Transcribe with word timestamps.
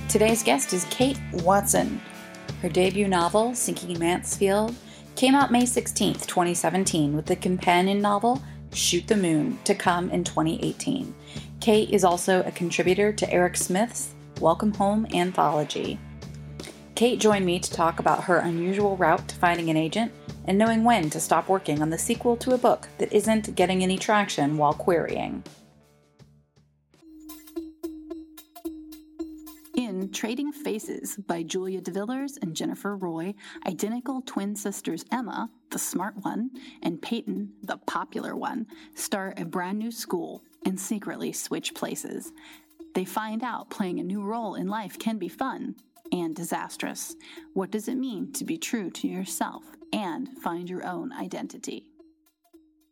Today's 0.09 0.45
guest 0.45 0.73
is 0.73 0.85
Kate 0.91 1.19
Watson. 1.33 2.01
Her 2.63 2.69
debut 2.69 3.09
novel, 3.09 3.57
Seeking 3.57 3.99
Mansfield, 3.99 4.77
came 5.17 5.35
out 5.35 5.53
May 5.53 5.65
16, 5.65 6.15
2017, 6.15 7.15
with 7.15 7.27
the 7.27 7.37
companion 7.37 8.01
novel 8.01 8.43
Shoot 8.73 9.07
the 9.07 9.17
Moon 9.17 9.59
to 9.65 9.75
come 9.75 10.11
in 10.11 10.25
2018. 10.25 11.15
Kate 11.61 11.91
is 11.91 12.03
also 12.03 12.43
a 12.43 12.51
contributor 12.51 13.13
to 13.13 13.33
Eric 13.33 13.57
Smith's 13.57 14.15
Welcome 14.41 14.75
Home 14.75 15.07
anthology. 15.15 15.99
Kate 16.97 17.21
joined 17.21 17.47
me 17.47 17.61
to 17.61 17.73
talk 17.73 18.01
about 18.01 18.25
her 18.25 18.39
unusual 18.39 18.97
route 18.97 19.27
to 19.29 19.37
finding 19.37 19.71
an 19.71 19.77
agent 19.77 20.13
and 20.47 20.59
knowing 20.59 20.83
when 20.83 21.09
to 21.11 21.21
stop 21.21 21.49
working 21.49 21.81
on 21.81 21.91
the 21.91 21.99
sequel 21.99 22.37
to 22.37 22.55
a 22.55 22.59
book 22.59 22.89
that 22.99 23.13
isn't 23.13 23.55
getting 23.55 23.83
any 23.83 23.97
traction 23.97 24.57
while 24.57 24.75
querying. 24.75 25.43
Trading 30.13 30.53
Faces 30.53 31.17
by 31.17 31.43
Julia 31.43 31.81
DeVillers 31.81 32.39
and 32.43 32.55
Jennifer 32.55 32.97
Roy, 32.97 33.35
identical 33.67 34.23
twin 34.23 34.57
sisters 34.57 35.05
Emma, 35.13 35.51
the 35.71 35.79
smart 35.79 36.15
one, 36.23 36.51
and 36.83 37.01
Peyton, 37.01 37.53
the 37.63 37.77
popular 37.79 38.37
one, 38.37 38.67
start 38.95 39.39
a 39.39 39.45
brand 39.45 39.79
new 39.79 39.91
school 39.91 40.43
and 40.67 40.79
secretly 40.79 41.33
switch 41.33 41.75
places. 41.75 42.33
They 42.95 43.05
find 43.05 43.43
out 43.43 43.71
playing 43.71 44.01
a 44.01 44.05
new 44.05 44.23
role 44.23 44.55
in 44.55 44.69
life 44.69 44.99
can 44.99 45.19
be 45.19 45.29
fun 45.29 45.77
and 46.13 46.35
disastrous. 46.35 47.17
What 47.53 47.71
does 47.71 47.89
it 47.89 47.97
mean 47.97 48.33
to 48.33 48.45
be 48.45 48.59
true 48.59 48.91
to 48.91 49.09
yourself 49.09 49.65
and 49.93 50.29
find 50.39 50.69
your 50.69 50.85
own 50.85 51.13
identity? 51.13 51.87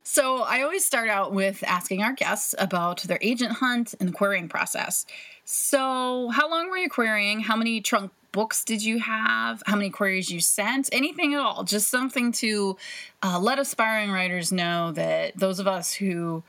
So, 0.04 0.42
I 0.42 0.62
always 0.62 0.84
start 0.84 1.08
out 1.08 1.32
with 1.32 1.62
asking 1.64 2.02
our 2.02 2.12
guests 2.12 2.54
about 2.58 3.02
their 3.02 3.18
agent 3.22 3.52
hunt 3.52 3.94
and 4.00 4.08
the 4.08 4.12
querying 4.12 4.48
process. 4.48 5.06
So, 5.44 6.28
how 6.30 6.50
long 6.50 6.70
were 6.70 6.76
you 6.76 6.88
querying? 6.88 7.40
How 7.40 7.56
many 7.56 7.80
trunk 7.80 8.10
books 8.32 8.64
did 8.64 8.82
you 8.82 8.98
have? 8.98 9.62
How 9.66 9.76
many 9.76 9.90
queries 9.90 10.30
you 10.30 10.40
sent? 10.40 10.88
Anything 10.90 11.34
at 11.34 11.40
all? 11.40 11.62
Just 11.64 11.88
something 11.88 12.32
to 12.32 12.76
uh, 13.22 13.38
let 13.38 13.58
aspiring 13.58 14.10
writers 14.10 14.50
know 14.50 14.90
that 14.92 15.36
those 15.36 15.60
of 15.60 15.68
us 15.68 15.92
who 15.92 16.42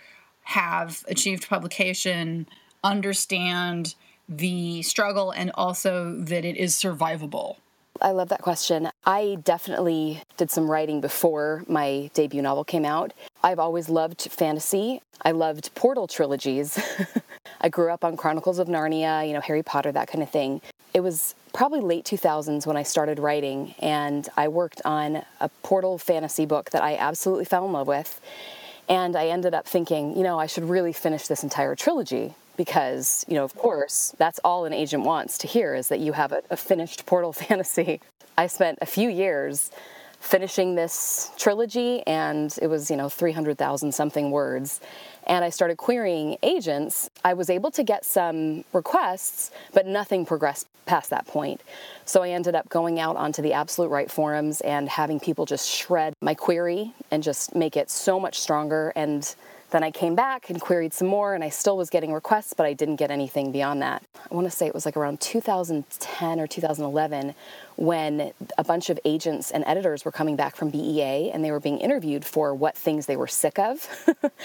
have 0.44 1.04
achieved 1.08 1.48
publication 1.48 2.48
understand 2.84 3.96
the 4.28 4.82
struggle 4.82 5.32
and 5.32 5.52
also 5.56 6.16
that 6.20 6.46
it 6.46 6.58
is 6.58 6.74
survivable. 6.74 7.58
I 8.02 8.12
love 8.12 8.30
that 8.30 8.42
question. 8.42 8.90
I 9.06 9.38
definitely 9.44 10.22
did 10.38 10.50
some 10.50 10.70
writing 10.70 11.00
before 11.00 11.64
my 11.68 12.10
debut 12.14 12.42
novel 12.42 12.64
came 12.64 12.86
out. 12.86 13.14
I've 13.44 13.60
always 13.60 13.88
loved 13.88 14.22
fantasy. 14.22 15.02
I 15.22 15.32
loved 15.32 15.74
portal 15.76 16.08
trilogies. 16.08 16.80
I 17.62 17.70
grew 17.70 17.92
up 17.92 18.04
on 18.04 18.18
Chronicles 18.18 18.60
of 18.60 18.68
Narnia, 18.68 19.26
you 19.26 19.34
know, 19.34 19.42
Harry 19.42 19.64
Potter, 19.64 19.92
that 19.92 20.08
kind 20.08 20.24
of 20.24 20.30
thing. 20.30 20.62
It 20.94 21.00
was 21.02 21.34
probably 21.54 21.82
late 21.82 22.06
2000s 22.06 22.66
when 22.66 22.78
I 22.78 22.84
started 22.84 23.20
writing, 23.20 23.74
and 23.80 24.28
I 24.36 24.48
worked 24.48 24.82
on 24.86 25.24
a 25.40 25.50
portal 25.62 25.98
fantasy 25.98 26.46
book 26.46 26.72
that 26.72 26.84
I 26.84 26.98
absolutely 26.98 27.46
fell 27.46 27.66
in 27.66 27.72
love 27.72 27.88
with. 27.88 28.20
And 28.90 29.16
I 29.16 29.28
ended 29.28 29.54
up 29.54 29.66
thinking, 29.66 30.18
you 30.18 30.24
know, 30.24 30.40
I 30.40 30.46
should 30.46 30.66
really 30.66 30.94
finish 30.94 31.28
this 31.28 31.44
entire 31.44 31.76
trilogy 31.76 32.36
because, 32.58 33.26
you 33.28 33.36
know, 33.36 33.44
of 33.44 33.56
course, 33.56 34.14
that's 34.18 34.40
all 34.44 34.66
an 34.66 34.74
agent 34.74 35.04
wants 35.04 35.38
to 35.40 35.48
hear 35.48 35.76
is 35.76 35.88
that 35.88 36.00
you 36.00 36.14
have 36.14 36.32
a, 36.32 36.42
a 36.50 36.58
finished 36.58 37.06
portal 37.08 37.34
fantasy. 37.34 38.00
I 38.38 38.48
spent 38.48 38.80
a 38.82 38.86
few 38.86 39.10
years 39.10 39.72
finishing 40.20 40.76
this 40.76 41.32
trilogy 41.38 42.02
and 42.08 42.58
it 42.62 42.68
was, 42.68 42.90
you 42.90 42.96
know, 42.96 43.10
300,000 43.10 43.92
something 43.92 44.32
words. 44.32 44.80
And 45.28 45.44
I 45.44 45.50
started 45.50 45.78
querying 45.78 46.38
agents. 46.42 47.10
I 47.26 47.34
was 47.34 47.50
able 47.50 47.72
to 47.72 47.84
get 47.84 48.06
some 48.06 48.64
requests, 48.72 49.52
but 49.74 49.86
nothing 49.86 50.26
progressed 50.26 50.68
past 50.86 51.10
that 51.10 51.28
point. 51.28 51.62
So 52.06 52.24
I 52.24 52.30
ended 52.30 52.56
up 52.56 52.70
going 52.70 53.00
out 53.00 53.18
onto 53.18 53.42
the 53.42 53.54
Absolute 53.54 53.90
Write 53.90 54.10
forums 54.10 54.62
and 54.62 54.88
having 54.88 55.20
people 55.20 55.46
just 55.46 55.70
shred 55.70 56.14
my 56.22 56.34
query 56.34 56.94
and 57.12 57.22
just 57.22 57.54
make 57.54 57.76
it 57.76 57.90
so 57.90 58.18
much 58.18 58.40
stronger 58.40 58.94
and 58.96 59.36
then 59.74 59.84
I 59.84 59.90
came 59.90 60.14
back 60.14 60.52
and 60.52 60.62
queried 60.62 60.94
some 60.94 61.08
more, 61.08 61.34
and 61.34 61.44
I 61.44 61.50
still 61.50 61.76
was 61.76 61.90
getting 61.90 62.14
requests, 62.14 62.54
but 62.54 62.68
I 62.68 62.74
didn't 62.74 62.98
get 62.98 63.10
anything 63.10 63.52
beyond 63.52 63.82
that. 63.82 64.04
I 64.32 64.34
want 64.34 64.46
to 64.46 64.52
say 64.56 64.68
it 64.68 64.74
was 64.74 64.86
like 64.86 64.96
around 64.96 65.20
2010 65.20 66.40
or 66.40 66.46
2011 66.46 67.34
when 67.76 68.32
a 68.58 68.64
bunch 68.64 68.92
of 68.92 69.00
agents 69.04 69.50
and 69.50 69.64
editors 69.66 70.06
were 70.06 70.12
coming 70.12 70.36
back 70.36 70.56
from 70.56 70.70
BEA 70.70 71.32
and 71.32 71.44
they 71.44 71.50
were 71.50 71.60
being 71.60 71.80
interviewed 71.80 72.24
for 72.24 72.54
what 72.54 72.78
things 72.78 73.08
they 73.08 73.16
were 73.16 73.28
sick 73.28 73.58
of. 73.58 73.90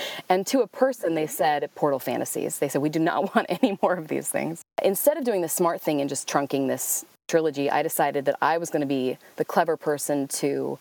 and 0.31 0.47
to 0.47 0.63
a 0.63 0.67
person, 0.67 1.15
they 1.15 1.27
said 1.27 1.69
portal 1.75 1.99
fantasies. 1.99 2.59
They 2.59 2.69
said, 2.69 2.81
We 2.81 2.89
do 2.89 2.99
not 2.99 3.35
want 3.35 3.47
any 3.63 3.79
more 3.83 3.95
of 3.95 4.09
these 4.09 4.31
things. 4.31 4.63
Instead 4.83 5.19
of 5.19 5.25
doing 5.25 5.43
the 5.43 5.49
smart 5.49 5.83
thing 5.83 6.01
and 6.01 6.09
just 6.09 6.27
trunking 6.27 6.69
this 6.69 7.05
trilogy, 7.29 7.71
I 7.71 7.83
decided 7.83 8.25
that 8.25 8.37
I 8.43 8.59
was 8.59 8.71
going 8.71 8.81
to 8.81 8.87
be 8.87 9.19
the 9.37 9.45
clever 9.45 9.77
person 9.77 10.27
to 10.29 10.79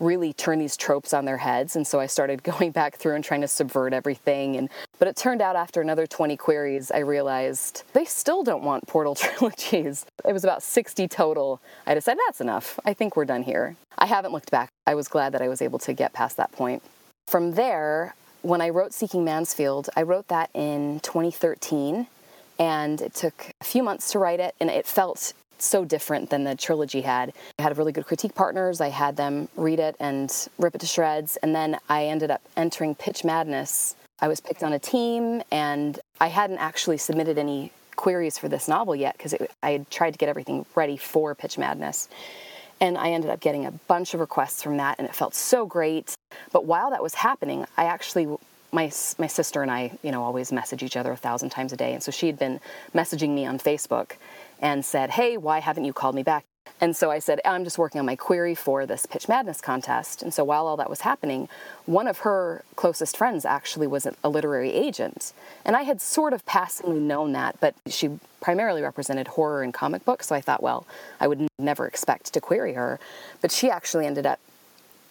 really 0.00 0.32
turn 0.32 0.58
these 0.58 0.76
tropes 0.76 1.12
on 1.12 1.26
their 1.26 1.36
heads. 1.36 1.76
And 1.76 1.86
so 1.86 2.00
i 2.00 2.06
started 2.06 2.42
going 2.50 2.72
back 2.72 2.96
through 2.96 3.14
and 3.14 3.22
trying 3.22 3.42
to 3.42 3.48
subvert 3.48 3.92
everything. 3.92 4.56
And 4.56 4.68
but 4.98 5.06
it 5.06 5.16
turned 5.16 5.42
out 5.42 5.56
after 5.56 5.80
another 5.80 6.06
20 6.06 6.36
queries 6.36 6.90
i 6.90 6.98
realized 6.98 7.84
they 7.92 8.04
still 8.04 8.42
don't 8.42 8.64
want 8.64 8.86
portal 8.88 9.14
trilogies. 9.24 10.06
It 10.26 10.32
was 10.32 10.42
about 10.42 10.62
60 10.62 11.06
total. 11.08 11.60
I 11.86 11.94
decided 11.94 12.20
that's 12.26 12.40
enough. 12.40 12.80
I 12.84 12.94
think 12.94 13.16
we're 13.16 13.26
done 13.26 13.42
here. 13.42 13.76
I 13.98 14.06
haven't 14.06 14.32
looked 14.32 14.50
back. 14.50 14.70
I 14.86 14.94
was 14.94 15.06
glad 15.06 15.32
that 15.34 15.42
i 15.42 15.48
was 15.48 15.62
able 15.62 15.78
to 15.80 15.92
get 15.92 16.12
past 16.12 16.36
that 16.38 16.50
point. 16.52 16.82
From 17.26 17.52
there 17.52 18.14
when 18.42 18.62
i 18.62 18.70
wrote 18.70 18.94
seeking 18.94 19.22
mansfield 19.22 19.90
i 19.96 20.02
wrote 20.02 20.28
that 20.28 20.48
in 20.54 20.98
2013 21.00 22.06
and 22.58 23.00
it 23.02 23.14
took 23.14 23.52
a 23.60 23.64
few 23.64 23.82
months 23.82 24.12
to 24.12 24.18
write 24.18 24.40
it 24.40 24.54
and 24.58 24.70
it 24.70 24.86
felt 24.86 25.34
so 25.62 25.84
different 25.84 26.30
than 26.30 26.44
the 26.44 26.54
trilogy 26.54 27.00
had. 27.00 27.32
I 27.58 27.62
had 27.62 27.76
really 27.76 27.92
good 27.92 28.06
critique 28.06 28.34
partners. 28.34 28.80
I 28.80 28.88
had 28.88 29.16
them 29.16 29.48
read 29.56 29.78
it 29.78 29.96
and 30.00 30.32
rip 30.58 30.74
it 30.74 30.80
to 30.80 30.86
shreds. 30.86 31.36
And 31.38 31.54
then 31.54 31.78
I 31.88 32.06
ended 32.06 32.30
up 32.30 32.42
entering 32.56 32.94
Pitch 32.94 33.24
Madness. 33.24 33.96
I 34.20 34.28
was 34.28 34.40
picked 34.40 34.62
on 34.62 34.72
a 34.72 34.78
team, 34.78 35.42
and 35.50 35.98
I 36.20 36.26
hadn't 36.26 36.58
actually 36.58 36.98
submitted 36.98 37.38
any 37.38 37.72
queries 37.96 38.38
for 38.38 38.48
this 38.48 38.68
novel 38.68 38.94
yet 38.94 39.16
because 39.16 39.34
I 39.62 39.70
had 39.70 39.90
tried 39.90 40.12
to 40.12 40.18
get 40.18 40.28
everything 40.28 40.66
ready 40.74 40.96
for 40.96 41.34
Pitch 41.34 41.58
Madness. 41.58 42.08
And 42.80 42.96
I 42.96 43.10
ended 43.10 43.30
up 43.30 43.40
getting 43.40 43.66
a 43.66 43.70
bunch 43.70 44.14
of 44.14 44.20
requests 44.20 44.62
from 44.62 44.78
that, 44.78 44.98
and 44.98 45.06
it 45.06 45.14
felt 45.14 45.34
so 45.34 45.66
great. 45.66 46.14
But 46.52 46.64
while 46.64 46.90
that 46.90 47.02
was 47.02 47.14
happening, 47.14 47.66
I 47.76 47.84
actually 47.84 48.26
my 48.72 48.90
my 49.18 49.26
sister 49.26 49.62
and 49.62 49.70
I, 49.70 49.98
you 50.02 50.12
know, 50.12 50.22
always 50.22 50.52
message 50.52 50.82
each 50.82 50.96
other 50.96 51.12
a 51.12 51.16
thousand 51.16 51.50
times 51.50 51.72
a 51.72 51.76
day, 51.76 51.92
and 51.92 52.02
so 52.02 52.10
she 52.10 52.26
had 52.26 52.38
been 52.38 52.60
messaging 52.94 53.30
me 53.30 53.46
on 53.46 53.58
Facebook, 53.58 54.12
and 54.60 54.84
said, 54.84 55.10
Hey, 55.10 55.36
why 55.36 55.58
haven't 55.58 55.84
you 55.84 55.92
called 55.92 56.14
me 56.14 56.22
back? 56.22 56.44
And 56.80 56.96
so 56.96 57.10
I 57.10 57.18
said, 57.18 57.40
I'm 57.44 57.64
just 57.64 57.78
working 57.78 57.98
on 57.98 58.06
my 58.06 58.16
query 58.16 58.54
for 58.54 58.86
this 58.86 59.04
Pitch 59.04 59.28
Madness 59.28 59.60
contest. 59.60 60.22
And 60.22 60.32
so 60.32 60.44
while 60.44 60.66
all 60.66 60.76
that 60.78 60.88
was 60.88 61.02
happening, 61.02 61.48
one 61.84 62.06
of 62.06 62.20
her 62.20 62.64
closest 62.76 63.16
friends 63.16 63.44
actually 63.44 63.86
was 63.86 64.06
a 64.06 64.28
literary 64.28 64.72
agent. 64.72 65.32
And 65.64 65.76
I 65.76 65.82
had 65.82 66.00
sort 66.00 66.32
of 66.32 66.44
passingly 66.46 66.98
known 66.98 67.32
that, 67.32 67.56
but 67.60 67.74
she 67.86 68.18
primarily 68.40 68.80
represented 68.80 69.28
horror 69.28 69.62
and 69.62 69.74
comic 69.74 70.04
books. 70.04 70.28
So 70.28 70.34
I 70.34 70.40
thought, 70.40 70.62
well, 70.62 70.86
I 71.18 71.28
would 71.28 71.48
never 71.58 71.86
expect 71.86 72.32
to 72.32 72.40
query 72.40 72.74
her. 72.74 72.98
But 73.42 73.52
she 73.52 73.70
actually 73.70 74.06
ended 74.06 74.24
up 74.24 74.40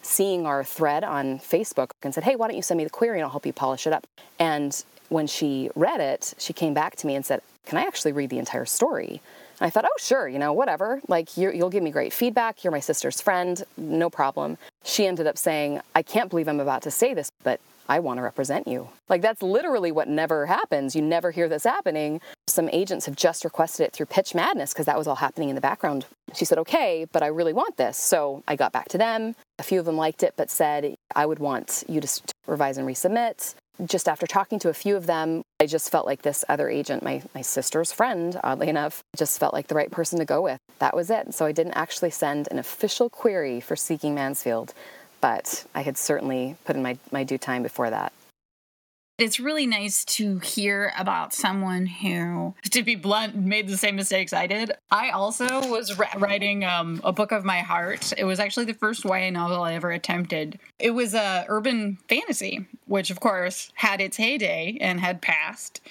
seeing 0.02 0.46
our 0.46 0.64
thread 0.64 1.04
on 1.04 1.40
Facebook 1.40 1.92
and 2.02 2.14
said, 2.14 2.24
Hey, 2.24 2.36
why 2.36 2.48
don't 2.48 2.58
you 2.58 2.64
send 2.64 2.78
me 2.80 2.84
the 2.84 2.90
query 2.90 3.20
and 3.20 3.26
I'll 3.26 3.32
help 3.32 3.46
you 3.46 3.54
polish 3.54 3.86
it 3.86 3.94
up? 3.94 4.08
And 4.40 4.84
when 5.10 5.28
she 5.28 5.70
read 5.76 6.00
it, 6.00 6.34
she 6.38 6.54
came 6.54 6.74
back 6.74 6.96
to 6.98 7.08
me 7.08 7.16
and 7.16 7.26
said, 7.26 7.42
Can 7.70 7.78
I 7.78 7.84
actually 7.84 8.14
read 8.14 8.32
the 8.32 8.40
entire 8.40 8.66
story? 8.66 9.22
And 9.60 9.68
I 9.68 9.70
thought, 9.70 9.86
Oh, 9.86 9.98
sure, 10.00 10.28
you 10.28 10.40
know, 10.40 10.54
whatever. 10.54 11.02
Like, 11.08 11.38
you 11.38 11.52
will 11.52 11.70
give 11.70 11.84
me 11.84 11.92
great 11.92 12.12
feedback. 12.12 12.64
You're 12.64 12.72
my 12.72 12.80
sister's 12.80 13.22
friend. 13.22 13.64
No 13.78 14.10
problem. 14.10 14.58
She 14.84 15.06
ended 15.06 15.28
up 15.28 15.38
saying, 15.38 15.80
I 15.94 16.02
can't 16.02 16.32
believe 16.32 16.48
I'm 16.48 16.60
about 16.60 16.82
to 16.84 16.92
say 16.92 17.14
this, 17.14 17.30
but 17.44 17.60
I 17.88 18.00
want 18.00 18.18
to 18.18 18.24
represent 18.24 18.68
you. 18.68 18.90
Like, 19.08 19.22
that's 19.22 19.44
literally 19.44 19.92
what 19.92 20.08
never 20.08 20.48
happens. 20.48 20.96
You 20.96 21.04
never 21.04 21.30
hear 21.30 21.48
this 21.48 21.64
happening. 21.64 22.22
Some 22.48 22.70
agents 22.70 23.06
have 23.06 23.16
just 23.16 23.44
requested 23.44 23.86
it 23.86 23.94
through 23.94 24.08
Pitch 24.08 24.34
Madness 24.34 24.74
because 24.74 24.88
that 24.88 24.98
was 24.98 25.06
all 25.06 25.18
happening 25.18 25.50
in 25.50 25.56
the 25.56 25.62
background. 25.62 26.08
She 26.34 26.46
said, 26.46 26.58
okay, 26.58 27.06
but 27.12 27.22
I 27.22 27.28
really 27.28 27.54
want 27.54 27.78
this. 27.78 27.98
So 27.98 28.44
I 28.48 28.56
got 28.56 28.72
back 28.72 28.90
to 28.90 28.98
them. 28.98 29.36
A 29.60 29.64
few 29.64 29.80
of 29.80 29.86
them 29.86 29.96
liked 29.96 30.24
it, 30.24 30.34
but 30.36 30.50
said, 30.50 30.96
I 31.16 31.28
would 31.28 31.38
want 31.38 31.84
you 31.88 32.02
to 32.02 32.22
revise 32.48 32.80
and 32.80 32.88
resubmit 32.88 33.54
just 33.86 34.08
after 34.08 34.28
talking 34.28 34.60
to 34.60 34.70
a 34.70 34.74
few 34.74 34.96
of 34.96 35.06
them, 35.06 35.44
I 35.60 35.66
just 35.66 35.90
felt 35.90 36.06
like 36.06 36.22
this 36.22 36.44
other 36.50 36.70
agent, 36.70 37.04
my, 37.04 37.22
my 37.34 37.42
sister's 37.42 37.92
friend, 37.92 38.40
oddly 38.44 38.68
enough, 38.68 39.04
just 39.16 39.40
felt 39.40 39.54
like 39.54 39.68
the 39.68 39.76
right 39.76 39.92
person 39.92 40.20
to 40.20 40.26
go 40.26 40.42
with. 40.42 40.60
That 40.80 40.96
was 40.96 41.10
it. 41.10 41.34
So 41.34 41.46
I 41.46 41.52
didn't 41.52 41.74
actually 41.74 42.12
send 42.12 42.48
an 42.52 42.60
official 42.60 43.10
query 43.10 43.60
for 43.60 43.76
Seeking 43.76 44.16
Mansfield, 44.16 44.74
but 45.22 45.66
I 45.74 45.82
had 45.82 45.98
certainly 45.98 46.56
put 46.66 46.76
in 46.76 46.82
my, 46.82 46.98
my 47.12 47.24
due 47.24 47.38
time 47.38 47.64
before 47.64 47.90
that. 47.90 48.12
It's 49.20 49.38
really 49.38 49.68
nice 49.68 50.06
to 50.06 50.40
hear 50.40 50.94
about 50.98 51.34
someone 51.34 51.86
who, 51.88 52.56
to 52.72 52.84
be 52.84 52.96
blunt, 52.96 53.36
made 53.36 53.68
the 53.68 53.76
same 53.76 53.98
mistakes 53.98 54.32
I 54.32 54.48
did. 54.48 54.72
I 54.92 55.10
also 55.10 55.70
was 55.70 56.00
writing 56.16 56.64
um, 56.64 57.02
a 57.04 57.12
book 57.12 57.34
of 57.34 57.44
my 57.44 57.60
heart. 57.60 58.14
It 58.18 58.24
was 58.24 58.40
actually 58.40 58.64
the 58.64 58.74
first 58.74 59.04
YA 59.04 59.30
novel 59.32 59.62
I 59.62 59.74
ever 59.74 59.92
attempted. 59.92 60.58
It 60.80 60.92
was 60.92 61.14
a 61.14 61.46
urban 61.50 61.98
fantasy, 62.08 62.66
which 62.86 63.10
of 63.10 63.20
course 63.20 63.74
had 63.74 64.00
its 64.00 64.16
heyday 64.16 64.78
and 64.80 65.02
had 65.02 65.22
passed 65.22 65.82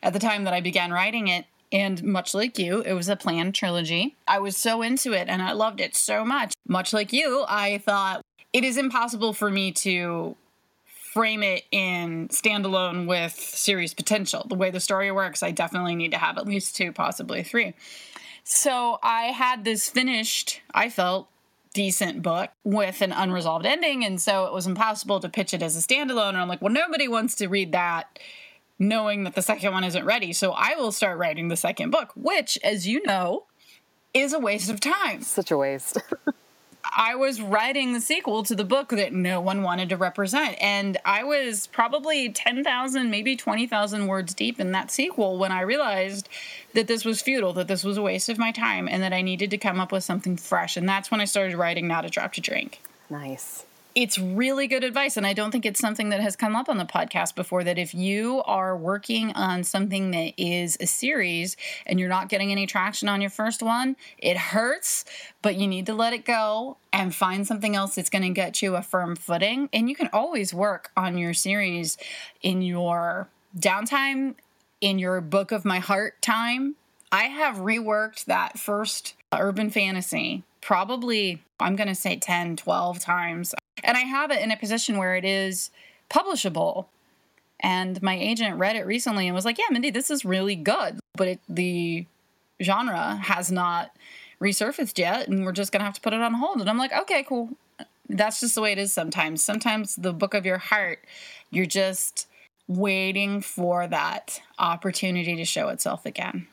at 0.00 0.12
the 0.12 0.20
time 0.20 0.44
that 0.44 0.54
I 0.54 0.60
began 0.60 0.92
writing 0.92 1.26
it. 1.26 1.46
And 1.72 2.04
much 2.04 2.34
like 2.34 2.56
you, 2.56 2.82
it 2.82 2.92
was 2.92 3.08
a 3.08 3.16
planned 3.16 3.56
trilogy. 3.56 4.14
I 4.28 4.38
was 4.38 4.56
so 4.56 4.82
into 4.82 5.12
it 5.12 5.26
and 5.26 5.42
I 5.42 5.50
loved 5.50 5.80
it 5.80 5.96
so 5.96 6.24
much. 6.24 6.54
Much 6.68 6.92
like 6.92 7.12
you, 7.12 7.44
I 7.48 7.78
thought 7.78 8.22
it 8.52 8.62
is 8.62 8.76
impossible 8.76 9.32
for 9.32 9.50
me 9.50 9.72
to 9.72 10.36
frame 11.16 11.42
it 11.42 11.64
in 11.72 12.28
standalone 12.28 13.08
with 13.08 13.32
series 13.32 13.94
potential. 13.94 14.44
The 14.50 14.54
way 14.54 14.70
the 14.70 14.80
story 14.80 15.10
works, 15.10 15.42
I 15.42 15.50
definitely 15.50 15.94
need 15.94 16.10
to 16.10 16.18
have 16.18 16.36
at 16.36 16.46
least 16.46 16.76
two, 16.76 16.92
possibly 16.92 17.42
three. 17.42 17.72
So 18.44 18.98
I 19.02 19.28
had 19.28 19.64
this 19.64 19.88
finished, 19.88 20.60
I 20.74 20.90
felt, 20.90 21.30
decent 21.72 22.20
book 22.20 22.50
with 22.64 23.00
an 23.00 23.12
unresolved 23.12 23.64
ending. 23.64 24.04
And 24.04 24.20
so 24.20 24.44
it 24.44 24.52
was 24.52 24.66
impossible 24.66 25.18
to 25.20 25.30
pitch 25.30 25.54
it 25.54 25.62
as 25.62 25.74
a 25.74 25.80
standalone. 25.80 26.30
And 26.30 26.36
I'm 26.36 26.48
like, 26.48 26.60
well, 26.60 26.72
nobody 26.72 27.08
wants 27.08 27.34
to 27.36 27.46
read 27.48 27.72
that 27.72 28.18
knowing 28.78 29.24
that 29.24 29.34
the 29.34 29.40
second 29.40 29.72
one 29.72 29.84
isn't 29.84 30.04
ready. 30.04 30.34
So 30.34 30.52
I 30.52 30.74
will 30.76 30.92
start 30.92 31.16
writing 31.16 31.48
the 31.48 31.56
second 31.56 31.92
book, 31.92 32.12
which, 32.14 32.58
as 32.62 32.86
you 32.86 33.02
know, 33.06 33.44
is 34.12 34.34
a 34.34 34.38
waste 34.38 34.68
of 34.68 34.80
time. 34.80 35.22
Such 35.22 35.50
a 35.50 35.56
waste. 35.56 35.96
I 36.94 37.14
was 37.14 37.40
writing 37.40 37.92
the 37.92 38.00
sequel 38.00 38.42
to 38.44 38.54
the 38.54 38.64
book 38.64 38.90
that 38.90 39.12
no 39.12 39.40
one 39.40 39.62
wanted 39.62 39.88
to 39.88 39.96
represent. 39.96 40.56
And 40.60 40.98
I 41.04 41.24
was 41.24 41.66
probably 41.66 42.28
10,000, 42.30 43.10
maybe 43.10 43.36
20,000 43.36 44.06
words 44.06 44.34
deep 44.34 44.60
in 44.60 44.72
that 44.72 44.90
sequel 44.90 45.38
when 45.38 45.52
I 45.52 45.62
realized 45.62 46.28
that 46.74 46.86
this 46.86 47.04
was 47.04 47.22
futile, 47.22 47.52
that 47.54 47.68
this 47.68 47.84
was 47.84 47.96
a 47.96 48.02
waste 48.02 48.28
of 48.28 48.38
my 48.38 48.52
time, 48.52 48.88
and 48.88 49.02
that 49.02 49.12
I 49.12 49.22
needed 49.22 49.50
to 49.50 49.58
come 49.58 49.80
up 49.80 49.92
with 49.92 50.04
something 50.04 50.36
fresh. 50.36 50.76
And 50.76 50.88
that's 50.88 51.10
when 51.10 51.20
I 51.20 51.24
started 51.24 51.56
writing 51.56 51.88
Not 51.88 52.04
a 52.04 52.10
Drop 52.10 52.32
to 52.34 52.40
Drink. 52.40 52.80
Nice 53.08 53.64
it's 53.96 54.18
really 54.18 54.66
good 54.66 54.84
advice. 54.84 55.16
And 55.16 55.26
I 55.26 55.32
don't 55.32 55.50
think 55.50 55.64
it's 55.64 55.80
something 55.80 56.10
that 56.10 56.20
has 56.20 56.36
come 56.36 56.54
up 56.54 56.68
on 56.68 56.76
the 56.76 56.84
podcast 56.84 57.34
before 57.34 57.64
that 57.64 57.78
if 57.78 57.94
you 57.94 58.42
are 58.44 58.76
working 58.76 59.32
on 59.32 59.64
something 59.64 60.10
that 60.10 60.34
is 60.36 60.76
a 60.80 60.86
series 60.86 61.56
and 61.86 61.98
you're 61.98 62.10
not 62.10 62.28
getting 62.28 62.52
any 62.52 62.66
traction 62.66 63.08
on 63.08 63.22
your 63.22 63.30
first 63.30 63.62
one, 63.62 63.96
it 64.18 64.36
hurts, 64.36 65.06
but 65.40 65.56
you 65.56 65.66
need 65.66 65.86
to 65.86 65.94
let 65.94 66.12
it 66.12 66.26
go 66.26 66.76
and 66.92 67.14
find 67.14 67.46
something 67.46 67.74
else 67.74 67.94
that's 67.94 68.10
going 68.10 68.22
to 68.22 68.28
get 68.28 68.60
you 68.60 68.76
a 68.76 68.82
firm 68.82 69.16
footing. 69.16 69.70
And 69.72 69.88
you 69.88 69.96
can 69.96 70.10
always 70.12 70.52
work 70.52 70.90
on 70.94 71.16
your 71.16 71.32
series 71.32 71.96
in 72.42 72.60
your 72.60 73.30
downtime, 73.58 74.34
in 74.82 74.98
your 74.98 75.22
book 75.22 75.52
of 75.52 75.64
my 75.64 75.78
heart 75.78 76.20
time. 76.20 76.76
I 77.10 77.24
have 77.24 77.56
reworked 77.56 78.26
that 78.26 78.58
first 78.58 79.14
urban 79.32 79.70
fantasy 79.70 80.44
probably 80.66 81.40
I'm 81.60 81.76
going 81.76 81.86
to 81.88 81.94
say 81.94 82.16
10, 82.16 82.56
12 82.56 82.98
times. 82.98 83.54
And 83.84 83.96
I 83.96 84.00
have 84.00 84.32
it 84.32 84.42
in 84.42 84.50
a 84.50 84.56
position 84.56 84.98
where 84.98 85.14
it 85.14 85.24
is 85.24 85.70
publishable. 86.10 86.86
And 87.60 88.02
my 88.02 88.18
agent 88.18 88.58
read 88.58 88.74
it 88.74 88.84
recently 88.84 89.28
and 89.28 89.34
was 89.34 89.44
like, 89.44 89.58
"Yeah, 89.58 89.66
Mindy, 89.70 89.90
this 89.90 90.10
is 90.10 90.24
really 90.24 90.56
good, 90.56 90.98
but 91.14 91.28
it, 91.28 91.40
the 91.48 92.04
genre 92.60 93.14
has 93.22 93.52
not 93.52 93.92
resurfaced 94.40 94.98
yet, 94.98 95.28
and 95.28 95.44
we're 95.44 95.52
just 95.52 95.70
gonna 95.70 95.84
have 95.84 95.94
to 95.94 96.00
put 96.00 96.12
it 96.12 96.20
on 96.20 96.34
hold." 96.34 96.60
And 96.60 96.68
I'm 96.68 96.78
like, 96.78 96.92
"Okay, 96.92 97.22
cool. 97.22 97.50
That's 98.08 98.40
just 98.40 98.56
the 98.56 98.60
way 98.60 98.72
it 98.72 98.78
is 98.78 98.92
sometimes. 98.92 99.42
Sometimes 99.42 99.94
the 99.96 100.12
book 100.12 100.34
of 100.34 100.44
your 100.44 100.58
heart, 100.58 100.98
you're 101.50 101.64
just 101.64 102.26
waiting 102.66 103.40
for 103.40 103.86
that 103.86 104.42
opportunity 104.58 105.36
to 105.36 105.44
show 105.44 105.68
itself 105.68 106.04
again." 106.04 106.48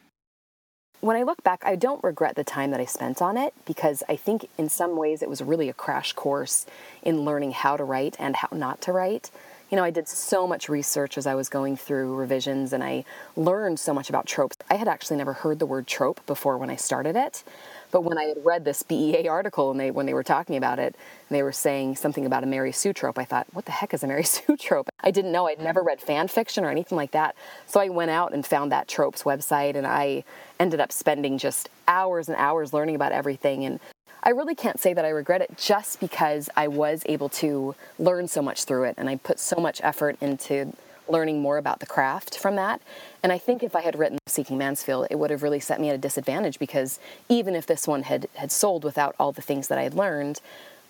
When 1.04 1.18
I 1.18 1.24
look 1.24 1.44
back, 1.44 1.62
I 1.66 1.76
don't 1.76 2.02
regret 2.02 2.36
the 2.36 2.46
time 2.46 2.72
that 2.72 2.80
I 2.80 2.86
spent 2.86 3.22
on 3.22 3.36
it 3.36 3.54
because 3.66 4.04
I 4.08 4.16
think 4.16 4.48
in 4.58 4.70
some 4.70 4.96
ways 4.96 5.22
it 5.22 5.30
was 5.30 5.42
really 5.42 5.68
a 5.68 5.74
crash 5.74 6.14
course 6.14 6.66
in 7.02 7.26
learning 7.26 7.52
how 7.52 7.76
to 7.76 7.84
write 7.84 8.16
and 8.20 8.38
how 8.38 8.48
not 8.54 8.80
to 8.84 8.94
write. 8.94 9.30
You 9.74 9.78
know, 9.78 9.84
I 9.84 9.90
did 9.90 10.08
so 10.08 10.46
much 10.46 10.70
research 10.70 11.18
as 11.18 11.26
I 11.26 11.34
was 11.34 11.50
going 11.50 11.78
through 11.78 12.14
revisions 12.14 12.74
and 12.74 12.84
I 12.84 13.06
learned 13.36 13.80
so 13.80 13.92
much 13.92 14.08
about 14.08 14.28
tropes. 14.28 14.56
I 14.70 14.76
had 14.76 14.88
actually 14.88 15.18
never 15.18 15.34
heard 15.34 15.58
the 15.58 15.66
word 15.66 15.88
trope 15.88 16.24
before 16.28 16.60
when 16.60 16.70
I 16.70 16.76
started 16.76 17.16
it. 17.16 17.44
But 17.90 18.04
when 18.04 18.20
I 18.20 18.26
had 18.26 18.38
read 18.46 18.66
this 18.66 18.84
BEA 18.84 19.28
article 19.28 19.72
and 19.72 19.80
they 19.80 19.90
when 19.90 20.06
they 20.06 20.14
were 20.14 20.22
talking 20.22 20.58
about 20.58 20.78
it, 20.78 20.96
and 21.28 21.36
they 21.36 21.42
were 21.42 21.52
saying 21.52 21.96
something 21.96 22.24
about 22.24 22.44
a 22.44 22.46
Mary 22.46 22.72
Sue 22.72 22.94
trope, 22.94 23.18
I 23.18 23.26
thought, 23.26 23.48
what 23.54 23.66
the 23.66 23.72
heck 23.72 23.96
is 23.96 24.04
a 24.04 24.08
Mary 24.08 24.24
Sue 24.36 24.56
trope? 24.58 24.90
I 25.00 25.10
didn't 25.10 25.32
know. 25.32 25.48
I'd 25.48 25.60
never 25.60 25.82
read 25.82 26.00
fan 26.00 26.28
fiction 26.28 26.64
or 26.64 26.70
anything 26.70 26.96
like 26.96 27.10
that. 27.10 27.36
So 27.66 27.80
I 27.80 27.90
went 27.90 28.12
out 28.12 28.32
and 28.32 28.46
found 28.46 28.72
that 28.72 28.88
tropes 28.88 29.24
website 29.24 29.76
and 29.76 29.88
I 29.88 30.24
ended 30.60 30.82
up 30.82 30.92
spending 30.92 31.40
just 31.40 31.68
hours 31.88 32.30
and 32.30 32.38
hours 32.38 32.74
learning 32.74 32.94
about 32.94 33.12
everything 33.12 33.66
and 33.66 33.80
I 34.26 34.30
really 34.30 34.56
can't 34.56 34.80
say 34.80 34.94
that 34.94 35.04
I 35.04 35.10
regret 35.10 35.42
it 35.42 35.58
just 35.58 36.00
because 36.00 36.50
I 36.56 36.70
was 36.70 37.04
able 37.08 37.28
to 37.30 37.76
learn 38.00 38.30
so 38.30 38.42
much 38.42 38.64
through 38.64 38.86
it 38.86 38.96
and 38.98 39.10
I 39.10 39.18
put 39.18 39.38
so 39.38 39.58
much 39.58 39.82
effort 39.84 40.16
into 40.22 40.74
learning 41.10 41.42
more 41.42 41.58
about 41.58 41.82
the 41.82 41.86
craft 41.86 42.40
from 42.40 42.56
that. 42.56 42.82
And 43.22 43.34
I 43.34 43.38
think 43.38 43.64
if 43.64 43.76
I 43.76 43.82
had 43.82 44.00
written 44.00 44.18
Seeking 44.26 44.58
Mansfield, 44.58 45.08
it 45.12 45.20
would 45.20 45.30
have 45.30 45.44
really 45.44 45.60
set 45.60 45.82
me 45.82 45.90
at 45.90 45.96
a 45.96 45.98
disadvantage 45.98 46.58
because 46.58 47.02
even 47.28 47.54
if 47.54 47.66
this 47.66 47.86
one 47.86 48.04
had, 48.04 48.30
had 48.36 48.50
sold 48.50 48.86
without 48.86 49.14
all 49.20 49.34
the 49.34 49.42
things 49.42 49.68
that 49.68 49.78
I 49.78 49.84
had 49.84 49.94
learned, 49.94 50.40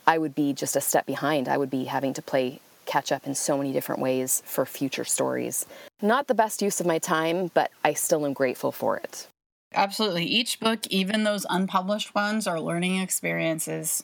I 0.05 0.19
would 0.19 0.35
be 0.35 0.53
just 0.53 0.75
a 0.75 0.81
step 0.81 1.07
behind. 1.07 1.47
I 1.47 1.57
would 1.57 1.71
be 1.71 1.85
having 1.85 2.13
to 2.13 2.21
play 2.21 2.59
catch 2.85 3.11
up 3.11 3.25
in 3.25 3.33
so 3.33 3.57
many 3.57 3.73
different 3.73 4.01
ways 4.01 4.43
for 4.45 4.63
future 4.65 5.05
stories. 5.05 5.65
Not 6.01 6.27
the 6.27 6.35
best 6.35 6.61
use 6.61 6.79
of 6.79 6.85
my 6.85 6.99
time, 6.99 7.49
but 7.55 7.71
I 7.83 7.93
still 7.93 8.25
am 8.25 8.33
grateful 8.33 8.71
for 8.71 8.97
it. 8.97 9.27
Absolutely. 9.73 10.25
Each 10.25 10.59
book, 10.59 10.85
even 10.87 11.23
those 11.23 11.45
unpublished 11.49 12.13
ones, 12.13 12.47
are 12.47 12.59
learning 12.59 12.99
experiences. 12.99 14.03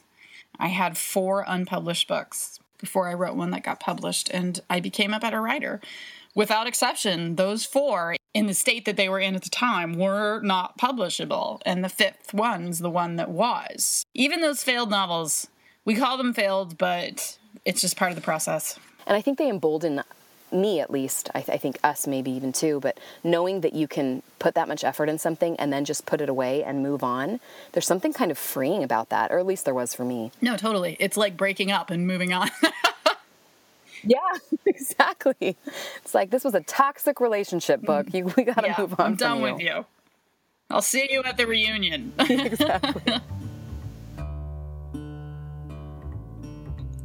I 0.59 0.67
had 0.67 0.97
four 0.97 1.45
unpublished 1.47 2.07
books 2.07 2.59
before 2.77 3.09
I 3.09 3.13
wrote 3.13 3.35
one 3.35 3.51
that 3.51 3.63
got 3.63 3.79
published, 3.79 4.29
and 4.29 4.59
I 4.69 4.79
became 4.79 5.13
a 5.13 5.19
better 5.19 5.41
writer. 5.41 5.81
Without 6.35 6.67
exception, 6.67 7.35
those 7.35 7.65
four, 7.65 8.15
in 8.33 8.47
the 8.47 8.53
state 8.53 8.85
that 8.85 8.95
they 8.95 9.09
were 9.09 9.19
in 9.19 9.35
at 9.35 9.43
the 9.43 9.49
time, 9.49 9.93
were 9.93 10.41
not 10.41 10.77
publishable, 10.77 11.61
and 11.65 11.83
the 11.83 11.89
fifth 11.89 12.33
one's 12.33 12.79
the 12.79 12.89
one 12.89 13.15
that 13.17 13.29
was. 13.29 14.05
Even 14.13 14.41
those 14.41 14.63
failed 14.63 14.89
novels, 14.89 15.47
we 15.85 15.95
call 15.95 16.17
them 16.17 16.33
failed, 16.33 16.77
but 16.77 17.37
it's 17.65 17.81
just 17.81 17.97
part 17.97 18.11
of 18.11 18.15
the 18.15 18.21
process. 18.21 18.79
And 19.07 19.17
I 19.17 19.21
think 19.21 19.37
they 19.37 19.49
embolden 19.49 20.03
me 20.51 20.79
at 20.79 20.91
least, 20.91 21.29
I, 21.33 21.41
th- 21.41 21.55
I, 21.55 21.57
think 21.57 21.77
us 21.83 22.07
maybe 22.07 22.31
even 22.31 22.51
too, 22.51 22.79
but 22.79 22.99
knowing 23.23 23.61
that 23.61 23.73
you 23.73 23.87
can 23.87 24.23
put 24.39 24.55
that 24.55 24.67
much 24.67 24.83
effort 24.83 25.09
in 25.09 25.17
something 25.17 25.55
and 25.57 25.71
then 25.71 25.85
just 25.85 26.05
put 26.05 26.21
it 26.21 26.29
away 26.29 26.63
and 26.63 26.83
move 26.83 27.03
on, 27.03 27.39
there's 27.71 27.87
something 27.87 28.13
kind 28.13 28.31
of 28.31 28.37
freeing 28.37 28.83
about 28.83 29.09
that, 29.09 29.31
or 29.31 29.39
at 29.39 29.45
least 29.45 29.65
there 29.65 29.73
was 29.73 29.93
for 29.93 30.05
me. 30.05 30.31
No, 30.41 30.57
totally. 30.57 30.97
It's 30.99 31.17
like 31.17 31.37
breaking 31.37 31.71
up 31.71 31.89
and 31.89 32.07
moving 32.07 32.33
on. 32.33 32.49
yeah, 34.03 34.17
exactly. 34.65 35.57
It's 35.97 36.13
like 36.13 36.29
this 36.29 36.43
was 36.43 36.55
a 36.55 36.61
toxic 36.61 37.19
relationship 37.19 37.81
book. 37.81 38.07
Mm. 38.07 38.13
You, 38.13 38.33
we 38.37 38.43
got 38.43 38.61
to 38.61 38.67
yeah, 38.67 38.75
move 38.77 38.99
on. 38.99 39.05
I'm 39.05 39.15
done 39.15 39.37
you. 39.37 39.43
with 39.43 39.61
you. 39.61 39.85
I'll 40.69 40.81
see 40.81 41.07
you 41.09 41.23
at 41.23 41.37
the 41.37 41.47
reunion. 41.47 42.13
exactly. 42.19 43.15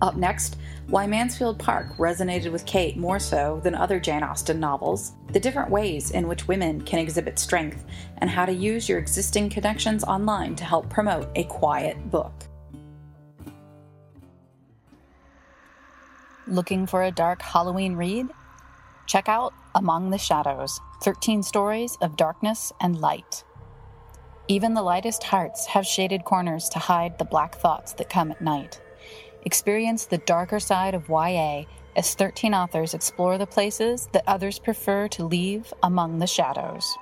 Up 0.02 0.16
next, 0.16 0.56
why 0.86 1.06
Mansfield 1.06 1.58
Park 1.58 1.96
resonated 1.96 2.52
with 2.52 2.66
Kate 2.66 2.96
more 2.96 3.18
so 3.18 3.60
than 3.64 3.74
other 3.74 3.98
Jane 3.98 4.22
Austen 4.22 4.60
novels, 4.60 5.12
the 5.32 5.40
different 5.40 5.70
ways 5.70 6.10
in 6.10 6.28
which 6.28 6.46
women 6.46 6.80
can 6.80 6.98
exhibit 6.98 7.38
strength, 7.38 7.84
and 8.18 8.28
how 8.28 8.44
to 8.44 8.52
use 8.52 8.88
your 8.88 8.98
existing 8.98 9.48
connections 9.48 10.04
online 10.04 10.54
to 10.56 10.64
help 10.64 10.90
promote 10.90 11.28
a 11.34 11.44
quiet 11.44 12.10
book. 12.10 12.32
Looking 16.46 16.86
for 16.86 17.04
a 17.04 17.10
dark 17.10 17.40
Halloween 17.40 17.96
read? 17.96 18.26
Check 19.06 19.28
out 19.28 19.54
Among 19.74 20.10
the 20.10 20.18
Shadows 20.18 20.78
13 21.02 21.42
Stories 21.42 21.96
of 22.02 22.16
Darkness 22.16 22.72
and 22.80 23.00
Light. 23.00 23.44
Even 24.46 24.74
the 24.74 24.82
lightest 24.82 25.24
hearts 25.24 25.64
have 25.66 25.86
shaded 25.86 26.24
corners 26.24 26.68
to 26.68 26.78
hide 26.78 27.18
the 27.18 27.24
black 27.24 27.54
thoughts 27.54 27.94
that 27.94 28.10
come 28.10 28.30
at 28.30 28.42
night. 28.42 28.80
Experience 29.44 30.06
the 30.06 30.18
darker 30.18 30.58
side 30.58 30.94
of 30.94 31.08
YA 31.08 31.64
as 31.96 32.14
13 32.14 32.54
authors 32.54 32.94
explore 32.94 33.36
the 33.36 33.46
places 33.46 34.08
that 34.12 34.24
others 34.26 34.58
prefer 34.58 35.06
to 35.08 35.26
leave 35.26 35.72
among 35.82 36.18
the 36.18 36.26
shadows. 36.26 36.96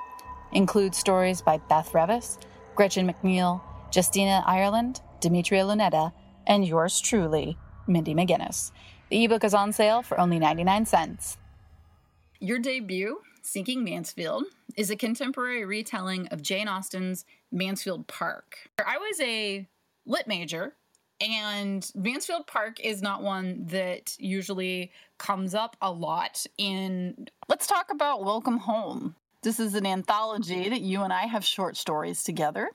Include 0.53 0.95
stories 0.95 1.41
by 1.41 1.59
Beth 1.59 1.93
Revis, 1.93 2.39
Gretchen 2.75 3.09
McNeil, 3.09 3.61
Justina 3.95 4.43
Ireland, 4.45 5.01
Demetria 5.21 5.65
Lunetta, 5.65 6.13
and 6.47 6.67
yours 6.67 7.01
truly, 7.01 7.57
Mindy 7.87 8.15
McGinnis. 8.15 8.73
The 9.09 9.25
ebook 9.25 9.45
is 9.45 9.55
on 9.55 9.73
sale 9.73 10.03
for 10.03 10.19
only 10.19 10.39
99 10.39 10.87
cents. 10.87 11.39
Your 12.41 12.59
debut, 12.59 13.21
Seeking 13.43 13.85
Mansfield, 13.85 14.45
is 14.77 14.91
a 14.91 14.97
contemporary 14.97 15.65
retelling 15.65 16.27
of 16.29 16.43
Jane 16.43 16.67
Austen's 16.67 17.25
Mansfield 17.53 18.09
Park. 18.09 18.57
I 18.85 18.99
was 18.99 19.21
a 19.21 19.69
lit 20.05 20.27
major 20.27 20.75
And 21.23 21.89
Mansfield 21.95 22.49
Park 22.49 22.81
is 22.81 23.01
not 23.01 23.23
one 23.23 23.65
that 23.67 24.17
usually 24.19 24.91
comes 25.19 25.55
up 25.55 25.77
a 25.81 25.91
lot 25.91 26.45
in. 26.59 27.29
Let's 27.49 27.69
talk 27.69 27.93
about 27.93 28.25
Welcome 28.25 28.59
Home. 28.59 29.15
This 29.43 29.61
is 29.61 29.77
an 29.77 29.87
anthology 29.87 30.69
that 30.69 30.81
you 30.81 31.03
and 31.03 31.13
I 31.13 31.27
have 31.27 31.45
short 31.45 31.77
stories 31.77 32.25
together. 32.25 32.71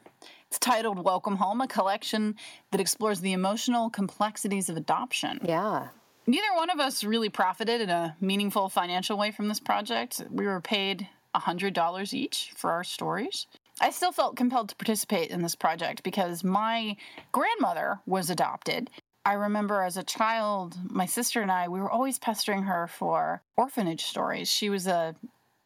It's 0.48 0.60
titled 0.60 1.04
Welcome 1.04 1.36
Home, 1.36 1.60
a 1.60 1.68
collection 1.68 2.36
that 2.72 2.80
explores 2.80 3.20
the 3.20 3.34
emotional 3.34 3.90
complexities 3.90 4.70
of 4.70 4.78
adoption. 4.78 5.42
Yeah. 5.44 5.90
Neither 6.26 6.48
one 6.56 6.70
of 6.70 6.80
us 6.80 7.04
really 7.04 7.30
profited 7.30 7.82
in 7.82 7.90
a 7.90 8.16
meaningful 8.22 8.70
financial 8.70 9.18
way 9.18 9.32
from 9.32 9.50
this 9.50 9.60
project. 9.60 10.24
We 10.30 10.46
were 10.46 10.62
paid 10.62 11.10
$100 11.36 12.14
each 12.14 12.54
for 12.56 12.72
our 12.72 12.86
stories. 12.86 13.46
I 13.80 13.92
still 13.92 14.12
felt 14.12 14.36
compelled 14.36 14.70
to 14.70 14.76
participate 14.76 15.30
in 15.30 15.42
this 15.42 15.56
project 15.56 16.04
because 16.04 16.44
my 16.44 16.96
grandmother 17.32 18.00
was 18.06 18.30
adopted. 18.30 18.90
I 19.26 19.34
remember 19.34 19.82
as 19.82 19.98
a 19.98 20.04
child, 20.04 20.78
my 20.90 21.06
sister 21.06 21.42
and 21.42 21.52
I, 21.52 21.68
we 21.68 21.80
were 21.80 21.92
always 21.92 22.18
pestering 22.18 22.64
her 22.64 22.88
for 22.88 23.42
orphanage 23.56 24.04
stories. 24.04 24.50
She 24.50 24.70
was 24.70 24.88
a 24.88 25.16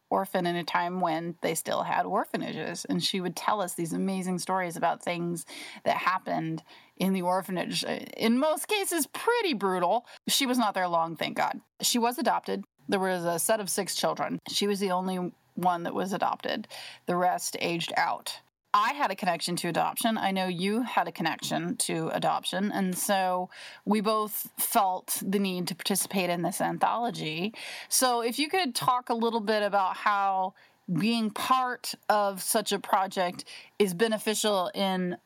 orphan 0.09 0.45
in 0.45 0.55
a 0.57 0.63
time 0.63 0.99
when 0.99 1.35
they 1.41 1.55
still 1.55 1.83
had 1.83 2.05
orphanages 2.05 2.85
and 2.85 3.01
she 3.01 3.21
would 3.21 3.35
tell 3.35 3.61
us 3.61 3.73
these 3.73 3.93
amazing 3.93 4.37
stories 4.37 4.75
about 4.75 5.01
things 5.01 5.45
that 5.85 5.95
happened 5.95 6.61
in 6.97 7.13
the 7.13 7.21
orphanage. 7.21 7.83
Uh, 7.85 7.99
in 8.17 8.37
most 8.37 8.67
cases 8.67 9.07
pretty 9.07 9.53
brutal. 9.53 10.05
She 10.27 10.45
was 10.45 10.57
not 10.57 10.73
there 10.73 10.87
long 10.87 11.15
thank 11.15 11.37
god. 11.37 11.61
She 11.81 11.97
was 11.97 12.17
adopted. 12.17 12.65
There 12.89 12.99
was 12.99 13.23
a 13.23 13.39
set 13.39 13.61
of 13.61 13.69
six 13.69 13.95
children. 13.95 14.37
She 14.49 14.67
was 14.67 14.79
the 14.81 14.91
only 14.91 15.31
one 15.55 15.83
that 15.83 15.93
was 15.93 16.13
adopted 16.13 16.67
the 17.05 17.15
rest 17.15 17.55
aged 17.59 17.93
out 17.97 18.41
I 18.73 18.93
had 18.93 19.11
a 19.11 19.15
connection 19.15 19.57
to 19.57 19.67
adoption. 19.67 20.17
I 20.17 20.31
know 20.31 20.47
you 20.47 20.83
had 20.83 21.07
a 21.07 21.11
connection 21.11 21.75
to 21.77 22.07
adoption. 22.13 22.71
And 22.71 22.97
so 22.97 23.49
we 23.85 23.99
both 23.99 24.49
felt 24.57 25.21
the 25.21 25.39
need 25.39 25.67
to 25.67 25.75
participate 25.75 26.29
in 26.29 26.41
this 26.41 26.61
anthology. 26.61 27.53
So 27.89 28.21
if 28.21 28.39
you 28.39 28.47
could 28.47 28.73
talk 28.73 29.09
a 29.09 29.13
little 29.13 29.41
bit 29.41 29.61
about 29.61 29.97
how 29.97 30.53
being 30.91 31.31
part 31.31 31.93
of 32.07 32.41
such 32.41 32.71
a 32.71 32.79
project 32.79 33.43
is 33.77 33.93
beneficial 33.93 34.71
in 34.73 35.17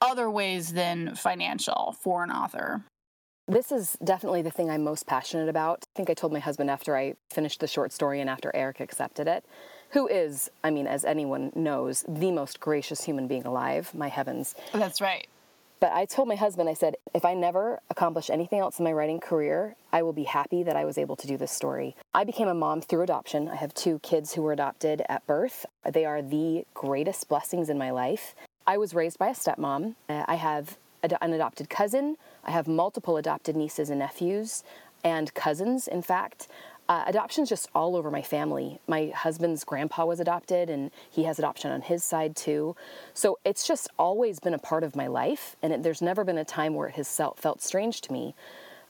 other 0.00 0.30
ways 0.30 0.72
than 0.72 1.14
financial 1.14 1.96
for 2.00 2.22
an 2.22 2.30
author. 2.30 2.84
This 3.48 3.72
is 3.72 3.96
definitely 4.04 4.42
the 4.42 4.50
thing 4.50 4.68
I'm 4.70 4.84
most 4.84 5.06
passionate 5.06 5.48
about. 5.48 5.86
I 5.94 5.96
think 5.96 6.10
I 6.10 6.14
told 6.14 6.32
my 6.34 6.38
husband 6.38 6.70
after 6.70 6.96
I 6.96 7.14
finished 7.30 7.60
the 7.60 7.66
short 7.66 7.92
story 7.92 8.20
and 8.20 8.28
after 8.28 8.54
Eric 8.54 8.80
accepted 8.80 9.26
it 9.26 9.44
who 9.90 10.06
is, 10.06 10.50
I 10.62 10.70
mean, 10.70 10.86
as 10.86 11.04
anyone 11.04 11.52
knows, 11.54 12.04
the 12.08 12.30
most 12.30 12.60
gracious 12.60 13.04
human 13.04 13.26
being 13.26 13.44
alive, 13.44 13.94
my 13.94 14.08
heavens. 14.08 14.54
That's 14.72 15.00
right. 15.00 15.26
But 15.80 15.92
I 15.92 16.06
told 16.06 16.26
my 16.26 16.34
husband, 16.34 16.68
I 16.68 16.74
said, 16.74 16.96
if 17.14 17.24
I 17.24 17.34
never 17.34 17.80
accomplish 17.88 18.30
anything 18.30 18.58
else 18.58 18.80
in 18.80 18.84
my 18.84 18.92
writing 18.92 19.20
career, 19.20 19.76
I 19.92 20.02
will 20.02 20.12
be 20.12 20.24
happy 20.24 20.64
that 20.64 20.74
I 20.74 20.84
was 20.84 20.98
able 20.98 21.14
to 21.16 21.26
do 21.26 21.36
this 21.36 21.52
story. 21.52 21.94
I 22.12 22.24
became 22.24 22.48
a 22.48 22.54
mom 22.54 22.80
through 22.80 23.02
adoption. 23.02 23.48
I 23.48 23.54
have 23.56 23.72
two 23.74 24.00
kids 24.00 24.34
who 24.34 24.42
were 24.42 24.52
adopted 24.52 25.02
at 25.08 25.24
birth. 25.26 25.66
They 25.88 26.04
are 26.04 26.20
the 26.20 26.66
greatest 26.74 27.28
blessings 27.28 27.70
in 27.70 27.78
my 27.78 27.90
life. 27.90 28.34
I 28.66 28.76
was 28.76 28.92
raised 28.92 29.18
by 29.18 29.28
a 29.28 29.34
stepmom. 29.34 29.94
Uh, 30.08 30.24
I 30.26 30.34
have 30.34 30.78
an 31.04 31.32
adopted 31.32 31.70
cousin. 31.70 32.16
I 32.48 32.50
have 32.52 32.66
multiple 32.66 33.18
adopted 33.18 33.56
nieces 33.56 33.90
and 33.90 33.98
nephews 33.98 34.64
and 35.04 35.32
cousins, 35.34 35.86
in 35.86 36.00
fact. 36.00 36.48
Uh, 36.88 37.04
adoption's 37.06 37.50
just 37.50 37.68
all 37.74 37.94
over 37.94 38.10
my 38.10 38.22
family. 38.22 38.80
My 38.86 39.12
husband's 39.14 39.64
grandpa 39.64 40.06
was 40.06 40.18
adopted, 40.18 40.70
and 40.70 40.90
he 41.10 41.24
has 41.24 41.38
adoption 41.38 41.70
on 41.70 41.82
his 41.82 42.02
side 42.02 42.34
too. 42.34 42.74
So 43.12 43.38
it's 43.44 43.66
just 43.66 43.90
always 43.98 44.40
been 44.40 44.54
a 44.54 44.58
part 44.58 44.82
of 44.82 44.96
my 44.96 45.08
life, 45.08 45.56
and 45.62 45.74
it, 45.74 45.82
there's 45.82 46.00
never 46.00 46.24
been 46.24 46.38
a 46.38 46.44
time 46.44 46.72
where 46.72 46.88
it 46.88 46.94
has 46.94 47.20
felt 47.36 47.60
strange 47.60 48.00
to 48.00 48.12
me 48.14 48.34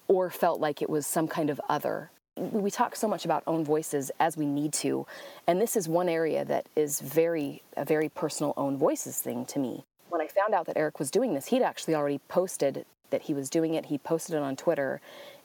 or 0.06 0.30
felt 0.30 0.60
like 0.60 0.80
it 0.80 0.88
was 0.88 1.04
some 1.04 1.26
kind 1.26 1.50
of 1.50 1.60
other. 1.68 2.12
We 2.36 2.70
talk 2.70 2.94
so 2.94 3.08
much 3.08 3.24
about 3.24 3.42
own 3.48 3.64
voices 3.64 4.12
as 4.20 4.36
we 4.36 4.46
need 4.46 4.72
to, 4.74 5.04
and 5.48 5.60
this 5.60 5.74
is 5.74 5.88
one 5.88 6.08
area 6.08 6.44
that 6.44 6.68
is 6.76 7.00
very, 7.00 7.62
a 7.76 7.84
very 7.84 8.08
personal 8.08 8.54
own 8.56 8.76
voices 8.78 9.18
thing 9.18 9.44
to 9.46 9.58
me. 9.58 9.84
When 10.10 10.20
I 10.20 10.28
found 10.28 10.54
out 10.54 10.66
that 10.66 10.78
Eric 10.78 11.00
was 11.00 11.10
doing 11.10 11.34
this, 11.34 11.46
he'd 11.46 11.62
actually 11.62 11.96
already 11.96 12.20
posted 12.28 12.86
that 13.10 13.22
he 13.22 13.34
was 13.34 13.50
doing 13.50 13.74
it. 13.74 13.86
He 13.86 13.98
posted 13.98 14.34
it 14.34 14.42
on 14.42 14.56
Twitter, 14.56 15.00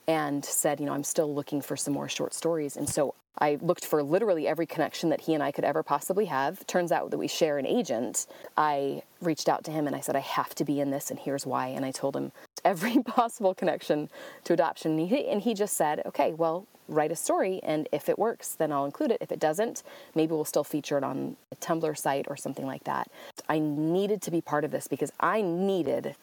and 0.08 0.44
said, 0.44 0.80
you 0.80 0.86
know, 0.86 0.94
I'm 0.94 1.04
still 1.04 1.34
looking 1.34 1.62
for 1.62 1.78
some 1.78 1.94
more 1.94 2.10
short 2.10 2.34
stories. 2.34 2.76
And 2.76 2.90
so 2.90 3.16
I 3.40 3.58
looked 3.62 3.86
for 3.86 4.04
literally 4.04 4.48
every 4.48 4.66
connection 4.66 5.10
that 5.10 5.22
he 5.22 5.34
and 5.34 5.42
I 5.42 5.52
could 5.52 5.64
ever 5.64 5.82
possibly 5.82 6.26
have. 6.26 6.66
Turns 6.68 6.92
out 6.92 7.10
that 7.12 7.18
we 7.18 7.28
share 7.28 7.58
an 7.58 7.66
agent. 7.66 8.28
I 8.58 9.04
reached 9.22 9.50
out 9.50 9.64
to 9.66 9.72
him 9.72 9.88
and 9.88 9.96
I 9.96 10.02
said, 10.02 10.16
I 10.16 10.20
have 10.20 10.54
to 10.56 10.66
be 10.66 10.80
in 10.80 10.92
this, 10.92 11.10
and 11.10 11.20
here's 11.20 11.46
why. 11.46 11.68
And 11.68 11.86
I 11.86 11.92
told 11.92 12.16
him 12.16 12.32
every 12.66 13.02
possible 13.04 13.54
connection 13.54 14.10
to 14.44 14.54
adoption. 14.54 15.00
And 15.00 15.10
he, 15.10 15.28
and 15.28 15.42
he 15.42 15.54
just 15.54 15.76
said, 15.76 16.02
okay, 16.06 16.34
well, 16.34 16.68
write 16.90 17.12
a 17.12 17.16
story, 17.16 17.62
and 17.64 17.88
if 17.94 18.10
it 18.10 18.20
works, 18.20 18.56
then 18.56 18.72
I'll 18.74 18.84
include 18.84 19.12
it. 19.12 19.20
If 19.22 19.32
it 19.32 19.40
doesn't, 19.40 19.84
maybe 20.16 20.34
we'll 20.34 20.44
still 20.44 20.66
feature 20.66 20.98
it 20.98 21.04
on 21.04 21.38
a 21.52 21.56
Tumblr 21.56 21.98
site 21.98 22.26
or 22.28 22.36
something 22.36 22.66
like 22.66 22.84
that. 22.84 23.10
I 23.48 23.60
needed 23.60 24.22
to 24.24 24.32
be 24.32 24.42
part 24.42 24.66
of 24.66 24.72
this 24.72 24.88
because 24.90 25.12
I 25.22 25.42
needed 25.42 26.18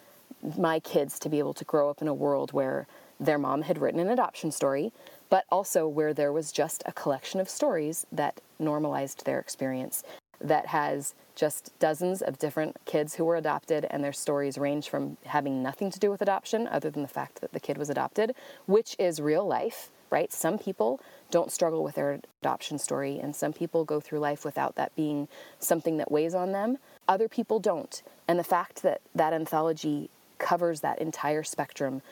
my 0.57 0.81
kids 0.81 1.19
to 1.21 1.29
be 1.29 1.39
able 1.39 1.55
to 1.55 1.65
grow 1.65 1.91
up 1.91 2.01
in 2.03 2.09
a 2.09 2.15
world 2.15 2.53
where 2.53 2.87
their 3.19 3.39
mom 3.39 3.63
had 3.63 3.79
written 3.79 4.01
an 4.01 4.09
adoption 4.09 4.51
story, 4.51 4.93
but 5.29 5.45
also 5.51 5.87
where 5.87 6.15
there 6.15 6.33
was 6.33 6.53
just 6.53 6.83
a 6.87 6.93
collection 6.93 7.41
of 7.41 7.49
stories 7.49 8.07
that 8.11 8.41
normalized 8.59 9.25
their 9.25 9.39
experience, 9.39 10.03
that 10.41 10.67
has 10.67 11.15
just 11.35 11.79
dozens 11.79 12.23
of 12.23 12.39
different 12.39 12.77
kids 12.87 13.15
who 13.15 13.25
were 13.25 13.37
adopted, 13.37 13.87
and 13.91 14.03
their 14.03 14.13
stories 14.13 14.59
range 14.59 14.89
from 14.89 15.17
having 15.27 15.63
nothing 15.63 15.91
to 15.91 15.99
do 15.99 16.11
with 16.11 16.23
adoption, 16.23 16.67
other 16.67 16.91
than 16.91 17.03
the 17.03 17.09
fact 17.09 17.41
that 17.41 17.53
the 17.53 17.61
kid 17.61 17.79
was 17.79 17.91
adopted, 17.91 18.35
which 18.67 18.97
is 18.99 19.21
real 19.21 19.47
life, 19.47 19.91
right? 20.11 20.33
Some 20.33 20.59
people 20.59 21.01
don't 21.31 21.53
struggle 21.53 21.85
with 21.85 21.95
their 21.95 22.21
adoption 22.43 22.79
story, 22.79 23.19
and 23.19 23.37
some 23.37 23.53
people 23.53 23.85
go 23.85 24.01
through 24.01 24.19
life 24.19 24.45
without 24.45 24.75
that 24.77 24.95
being 24.97 25.29
something 25.59 25.99
that 25.99 26.11
weighs 26.11 26.35
on 26.35 26.53
them. 26.53 26.79
Other 27.07 27.29
people 27.29 27.61
don't. 27.61 28.03
And 28.27 28.39
the 28.39 28.45
fact 28.45 28.83
that 28.83 29.03
that 29.15 29.33
anthology 29.33 30.11
covers 30.41 30.81
that 30.81 31.01
entire 31.01 31.45
spectrum 31.45 32.03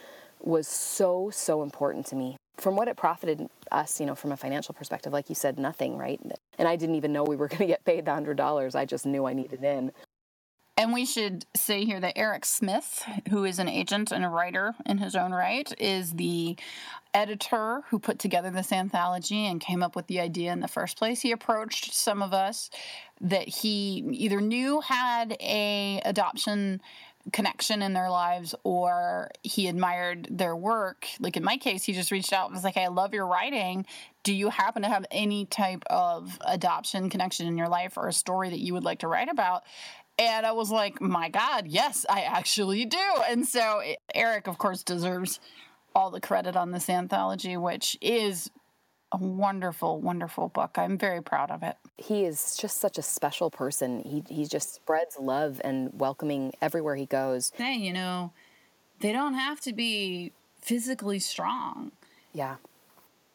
was 0.40 0.68
so, 0.68 1.30
so 1.30 1.62
important 1.62 2.06
to 2.06 2.14
me. 2.14 2.36
From 2.56 2.76
what 2.76 2.88
it 2.88 2.96
profited 2.96 3.48
us, 3.72 4.00
you 4.00 4.06
know, 4.06 4.14
from 4.14 4.32
a 4.32 4.36
financial 4.36 4.74
perspective, 4.74 5.12
like 5.12 5.28
you 5.28 5.34
said, 5.34 5.58
nothing, 5.58 5.96
right? 5.96 6.20
And 6.58 6.68
I 6.68 6.76
didn't 6.76 6.96
even 6.96 7.12
know 7.12 7.24
we 7.24 7.36
were 7.36 7.48
going 7.48 7.58
to 7.58 7.66
get 7.66 7.84
paid 7.84 8.04
the 8.04 8.10
$100. 8.12 8.74
I 8.74 8.84
just 8.84 9.06
knew 9.06 9.26
I 9.26 9.32
needed 9.32 9.64
in. 9.64 9.92
And 10.78 10.92
we 10.92 11.04
should 11.06 11.44
say 11.56 11.84
here 11.84 11.98
that 11.98 12.16
Eric 12.16 12.44
Smith, 12.44 13.04
who 13.30 13.44
is 13.44 13.58
an 13.58 13.68
agent 13.68 14.12
and 14.12 14.24
a 14.24 14.28
writer 14.28 14.76
in 14.86 14.98
his 14.98 15.16
own 15.16 15.32
right, 15.32 15.68
is 15.80 16.12
the 16.12 16.56
editor 17.12 17.82
who 17.88 17.98
put 17.98 18.20
together 18.20 18.50
this 18.50 18.70
anthology 18.70 19.44
and 19.46 19.60
came 19.60 19.82
up 19.82 19.96
with 19.96 20.06
the 20.06 20.20
idea 20.20 20.52
in 20.52 20.60
the 20.60 20.68
first 20.68 20.96
place. 20.96 21.20
He 21.20 21.32
approached 21.32 21.92
some 21.92 22.22
of 22.22 22.32
us 22.32 22.70
that 23.20 23.48
he 23.48 24.04
either 24.12 24.40
knew 24.40 24.80
had 24.80 25.36
a 25.40 26.00
adoption 26.04 26.80
connection 27.32 27.82
in 27.82 27.92
their 27.92 28.10
lives 28.10 28.54
or 28.64 29.30
he 29.42 29.68
admired 29.68 30.28
their 30.30 30.56
work. 30.56 31.06
Like 31.20 31.36
in 31.36 31.44
my 31.44 31.56
case, 31.56 31.84
he 31.84 31.92
just 31.92 32.10
reached 32.10 32.32
out 32.32 32.46
and 32.46 32.54
was 32.54 32.64
like, 32.64 32.76
I 32.76 32.88
love 32.88 33.14
your 33.14 33.26
writing. 33.26 33.86
Do 34.22 34.34
you 34.34 34.50
happen 34.50 34.82
to 34.82 34.88
have 34.88 35.06
any 35.10 35.46
type 35.46 35.82
of 35.88 36.38
adoption 36.46 37.10
connection 37.10 37.46
in 37.46 37.58
your 37.58 37.68
life 37.68 37.96
or 37.96 38.08
a 38.08 38.12
story 38.12 38.50
that 38.50 38.60
you 38.60 38.74
would 38.74 38.84
like 38.84 39.00
to 39.00 39.08
write 39.08 39.28
about? 39.28 39.64
And 40.18 40.44
I 40.44 40.52
was 40.52 40.70
like, 40.70 41.00
my 41.00 41.28
God, 41.28 41.68
yes, 41.68 42.04
I 42.08 42.22
actually 42.22 42.84
do. 42.84 42.98
And 43.28 43.46
so 43.46 43.82
Eric, 44.14 44.48
of 44.48 44.58
course, 44.58 44.82
deserves 44.82 45.38
all 45.94 46.10
the 46.10 46.20
credit 46.20 46.56
on 46.56 46.72
this 46.72 46.88
anthology, 46.88 47.56
which 47.56 47.96
is 48.00 48.50
a 49.12 49.16
wonderful, 49.16 50.00
wonderful 50.00 50.48
book. 50.48 50.76
I'm 50.76 50.98
very 50.98 51.22
proud 51.22 51.50
of 51.50 51.62
it. 51.62 51.76
He 51.96 52.24
is 52.24 52.56
just 52.56 52.78
such 52.78 52.98
a 52.98 53.02
special 53.02 53.50
person. 53.50 54.00
He 54.00 54.22
he 54.28 54.46
just 54.46 54.74
spreads 54.74 55.16
love 55.18 55.60
and 55.64 55.90
welcoming 55.98 56.52
everywhere 56.60 56.96
he 56.96 57.06
goes. 57.06 57.52
Hey, 57.56 57.74
you 57.74 57.92
know, 57.92 58.32
they 59.00 59.12
don't 59.12 59.34
have 59.34 59.60
to 59.62 59.72
be 59.72 60.32
physically 60.60 61.18
strong. 61.18 61.92
Yeah. 62.32 62.56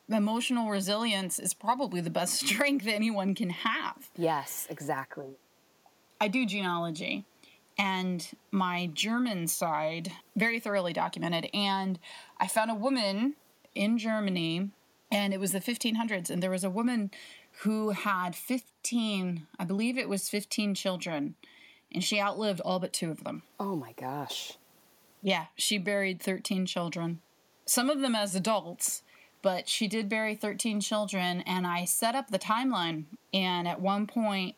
Emotional 0.09 0.69
resilience 0.69 1.39
is 1.39 1.53
probably 1.53 2.01
the 2.01 2.09
best 2.09 2.33
strength 2.45 2.85
anyone 2.87 3.33
can 3.33 3.49
have. 3.49 4.11
Yes, 4.15 4.67
exactly. 4.69 5.37
I 6.21 6.27
do 6.27 6.45
genealogy 6.45 7.25
and 7.77 8.27
my 8.51 8.89
German 8.93 9.47
side 9.47 10.11
very 10.35 10.59
thoroughly 10.59 10.93
documented 10.93 11.49
and 11.53 11.99
I 12.39 12.47
found 12.47 12.69
a 12.69 12.75
woman 12.75 13.35
in 13.73 13.97
Germany 13.97 14.69
and 15.13 15.31
it 15.31 15.39
was 15.39 15.51
the 15.51 15.59
1500s 15.59 16.29
and 16.29 16.41
there 16.41 16.49
was 16.49 16.63
a 16.63 16.69
woman 16.69 17.11
who 17.61 17.91
had 17.91 18.35
15 18.35 19.47
i 19.59 19.63
believe 19.63 19.97
it 19.97 20.09
was 20.09 20.27
15 20.27 20.73
children 20.73 21.35
and 21.93 22.03
she 22.03 22.19
outlived 22.19 22.59
all 22.61 22.79
but 22.79 22.91
two 22.91 23.11
of 23.11 23.23
them. 23.23 23.43
Oh 23.59 23.75
my 23.75 23.93
gosh. 23.93 24.57
Yeah 25.21 25.45
she 25.55 25.77
buried 25.77 26.21
13 26.21 26.65
children. 26.65 27.21
Some 27.65 27.89
of 27.89 28.01
them 28.01 28.15
as 28.15 28.35
adults 28.35 29.03
but 29.41 29.69
she 29.69 29.87
did 29.87 30.09
bury 30.09 30.35
13 30.35 30.81
children 30.81 31.41
and 31.41 31.67
i 31.67 31.85
set 31.85 32.15
up 32.15 32.29
the 32.29 32.39
timeline 32.39 33.05
and 33.33 33.67
at 33.67 33.79
one 33.79 34.07
point 34.07 34.55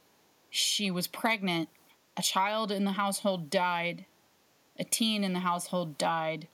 she 0.49 0.89
was 0.89 1.07
pregnant. 1.07 1.69
A 2.17 2.21
child 2.21 2.71
in 2.71 2.85
the 2.85 2.93
household 2.93 3.49
died. 3.49 4.05
A 4.79 4.85
teen 4.85 5.23
in 5.23 5.33
the 5.33 5.39
household 5.39 5.97
died 5.97 6.47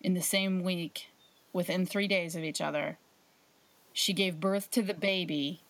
in 0.00 0.14
the 0.14 0.22
same 0.22 0.62
week 0.62 1.08
within 1.52 1.86
three 1.86 2.06
days 2.06 2.36
of 2.36 2.44
each 2.44 2.60
other. 2.60 2.98
She 3.96 4.12
gave 4.12 4.38
birth 4.38 4.70
to 4.72 4.82
the 4.82 4.92
baby, 4.92 5.62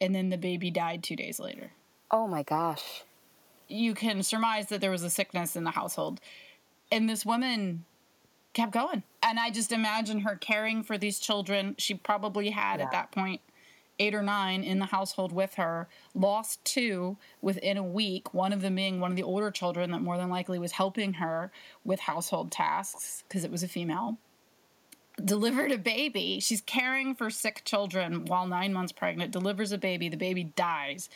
and 0.00 0.12
then 0.12 0.30
the 0.30 0.36
baby 0.36 0.68
died 0.68 1.04
two 1.04 1.14
days 1.14 1.38
later. 1.38 1.70
Oh 2.10 2.26
my 2.26 2.42
gosh. 2.42 3.04
You 3.68 3.94
can 3.94 4.24
surmise 4.24 4.66
that 4.66 4.80
there 4.80 4.90
was 4.90 5.04
a 5.04 5.10
sickness 5.10 5.54
in 5.54 5.62
the 5.62 5.70
household. 5.70 6.20
And 6.90 7.08
this 7.08 7.24
woman 7.24 7.84
kept 8.52 8.72
going. 8.72 9.04
And 9.22 9.38
I 9.38 9.50
just 9.50 9.70
imagine 9.70 10.22
her 10.22 10.34
caring 10.34 10.82
for 10.82 10.98
these 10.98 11.20
children. 11.20 11.76
She 11.78 11.94
probably 11.94 12.50
had 12.50 12.80
yeah. 12.80 12.86
at 12.86 12.90
that 12.90 13.12
point 13.12 13.40
eight 14.00 14.14
or 14.14 14.22
nine 14.24 14.64
in 14.64 14.80
the 14.80 14.86
household 14.86 15.30
with 15.30 15.54
her, 15.54 15.86
lost 16.16 16.64
two 16.64 17.16
within 17.40 17.76
a 17.76 17.82
week, 17.82 18.34
one 18.34 18.52
of 18.52 18.60
them 18.60 18.74
being 18.74 18.98
one 18.98 19.12
of 19.12 19.16
the 19.16 19.22
older 19.22 19.52
children 19.52 19.92
that 19.92 20.02
more 20.02 20.18
than 20.18 20.30
likely 20.30 20.58
was 20.58 20.72
helping 20.72 21.14
her 21.14 21.52
with 21.84 22.00
household 22.00 22.50
tasks 22.50 23.22
because 23.28 23.44
it 23.44 23.52
was 23.52 23.62
a 23.62 23.68
female. 23.68 24.18
Delivered 25.24 25.72
a 25.72 25.78
baby. 25.78 26.40
She's 26.40 26.60
caring 26.60 27.14
for 27.14 27.30
sick 27.30 27.62
children 27.64 28.26
while 28.26 28.46
nine 28.46 28.72
months 28.72 28.92
pregnant, 28.92 29.32
delivers 29.32 29.72
a 29.72 29.78
baby. 29.78 30.08
The 30.08 30.16
baby 30.16 30.44
dies 30.44 31.08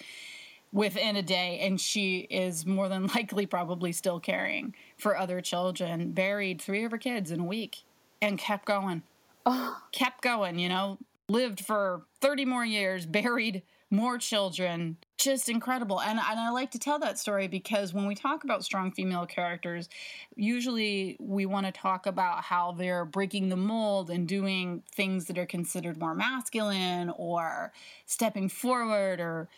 within 0.73 1.17
a 1.17 1.23
day, 1.23 1.59
and 1.61 1.81
she 1.81 2.21
is 2.31 2.65
more 2.65 2.89
than 2.89 3.07
likely 3.15 3.47
probably 3.47 3.93
still 3.93 4.21
caring 4.21 4.75
for 4.97 5.17
other 5.17 5.41
children. 5.41 6.13
Buried 6.13 6.61
three 6.61 6.85
of 6.85 6.91
her 6.91 6.99
kids 6.99 7.31
in 7.31 7.41
a 7.41 7.45
week 7.45 7.83
and 8.23 8.39
kept 8.39 8.65
going. 8.65 9.03
Oh. 9.47 9.79
Kept 9.93 10.23
going, 10.23 10.59
you 10.59 10.69
know, 10.69 10.99
lived 11.29 11.65
for 11.65 12.03
30 12.21 12.45
more 12.45 12.65
years, 12.65 13.07
buried 13.07 13.63
more 13.91 14.19
children. 14.19 14.97
Just 15.19 15.49
incredible. 15.49 16.01
And, 16.01 16.19
and 16.19 16.41
I 16.41 16.51
like 16.51 16.71
to 16.73 16.79
tell 16.79 16.99
that 17.01 17.19
story 17.19 17.49
because 17.49 17.93
when 17.93 18.07
we 18.07 18.15
talk 18.15 18.45
about 18.45 18.65
strong 18.65 18.93
female 18.93 19.27
characters, 19.27 19.89
usually 20.37 21.17
we 21.21 21.45
want 21.45 21.67
to 21.67 21.73
talk 21.73 22.07
about 22.07 22.45
how 22.45 22.73
they're 22.73 23.05
breaking 23.05 23.49
the 23.49 23.57
mold 23.57 24.11
and 24.11 24.29
doing 24.29 24.83
things 24.95 25.27
that 25.27 25.39
are 25.39 25.47
considered 25.47 25.99
more 25.99 26.15
masculine 26.15 27.11
or 27.17 27.73
stepping 28.07 28.49
forward 28.49 29.21
or 29.21 29.49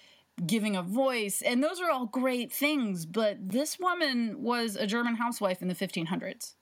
giving 0.46 0.76
a 0.76 0.82
voice. 0.82 1.42
And 1.42 1.62
those 1.62 1.80
are 1.80 1.90
all 1.90 2.06
great 2.06 2.52
things. 2.52 3.04
But 3.04 3.36
this 3.40 3.78
woman 3.78 4.42
was 4.42 4.76
a 4.76 4.86
German 4.86 5.16
housewife 5.16 5.60
in 5.60 5.68
the 5.68 5.74
1500s. 5.74 6.54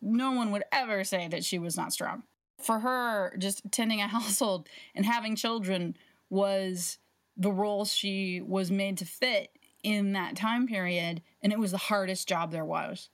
No 0.00 0.30
one 0.30 0.52
would 0.52 0.64
ever 0.70 1.02
say 1.02 1.26
that 1.28 1.44
she 1.44 1.58
was 1.58 1.76
not 1.76 1.92
strong 1.92 2.22
for 2.60 2.80
her, 2.80 3.34
just 3.38 3.62
tending 3.70 4.00
a 4.00 4.08
household 4.08 4.68
and 4.94 5.04
having 5.04 5.36
children 5.36 5.96
was 6.30 6.98
the 7.36 7.52
role 7.52 7.84
she 7.84 8.40
was 8.40 8.70
made 8.70 8.98
to 8.98 9.04
fit 9.04 9.50
in 9.82 10.12
that 10.12 10.36
time 10.36 10.66
period. 10.66 11.22
And 11.42 11.52
it 11.52 11.58
was 11.58 11.70
the 11.70 11.78
hardest 11.78 12.28
job 12.28 12.50
there 12.50 12.64
was. 12.64 13.08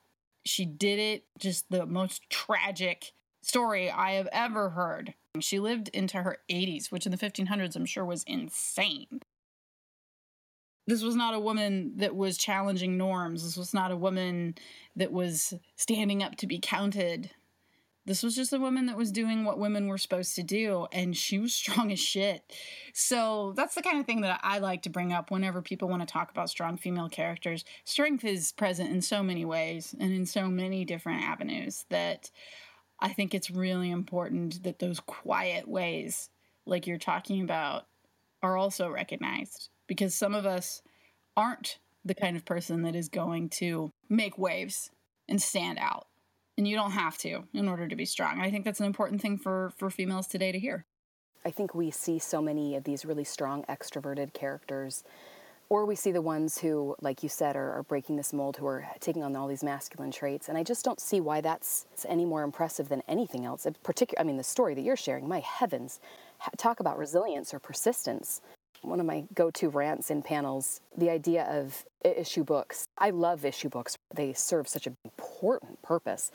She 0.44 0.64
did 0.64 0.98
it, 0.98 1.24
just 1.38 1.70
the 1.70 1.86
most 1.86 2.28
tragic 2.30 3.12
story 3.42 3.90
I 3.90 4.12
have 4.12 4.28
ever 4.32 4.70
heard. 4.70 5.14
She 5.40 5.58
lived 5.58 5.88
into 5.88 6.18
her 6.22 6.38
80s, 6.50 6.90
which 6.90 7.06
in 7.06 7.12
the 7.12 7.18
1500s 7.18 7.76
I'm 7.76 7.86
sure 7.86 8.04
was 8.04 8.24
insane. 8.24 9.20
This 10.86 11.02
was 11.02 11.14
not 11.14 11.34
a 11.34 11.40
woman 11.40 11.92
that 11.96 12.16
was 12.16 12.36
challenging 12.36 12.96
norms. 12.96 13.44
This 13.44 13.56
was 13.56 13.72
not 13.72 13.92
a 13.92 13.96
woman 13.96 14.56
that 14.96 15.12
was 15.12 15.54
standing 15.76 16.22
up 16.22 16.36
to 16.36 16.46
be 16.46 16.58
counted. 16.58 17.30
This 18.04 18.24
was 18.24 18.34
just 18.34 18.52
a 18.52 18.58
woman 18.58 18.86
that 18.86 18.96
was 18.96 19.12
doing 19.12 19.44
what 19.44 19.58
women 19.58 19.86
were 19.86 19.98
supposed 19.98 20.34
to 20.34 20.42
do, 20.42 20.86
and 20.92 21.16
she 21.16 21.38
was 21.38 21.54
strong 21.62 21.92
as 21.92 22.00
shit. 22.00 22.52
So 22.92 23.52
that's 23.56 23.74
the 23.74 23.82
kind 23.82 23.98
of 23.98 24.06
thing 24.06 24.22
that 24.22 24.40
I 24.42 24.58
like 24.58 24.82
to 24.82 24.90
bring 24.90 25.12
up 25.12 25.30
whenever 25.30 25.62
people 25.62 25.88
want 25.88 26.02
to 26.02 26.12
talk 26.12 26.30
about 26.30 26.50
strong 26.50 26.76
female 26.76 27.08
characters. 27.08 27.64
Strength 27.84 28.24
is 28.24 28.52
present 28.52 28.90
in 28.90 29.02
so 29.02 29.22
many 29.22 29.44
ways 29.44 29.94
and 29.98 30.12
in 30.12 30.26
so 30.26 30.48
many 30.48 30.84
different 30.84 31.22
avenues 31.22 31.84
that 31.90 32.30
I 32.98 33.08
think 33.12 33.34
it's 33.34 33.50
really 33.50 33.90
important 33.90 34.62
that 34.64 34.80
those 34.80 35.00
quiet 35.00 35.68
ways, 35.68 36.30
like 36.66 36.86
you're 36.86 36.98
talking 36.98 37.42
about, 37.42 37.86
are 38.42 38.56
also 38.56 38.90
recognized 38.90 39.68
because 39.86 40.14
some 40.14 40.34
of 40.34 40.44
us 40.44 40.82
aren't 41.36 41.78
the 42.04 42.14
kind 42.14 42.36
of 42.36 42.44
person 42.44 42.82
that 42.82 42.96
is 42.96 43.08
going 43.08 43.48
to 43.48 43.92
make 44.08 44.36
waves 44.36 44.90
and 45.28 45.40
stand 45.40 45.78
out 45.78 46.06
and 46.56 46.68
you 46.68 46.76
don't 46.76 46.92
have 46.92 47.16
to 47.18 47.44
in 47.54 47.68
order 47.68 47.88
to 47.88 47.96
be 47.96 48.04
strong. 48.04 48.40
I 48.40 48.50
think 48.50 48.64
that's 48.64 48.80
an 48.80 48.86
important 48.86 49.20
thing 49.20 49.38
for 49.38 49.72
for 49.76 49.90
females 49.90 50.26
today 50.26 50.52
to 50.52 50.58
hear. 50.58 50.84
I 51.44 51.50
think 51.50 51.74
we 51.74 51.90
see 51.90 52.18
so 52.18 52.40
many 52.40 52.76
of 52.76 52.84
these 52.84 53.04
really 53.04 53.24
strong 53.24 53.64
extroverted 53.64 54.32
characters 54.32 55.02
or 55.72 55.86
we 55.86 55.96
see 55.96 56.12
the 56.12 56.20
ones 56.20 56.58
who 56.58 56.94
like 57.00 57.22
you 57.22 57.30
said 57.30 57.56
are, 57.56 57.72
are 57.72 57.82
breaking 57.84 58.16
this 58.16 58.34
mold 58.34 58.58
who 58.58 58.66
are 58.66 58.86
taking 59.00 59.22
on 59.22 59.34
all 59.34 59.48
these 59.48 59.64
masculine 59.64 60.10
traits 60.10 60.48
and 60.50 60.58
i 60.58 60.62
just 60.62 60.84
don't 60.84 61.00
see 61.00 61.18
why 61.18 61.40
that's 61.40 61.86
any 62.08 62.26
more 62.26 62.42
impressive 62.42 62.90
than 62.90 63.02
anything 63.08 63.46
else 63.46 63.64
in 63.64 63.74
particular 63.82 64.20
i 64.20 64.24
mean 64.24 64.36
the 64.36 64.44
story 64.44 64.74
that 64.74 64.82
you're 64.82 64.96
sharing 64.96 65.26
my 65.26 65.40
heavens 65.40 65.98
talk 66.58 66.80
about 66.80 66.98
resilience 66.98 67.54
or 67.54 67.58
persistence 67.58 68.42
one 68.82 69.00
of 69.00 69.06
my 69.06 69.24
go-to 69.34 69.70
rants 69.70 70.10
in 70.10 70.20
panels 70.20 70.82
the 70.96 71.08
idea 71.08 71.44
of 71.44 71.84
issue 72.04 72.44
books 72.44 72.86
i 72.98 73.08
love 73.08 73.44
issue 73.44 73.70
books 73.70 73.96
they 74.16 74.32
serve 74.32 74.68
such 74.68 74.86
an 74.86 74.96
important 75.04 75.82
purpose 75.82 76.30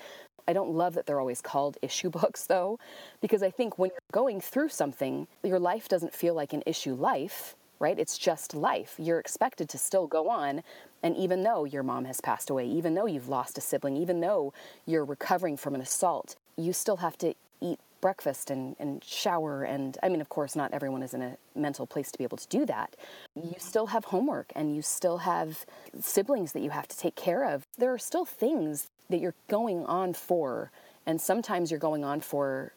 I 0.47 0.53
don't 0.53 0.71
love 0.71 0.93
that 0.93 1.05
they're 1.05 1.19
always 1.19 1.41
called 1.41 1.77
issue 1.81 2.09
books, 2.09 2.45
though, 2.45 2.79
because 3.21 3.43
I 3.43 3.49
think 3.49 3.77
when 3.77 3.91
you're 3.91 3.99
going 4.11 4.39
through 4.41 4.69
something, 4.69 5.27
your 5.43 5.59
life 5.59 5.89
doesn't 5.89 6.13
feel 6.13 6.33
like 6.33 6.53
an 6.53 6.63
issue 6.65 6.93
life, 6.93 7.55
right? 7.79 7.99
It's 7.99 8.17
just 8.17 8.55
life. 8.55 8.95
You're 8.97 9.19
expected 9.19 9.69
to 9.69 9.77
still 9.77 10.07
go 10.07 10.29
on. 10.29 10.63
And 11.03 11.15
even 11.15 11.43
though 11.43 11.65
your 11.65 11.83
mom 11.83 12.05
has 12.05 12.21
passed 12.21 12.49
away, 12.49 12.65
even 12.65 12.95
though 12.95 13.05
you've 13.05 13.29
lost 13.29 13.57
a 13.57 13.61
sibling, 13.61 13.97
even 13.97 14.21
though 14.21 14.53
you're 14.85 15.05
recovering 15.05 15.57
from 15.57 15.75
an 15.75 15.81
assault, 15.81 16.35
you 16.55 16.73
still 16.73 16.97
have 16.97 17.17
to 17.19 17.35
eat 17.61 17.79
breakfast 18.01 18.49
and, 18.49 18.75
and 18.79 19.03
shower. 19.03 19.63
And 19.63 19.97
I 20.03 20.09
mean, 20.09 20.21
of 20.21 20.29
course, 20.29 20.55
not 20.55 20.73
everyone 20.73 21.03
is 21.03 21.13
in 21.13 21.21
a 21.21 21.37
mental 21.55 21.85
place 21.85 22.11
to 22.11 22.17
be 22.17 22.23
able 22.23 22.37
to 22.37 22.47
do 22.47 22.65
that. 22.65 22.95
You 23.35 23.41
mm-hmm. 23.41 23.59
still 23.59 23.87
have 23.87 24.05
homework 24.05 24.51
and 24.55 24.75
you 24.75 24.81
still 24.81 25.19
have 25.19 25.65
siblings 25.99 26.53
that 26.53 26.61
you 26.61 26.69
have 26.69 26.87
to 26.87 26.97
take 26.97 27.15
care 27.15 27.43
of. 27.43 27.65
There 27.77 27.93
are 27.93 27.97
still 27.97 28.25
things 28.25 28.89
that 29.09 29.19
you're 29.19 29.35
going 29.47 29.85
on 29.85 30.13
for 30.13 30.71
and 31.07 31.19
sometimes 31.19 31.71
you're 31.71 31.79
going 31.79 32.03
on 32.03 32.19
for 32.19 32.73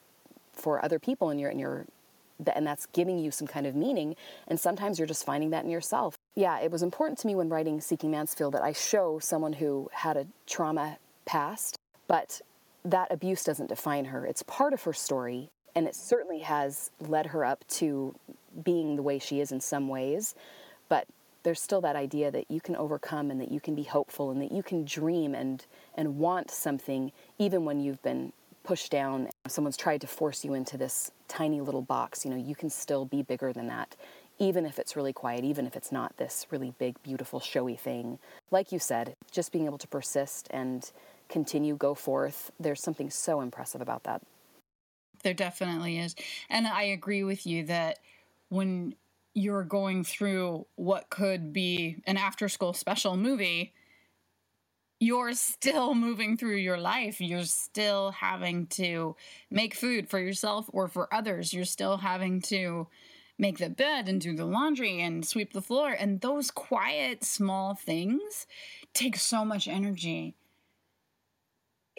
for 0.53 0.83
other 0.83 0.99
people 0.99 1.29
and 1.29 1.41
you're 1.41 1.51
and 1.51 1.61
you're 1.61 1.85
and 2.55 2.67
that's 2.67 2.87
giving 2.87 3.19
you 3.19 3.31
some 3.31 3.47
kind 3.47 3.67
of 3.67 3.75
meaning 3.75 4.17
and 4.49 4.59
sometimes 4.59 4.99
you're 4.99 5.09
just 5.09 5.27
finding 5.27 5.51
that 5.51 5.65
in 5.65 5.71
yourself 5.71 6.17
yeah 6.35 6.59
it 6.61 6.71
was 6.71 6.83
important 6.83 7.19
to 7.19 7.27
me 7.27 7.35
when 7.35 7.51
writing 7.51 7.81
seeking 7.81 8.11
mansfield 8.11 8.55
that 8.55 8.63
i 8.63 8.73
show 8.73 9.19
someone 9.19 9.53
who 9.53 9.91
had 9.93 10.17
a 10.17 10.27
trauma 10.47 10.97
past 11.27 11.79
but 12.07 12.41
that 12.85 13.11
abuse 13.11 13.45
doesn't 13.45 13.69
define 13.69 14.07
her. 14.07 14.27
It's 14.27 14.43
part 14.43 14.73
of 14.73 14.83
her 14.85 14.93
story 14.93 15.51
and 15.75 15.87
it 15.87 15.95
certainly 15.95 16.41
has 16.41 16.91
led 17.01 17.27
her 17.27 17.45
up 17.45 17.67
to 17.69 18.15
being 18.65 18.97
the 18.97 19.03
way 19.03 19.19
she 19.19 19.41
is 19.41 19.53
in 19.53 19.61
some 19.61 19.89
ways 19.89 20.35
but 20.89 21.07
there's 21.43 21.61
still 21.61 21.81
that 21.81 21.97
idea 21.97 22.31
that 22.31 22.51
you 22.51 22.61
can 22.61 22.77
overcome 22.77 23.31
and 23.31 23.41
that 23.41 23.51
you 23.51 23.61
can 23.61 23.75
be 23.75 23.85
hopeful 23.85 24.31
and 24.31 24.43
that 24.43 24.53
you 24.53 24.63
can 24.63 24.85
dream 24.85 25.35
and 25.35 25.65
and 25.95 26.19
want 26.19 26.51
something 26.51 27.13
even 27.39 27.65
when 27.65 27.81
you've 27.81 28.03
been 28.03 28.33
pushed 28.65 28.91
down 28.91 29.29
someone's 29.47 29.77
tried 29.77 30.01
to 30.01 30.07
force 30.07 30.45
you 30.45 30.55
into 30.55 30.77
this 30.77 31.11
tiny 31.29 31.61
little 31.61 31.83
box 31.83 32.25
you 32.25 32.31
know 32.31 32.37
you 32.37 32.55
can 32.55 32.69
still 32.69 33.05
be 33.05 33.23
bigger 33.23 33.53
than 33.53 33.69
that 33.69 33.97
even 34.39 34.65
if 34.65 34.79
it's 34.79 34.97
really 34.97 35.13
quiet 35.13 35.45
even 35.45 35.67
if 35.67 35.77
it's 35.77 35.93
not 35.93 36.17
this 36.17 36.47
really 36.51 36.75
big 36.79 37.01
beautiful 37.03 37.41
showy 37.41 37.77
thing. 37.77 38.19
Like 38.51 38.73
you 38.73 38.79
said 38.79 39.15
just 39.31 39.53
being 39.53 39.67
able 39.67 39.79
to 39.79 39.89
persist 39.89 40.49
and 40.51 40.91
continue 41.31 41.77
go 41.77 41.95
forth 41.95 42.51
there's 42.61 42.83
something 42.83 43.11
so 43.11 43.41
impressive 43.41 43.81
about 43.81 44.05
that 44.05 44.23
there 45.23 45.35
definitely 45.35 45.99
is 45.99 46.15
and 46.49 46.67
i 46.67 46.83
agree 46.83 47.25
with 47.25 47.47
you 47.47 47.65
that 47.65 47.99
when 48.49 48.95
you're 49.35 49.65
going 49.65 50.05
through 50.05 50.67
what 50.77 51.11
could 51.11 51.53
be 51.53 52.03
an 52.07 52.17
after 52.17 52.49
school 52.49 52.73
special 52.73 53.17
movie, 53.17 53.73
you're 54.99 55.33
still 55.33 55.95
moving 55.95 56.37
through 56.37 56.57
your 56.57 56.79
life. 56.79 57.21
You're 57.21 57.45
still 57.45 58.11
having 58.11 58.67
to 58.69 59.17
make 59.51 59.75
food 59.75 60.09
for 60.09 60.19
yourself 60.19 60.69
or 60.73 60.89
for 60.89 61.13
others. 61.15 61.55
You're 61.55 61.65
still 61.65 61.99
having 61.99 62.43
to 62.43 62.89
make 63.39 63.57
the 63.59 63.71
bed 63.71 64.09
and 64.09 64.21
do 64.21 64.37
the 64.37 64.45
laundry 64.45 65.01
and 65.01 65.25
sweep 65.25 65.55
the 65.55 65.63
floor. 65.63 65.91
And 65.91 66.21
those 66.21 66.51
quiet, 66.51 67.25
small 67.25 67.75
things 67.75 68.47
take 68.93 69.17
so 69.17 69.45
much 69.45 69.67
energy. 69.67 70.35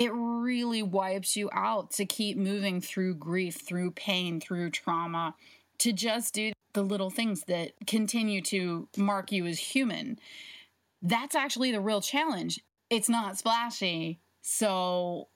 It 0.02 0.12
really 0.16 0.82
wipes 0.82 1.36
you 1.38 1.52
out 1.54 1.92
to 1.92 2.06
keep 2.08 2.36
moving 2.36 2.82
through 2.82 3.16
grief, 3.16 3.62
through 3.62 3.92
pain, 3.92 4.42
through 4.42 4.72
trauma, 4.72 5.36
to 5.78 5.94
just 5.94 6.34
do 6.34 6.54
the 6.74 6.82
little 6.82 7.12
things 7.12 7.44
that 7.44 7.74
continue 7.86 8.42
to 8.42 8.88
mark 8.98 9.32
you 9.32 9.46
as 9.46 9.60
human. 9.60 10.18
That's 11.04 11.36
actually 11.36 11.72
the 11.72 11.82
real 11.82 12.02
challenge. 12.02 12.62
It's 12.90 13.10
not 13.10 13.38
splashy, 13.38 14.20
so 14.42 15.28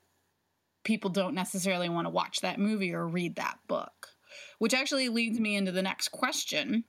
people 0.84 1.12
don't 1.12 1.36
necessarily 1.36 1.88
want 1.90 2.08
to 2.08 2.10
watch 2.10 2.42
that 2.42 2.58
movie 2.58 2.92
or 2.92 3.08
read 3.08 3.36
that 3.36 3.60
book. 3.68 4.16
Which 4.58 4.74
actually 4.74 5.10
leads 5.10 5.40
me 5.40 5.56
into 5.56 5.72
the 5.72 5.84
next 5.84 6.10
question. 6.10 6.86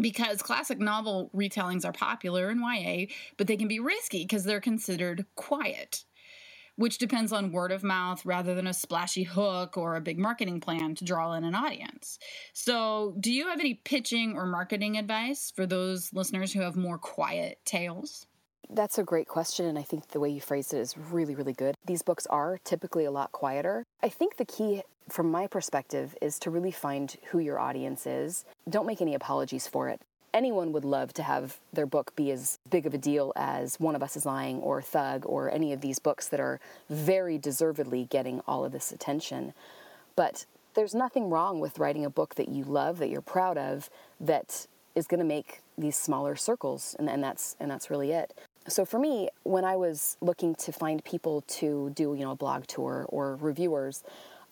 because 0.00 0.42
classic 0.42 0.78
novel 0.78 1.30
retellings 1.34 1.84
are 1.84 1.92
popular 1.92 2.50
in 2.50 2.60
YA, 2.60 3.06
but 3.36 3.46
they 3.46 3.56
can 3.56 3.68
be 3.68 3.80
risky 3.80 4.24
because 4.24 4.44
they're 4.44 4.60
considered 4.60 5.24
quiet, 5.36 6.04
which 6.76 6.98
depends 6.98 7.32
on 7.32 7.52
word 7.52 7.72
of 7.72 7.82
mouth 7.82 8.24
rather 8.24 8.54
than 8.54 8.66
a 8.66 8.74
splashy 8.74 9.24
hook 9.24 9.76
or 9.76 9.96
a 9.96 10.00
big 10.00 10.18
marketing 10.18 10.60
plan 10.60 10.94
to 10.94 11.04
draw 11.04 11.32
in 11.34 11.44
an 11.44 11.54
audience. 11.54 12.18
So, 12.52 13.14
do 13.20 13.32
you 13.32 13.48
have 13.48 13.60
any 13.60 13.74
pitching 13.74 14.36
or 14.36 14.46
marketing 14.46 14.96
advice 14.96 15.52
for 15.54 15.66
those 15.66 16.12
listeners 16.12 16.52
who 16.52 16.60
have 16.60 16.76
more 16.76 16.98
quiet 16.98 17.58
tales? 17.64 18.26
That's 18.70 18.98
a 18.98 19.04
great 19.04 19.28
question, 19.28 19.66
and 19.66 19.78
I 19.78 19.82
think 19.82 20.08
the 20.08 20.20
way 20.20 20.30
you 20.30 20.40
phrased 20.40 20.72
it 20.72 20.78
is 20.78 20.96
really, 20.96 21.34
really 21.34 21.52
good. 21.52 21.76
These 21.86 22.02
books 22.02 22.26
are 22.26 22.58
typically 22.64 23.04
a 23.04 23.10
lot 23.10 23.32
quieter. 23.32 23.84
I 24.02 24.08
think 24.08 24.36
the 24.36 24.44
key, 24.44 24.82
from 25.08 25.30
my 25.30 25.46
perspective, 25.46 26.16
is 26.22 26.38
to 26.40 26.50
really 26.50 26.70
find 26.70 27.14
who 27.30 27.38
your 27.38 27.58
audience 27.58 28.06
is. 28.06 28.44
Don't 28.68 28.86
make 28.86 29.00
any 29.00 29.14
apologies 29.14 29.68
for 29.68 29.88
it. 29.88 30.00
Anyone 30.32 30.72
would 30.72 30.84
love 30.84 31.12
to 31.14 31.22
have 31.22 31.58
their 31.72 31.86
book 31.86 32.16
be 32.16 32.32
as 32.32 32.58
big 32.74 32.86
of 32.86 32.92
a 32.92 32.98
deal 32.98 33.32
as 33.36 33.78
One 33.78 33.94
of 33.94 34.02
Us 34.02 34.16
is 34.16 34.26
Lying 34.26 34.58
or 34.58 34.82
Thug 34.82 35.24
or 35.26 35.48
any 35.48 35.72
of 35.72 35.80
these 35.80 36.00
books 36.00 36.26
that 36.26 36.40
are 36.40 36.58
very 36.90 37.38
deservedly 37.38 38.08
getting 38.10 38.40
all 38.48 38.64
of 38.64 38.72
this 38.72 38.90
attention. 38.90 39.54
But 40.16 40.44
there's 40.74 40.92
nothing 40.92 41.30
wrong 41.30 41.60
with 41.60 41.78
writing 41.78 42.04
a 42.04 42.10
book 42.10 42.34
that 42.34 42.48
you 42.48 42.64
love, 42.64 42.98
that 42.98 43.10
you're 43.10 43.20
proud 43.20 43.56
of, 43.56 43.90
that 44.18 44.66
is 44.96 45.06
going 45.06 45.20
to 45.20 45.24
make 45.24 45.60
these 45.78 45.94
smaller 45.94 46.34
circles 46.34 46.96
and, 46.98 47.08
and 47.08 47.22
that's 47.22 47.54
and 47.60 47.70
that's 47.70 47.90
really 47.90 48.10
it 48.10 48.32
so 48.66 48.84
for 48.84 48.98
me, 48.98 49.28
when 49.42 49.64
I 49.64 49.76
was 49.76 50.16
looking 50.20 50.54
to 50.54 50.72
find 50.72 51.04
people 51.04 51.42
to 51.42 51.90
do, 51.90 52.14
you 52.14 52.24
know, 52.24 52.30
a 52.30 52.36
blog 52.36 52.66
tour 52.66 53.04
or 53.10 53.36
reviewers, 53.36 54.02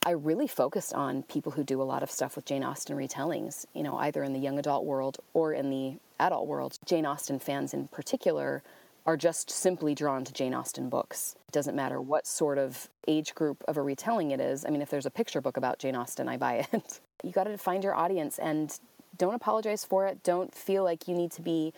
I 0.05 0.11
really 0.11 0.47
focused 0.47 0.93
on 0.93 1.23
people 1.23 1.53
who 1.53 1.65
do 1.65 1.81
a 1.81 1.85
lot 1.85 2.03
of 2.03 2.11
stuff 2.11 2.37
with 2.37 2.45
Jane 2.45 2.63
Austen 2.65 2.97
retellings, 2.97 3.65
you 3.73 3.83
know, 3.83 3.97
either 3.99 4.23
in 4.23 4.33
the 4.33 4.39
young 4.39 4.59
adult 4.59 4.85
world 4.85 5.19
or 5.33 5.53
in 5.53 5.71
the 5.71 5.95
adult 6.23 6.47
world. 6.47 6.79
Jane 6.85 7.05
Austen 7.05 7.39
fans 7.39 7.75
in 7.75 7.89
particular 7.89 8.63
are 9.05 9.17
just 9.17 9.51
simply 9.51 9.95
drawn 9.95 10.25
to 10.25 10.33
Jane 10.33 10.55
Austen 10.55 10.89
books. 10.89 11.35
It 11.49 11.53
doesn't 11.53 11.75
matter 11.75 12.01
what 12.01 12.27
sort 12.27 12.59
of 12.59 12.89
age 13.09 13.35
group 13.35 13.65
of 13.67 13.77
a 13.77 13.83
retelling 13.83 14.31
it 14.31 14.41
is. 14.41 14.65
I 14.65 14.71
mean, 14.71 14.81
if 14.81 14.91
there's 14.91 15.07
a 15.07 15.11
picture 15.11 15.41
book 15.41 15.57
about 15.57 15.79
Jane 15.79 15.97
Austen, 15.97 16.29
I 16.29 16.37
buy 16.37 16.67
it. 16.73 17.01
you 17.25 17.33
got 17.33 17.45
to 17.45 17.59
find 17.59 17.83
your 17.83 17.95
audience 17.95 18.39
and 18.39 18.79
don't 19.19 19.35
apologize 19.35 19.85
for 19.85 20.07
it. 20.07 20.23
Don't 20.23 20.55
feel 20.55 20.85
like 20.85 21.09
you 21.09 21.15
need 21.15 21.33
to 21.33 21.43
be 21.43 21.73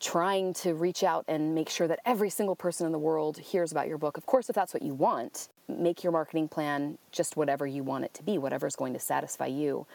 trying 0.00 0.54
to 0.54 0.74
reach 0.74 1.02
out 1.02 1.24
and 1.28 1.54
make 1.54 1.68
sure 1.68 1.88
that 1.88 1.98
every 2.04 2.30
single 2.30 2.54
person 2.54 2.86
in 2.86 2.92
the 2.92 2.98
world 2.98 3.38
hears 3.38 3.72
about 3.72 3.88
your 3.88 3.98
book. 3.98 4.16
Of 4.16 4.26
course, 4.26 4.48
if 4.48 4.54
that's 4.54 4.72
what 4.72 4.82
you 4.82 4.94
want, 4.94 5.48
make 5.68 6.02
your 6.02 6.12
marketing 6.12 6.48
plan 6.48 6.98
just 7.10 7.36
whatever 7.36 7.66
you 7.66 7.82
want 7.82 8.04
it 8.04 8.14
to 8.14 8.22
be, 8.22 8.38
whatever's 8.38 8.76
going 8.76 8.92
to 8.92 9.00
satisfy 9.00 9.46
you. 9.46 9.86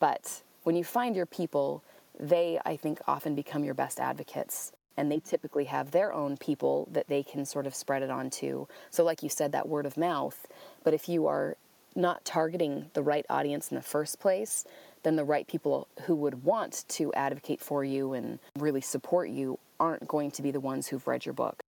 But 0.00 0.42
when 0.64 0.76
you 0.76 0.84
find 0.84 1.14
your 1.14 1.26
people, 1.26 1.82
they, 2.18 2.58
I 2.64 2.76
think, 2.76 3.00
often 3.06 3.34
become 3.34 3.64
your 3.64 3.74
best 3.74 4.00
advocates. 4.00 4.72
And 4.96 5.10
they 5.10 5.18
typically 5.18 5.64
have 5.64 5.90
their 5.90 6.12
own 6.12 6.36
people 6.36 6.88
that 6.92 7.08
they 7.08 7.24
can 7.24 7.44
sort 7.44 7.66
of 7.66 7.74
spread 7.74 8.02
it 8.02 8.10
on 8.10 8.30
to. 8.30 8.68
So, 8.90 9.02
like 9.02 9.24
you 9.24 9.28
said, 9.28 9.50
that 9.52 9.68
word 9.68 9.86
of 9.86 9.96
mouth. 9.96 10.46
But 10.84 10.94
if 10.94 11.08
you 11.08 11.26
are 11.26 11.56
not 11.96 12.24
targeting 12.24 12.90
the 12.94 13.02
right 13.02 13.26
audience 13.28 13.70
in 13.70 13.74
the 13.74 13.82
first 13.82 14.20
place, 14.20 14.64
then 15.02 15.16
the 15.16 15.24
right 15.24 15.46
people 15.46 15.88
who 16.02 16.14
would 16.14 16.44
want 16.44 16.84
to 16.88 17.12
advocate 17.14 17.60
for 17.60 17.84
you 17.84 18.12
and 18.12 18.38
really 18.56 18.80
support 18.80 19.28
you 19.28 19.58
aren't 19.80 20.06
going 20.06 20.30
to 20.32 20.42
be 20.42 20.50
the 20.50 20.60
ones 20.60 20.86
who've 20.86 21.06
read 21.06 21.26
your 21.26 21.34
book. 21.34 21.63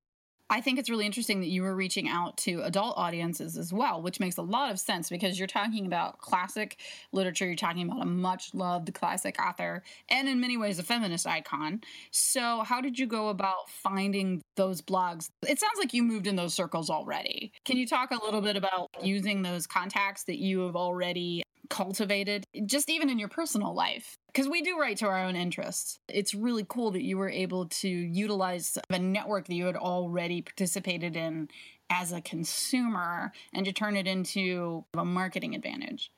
I 0.48 0.60
think 0.60 0.78
it's 0.78 0.88
really 0.88 1.06
interesting 1.06 1.40
that 1.40 1.48
you 1.48 1.62
were 1.62 1.74
reaching 1.74 2.08
out 2.08 2.36
to 2.38 2.62
adult 2.62 2.96
audiences 2.96 3.56
as 3.56 3.72
well, 3.72 4.00
which 4.00 4.20
makes 4.20 4.36
a 4.36 4.42
lot 4.42 4.70
of 4.70 4.78
sense 4.78 5.08
because 5.08 5.38
you're 5.38 5.48
talking 5.48 5.86
about 5.86 6.18
classic 6.18 6.78
literature, 7.10 7.46
you're 7.46 7.56
talking 7.56 7.88
about 7.88 8.02
a 8.02 8.06
much 8.06 8.54
loved 8.54 8.94
classic 8.94 9.36
author, 9.42 9.82
and 10.08 10.28
in 10.28 10.40
many 10.40 10.56
ways 10.56 10.78
a 10.78 10.84
feminist 10.84 11.26
icon. 11.26 11.80
So, 12.12 12.62
how 12.64 12.80
did 12.80 12.96
you 12.96 13.06
go 13.06 13.28
about 13.28 13.68
finding 13.68 14.42
those 14.54 14.80
blogs? 14.80 15.30
It 15.42 15.58
sounds 15.58 15.78
like 15.78 15.92
you 15.92 16.04
moved 16.04 16.28
in 16.28 16.36
those 16.36 16.54
circles 16.54 16.90
already. 16.90 17.52
Can 17.64 17.76
you 17.76 17.86
talk 17.86 18.12
a 18.12 18.24
little 18.24 18.40
bit 18.40 18.56
about 18.56 18.90
using 19.02 19.42
those 19.42 19.66
contacts 19.66 20.24
that 20.24 20.38
you 20.38 20.60
have 20.60 20.76
already 20.76 21.42
cultivated, 21.68 22.44
just 22.66 22.90
even 22.90 23.10
in 23.10 23.18
your 23.18 23.28
personal 23.28 23.74
life. 23.74 24.16
Because 24.26 24.48
we 24.48 24.62
do 24.62 24.78
write 24.78 24.98
to 24.98 25.06
our 25.06 25.18
own 25.18 25.36
interests. 25.36 25.98
It's 26.08 26.34
really 26.34 26.64
cool 26.68 26.90
that 26.92 27.02
you 27.02 27.18
were 27.18 27.30
able 27.30 27.66
to 27.66 27.88
utilize 27.88 28.78
a 28.90 28.98
network 28.98 29.46
that 29.46 29.54
you 29.54 29.66
had 29.66 29.76
already 29.76 30.42
participated 30.42 31.16
in 31.16 31.48
as 31.90 32.12
a 32.12 32.20
consumer 32.20 33.32
and 33.52 33.64
to 33.64 33.72
turn 33.72 33.96
it 33.96 34.06
into 34.06 34.84
a 34.94 35.04
marketing 35.04 35.54
advantage. 35.54 36.10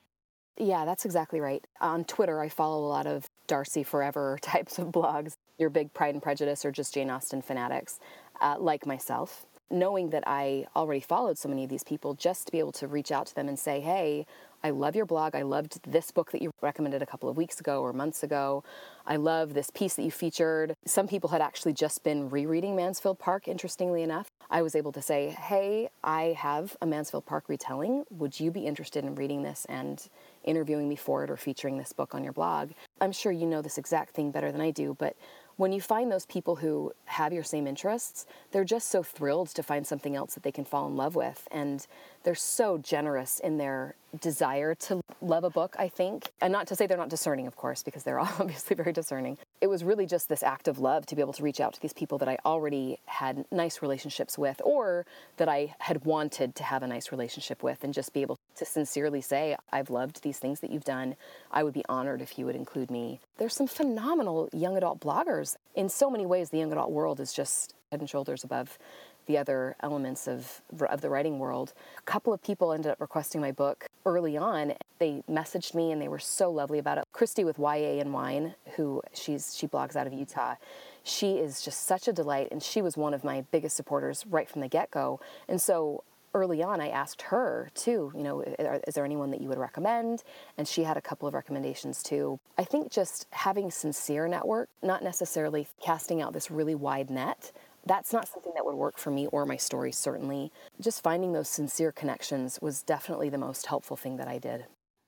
Yeah, 0.57 0.83
that's 0.83 1.05
exactly 1.05 1.39
right. 1.39 1.65
On 1.79 2.03
Twitter, 2.03 2.41
I 2.41 2.49
follow 2.49 2.85
a 2.85 2.89
lot 2.89 3.07
of 3.07 3.29
Darcy 3.47 3.83
Forever 3.83 4.37
types 4.41 4.77
of 4.77 4.87
blogs. 4.87 5.35
Your 5.57 5.69
big 5.69 5.93
Pride 5.93 6.13
and 6.13 6.23
Prejudice 6.23 6.65
or 6.65 6.71
just 6.71 6.93
Jane 6.93 7.09
Austen 7.09 7.41
fanatics, 7.41 7.99
uh, 8.41 8.55
like 8.59 8.85
myself. 8.85 9.45
Knowing 9.71 10.09
that 10.09 10.23
I 10.25 10.65
already 10.75 10.99
followed 10.99 11.37
so 11.37 11.47
many 11.47 11.63
of 11.63 11.69
these 11.69 11.83
people, 11.83 12.13
just 12.13 12.47
to 12.47 12.51
be 12.51 12.59
able 12.59 12.71
to 12.73 12.87
reach 12.87 13.11
out 13.11 13.27
to 13.27 13.35
them 13.35 13.47
and 13.47 13.59
say, 13.59 13.79
hey, 13.79 14.25
I 14.63 14.71
love 14.71 14.95
your 14.95 15.05
blog. 15.05 15.35
I 15.35 15.43
loved 15.43 15.79
this 15.89 16.11
book 16.11 16.31
that 16.31 16.41
you 16.41 16.51
recommended 16.61 17.01
a 17.01 17.05
couple 17.05 17.29
of 17.29 17.37
weeks 17.37 17.59
ago 17.59 17.81
or 17.81 17.93
months 17.93 18.23
ago. 18.23 18.63
I 19.05 19.15
love 19.15 19.53
this 19.53 19.69
piece 19.69 19.95
that 19.95 20.03
you 20.03 20.11
featured. 20.11 20.75
Some 20.85 21.07
people 21.07 21.29
had 21.29 21.41
actually 21.41 21.73
just 21.73 22.03
been 22.03 22.29
rereading 22.29 22.75
Mansfield 22.75 23.19
Park, 23.19 23.47
interestingly 23.47 24.03
enough. 24.03 24.27
I 24.49 24.61
was 24.61 24.75
able 24.75 24.91
to 24.93 25.01
say, 25.01 25.29
Hey, 25.29 25.89
I 26.03 26.35
have 26.37 26.75
a 26.81 26.85
Mansfield 26.85 27.25
Park 27.25 27.45
retelling. 27.47 28.03
Would 28.09 28.39
you 28.39 28.51
be 28.51 28.65
interested 28.65 29.05
in 29.05 29.15
reading 29.15 29.43
this 29.43 29.65
and 29.69 30.05
interviewing 30.43 30.89
me 30.89 30.95
for 30.95 31.23
it 31.23 31.29
or 31.29 31.37
featuring 31.37 31.77
this 31.77 31.93
book 31.93 32.13
on 32.13 32.23
your 32.23 32.33
blog? 32.33 32.71
I'm 32.99 33.11
sure 33.13 33.31
you 33.31 33.45
know 33.45 33.61
this 33.61 33.77
exact 33.77 34.13
thing 34.13 34.31
better 34.31 34.51
than 34.51 34.61
I 34.61 34.71
do, 34.71 34.95
but 34.99 35.15
when 35.59 35.73
you 35.73 35.81
find 35.81 36.09
those 36.09 36.25
people 36.25 36.55
who 36.55 36.93
have 37.03 37.33
your 37.33 37.43
same 37.43 37.67
interests, 37.67 38.25
they're 38.51 38.63
just 38.63 38.89
so 38.89 39.03
thrilled 39.03 39.49
to 39.49 39.61
find 39.61 39.85
something 39.85 40.15
else 40.15 40.33
that 40.33 40.43
they 40.43 40.53
can 40.53 40.63
fall 40.63 40.87
in 40.87 40.95
love 40.95 41.15
with. 41.15 41.49
And 41.51 41.85
they're 42.23 42.33
so 42.33 42.77
generous 42.77 43.41
in 43.41 43.57
their 43.57 43.95
desire 44.21 44.73
to 44.73 45.01
love 45.19 45.43
a 45.43 45.49
book, 45.49 45.75
I 45.77 45.89
think. 45.89 46.31
And 46.39 46.53
not 46.53 46.65
to 46.67 46.77
say 46.77 46.87
they're 46.87 46.97
not 46.97 47.09
discerning, 47.09 47.45
of 47.45 47.57
course, 47.57 47.83
because 47.83 48.03
they're 48.03 48.19
obviously 48.39 48.73
very 48.73 48.93
discerning. 48.93 49.37
It 49.59 49.67
was 49.67 49.83
really 49.83 50.05
just 50.05 50.29
this 50.29 50.43
act 50.43 50.69
of 50.69 50.79
love 50.79 51.05
to 51.07 51.15
be 51.15 51.21
able 51.21 51.33
to 51.33 51.43
reach 51.43 51.59
out 51.59 51.73
to 51.73 51.81
these 51.81 51.91
people 51.91 52.17
that 52.19 52.29
I 52.29 52.37
already 52.45 52.99
had 53.05 53.43
nice 53.51 53.81
relationships 53.81 54.37
with 54.37 54.61
or 54.63 55.05
that 55.35 55.49
I 55.49 55.75
had 55.79 56.05
wanted 56.05 56.55
to 56.55 56.63
have 56.63 56.83
a 56.83 56.87
nice 56.87 57.11
relationship 57.11 57.63
with 57.63 57.83
and 57.83 57.93
just 57.93 58.13
be 58.13 58.21
able 58.21 58.38
to 58.59 58.65
sincerely 58.65 59.21
say, 59.21 59.55
I've 59.71 59.89
loved 59.89 60.21
these 60.21 60.39
things 60.39 60.59
that 60.59 60.71
you've 60.71 60.85
done. 60.85 61.15
I 61.51 61.63
would 61.63 61.73
be 61.73 61.83
honored 61.89 62.21
if 62.21 62.37
you 62.37 62.45
would 62.45 62.55
include 62.55 62.91
me. 62.91 63.19
There's 63.37 63.55
some 63.55 63.67
phenomenal 63.67 64.49
young 64.53 64.77
adult 64.77 64.99
bloggers. 64.99 65.55
In 65.75 65.89
so 65.89 66.09
many 66.09 66.25
ways, 66.25 66.49
the 66.49 66.59
young 66.59 66.71
adult 66.71 66.91
world 66.91 67.19
is 67.19 67.33
just 67.33 67.73
head 67.91 67.99
and 67.99 68.09
shoulders 68.09 68.43
above 68.43 68.77
the 69.25 69.37
other 69.37 69.75
elements 69.81 70.27
of, 70.27 70.61
of 70.89 71.01
the 71.01 71.09
writing 71.09 71.37
world. 71.37 71.73
A 71.99 72.01
couple 72.01 72.33
of 72.33 72.41
people 72.41 72.73
ended 72.73 72.91
up 72.91 72.99
requesting 72.99 73.39
my 73.39 73.51
book 73.51 73.85
early 74.05 74.35
on. 74.35 74.73
They 74.97 75.23
messaged 75.29 75.75
me 75.75 75.91
and 75.91 76.01
they 76.01 76.07
were 76.07 76.19
so 76.19 76.49
lovely 76.49 76.79
about 76.79 76.97
it. 76.97 77.03
Christy 77.13 77.43
with 77.43 77.59
YA 77.59 77.99
and 77.99 78.11
Wine, 78.11 78.55
who 78.75 79.03
she's 79.13 79.55
she 79.55 79.67
blogs 79.67 79.95
out 79.95 80.07
of 80.07 80.13
Utah. 80.13 80.55
She 81.03 81.37
is 81.37 81.61
just 81.61 81.85
such 81.85 82.07
a 82.07 82.13
delight 82.13 82.47
and 82.51 82.61
she 82.61 82.81
was 82.81 82.97
one 82.97 83.13
of 83.13 83.23
my 83.23 83.41
biggest 83.51 83.75
supporters 83.75 84.25
right 84.27 84.49
from 84.49 84.61
the 84.61 84.67
get-go. 84.67 85.19
And 85.47 85.61
so 85.61 86.03
early 86.33 86.61
on, 86.63 86.81
I 86.81 86.89
asked 86.89 87.21
her 87.23 87.69
too, 87.73 88.11
you 88.15 88.23
know, 88.23 88.41
is 88.41 88.95
there 88.95 89.05
anyone 89.05 89.31
that 89.31 89.41
you 89.41 89.49
would 89.49 89.57
recommend? 89.57 90.23
And 90.57 90.67
she 90.67 90.83
had 90.83 90.97
a 90.97 91.01
couple 91.01 91.27
of 91.27 91.33
recommendations 91.33 92.03
too. 92.03 92.39
I 92.57 92.63
think 92.63 92.91
just 92.91 93.27
having 93.31 93.71
sincere 93.71 94.27
network, 94.27 94.69
not 94.81 95.03
necessarily 95.03 95.67
casting 95.83 96.21
out 96.21 96.33
this 96.33 96.51
really 96.51 96.75
wide 96.75 97.09
net, 97.09 97.51
that's 97.85 98.13
not 98.13 98.27
something 98.27 98.51
that 98.55 98.65
would 98.65 98.75
work 98.75 98.97
for 98.97 99.09
me 99.09 99.27
or 99.27 99.45
my 99.45 99.57
story, 99.57 99.91
certainly. 99.91 100.51
Just 100.79 101.01
finding 101.01 101.33
those 101.33 101.49
sincere 101.49 101.91
connections 101.91 102.59
was 102.61 102.83
definitely 102.83 103.29
the 103.29 103.37
most 103.37 103.65
helpful 103.65 103.97
thing 103.97 104.17
that 104.17 104.27
I 104.27 104.37
did. 104.37 104.65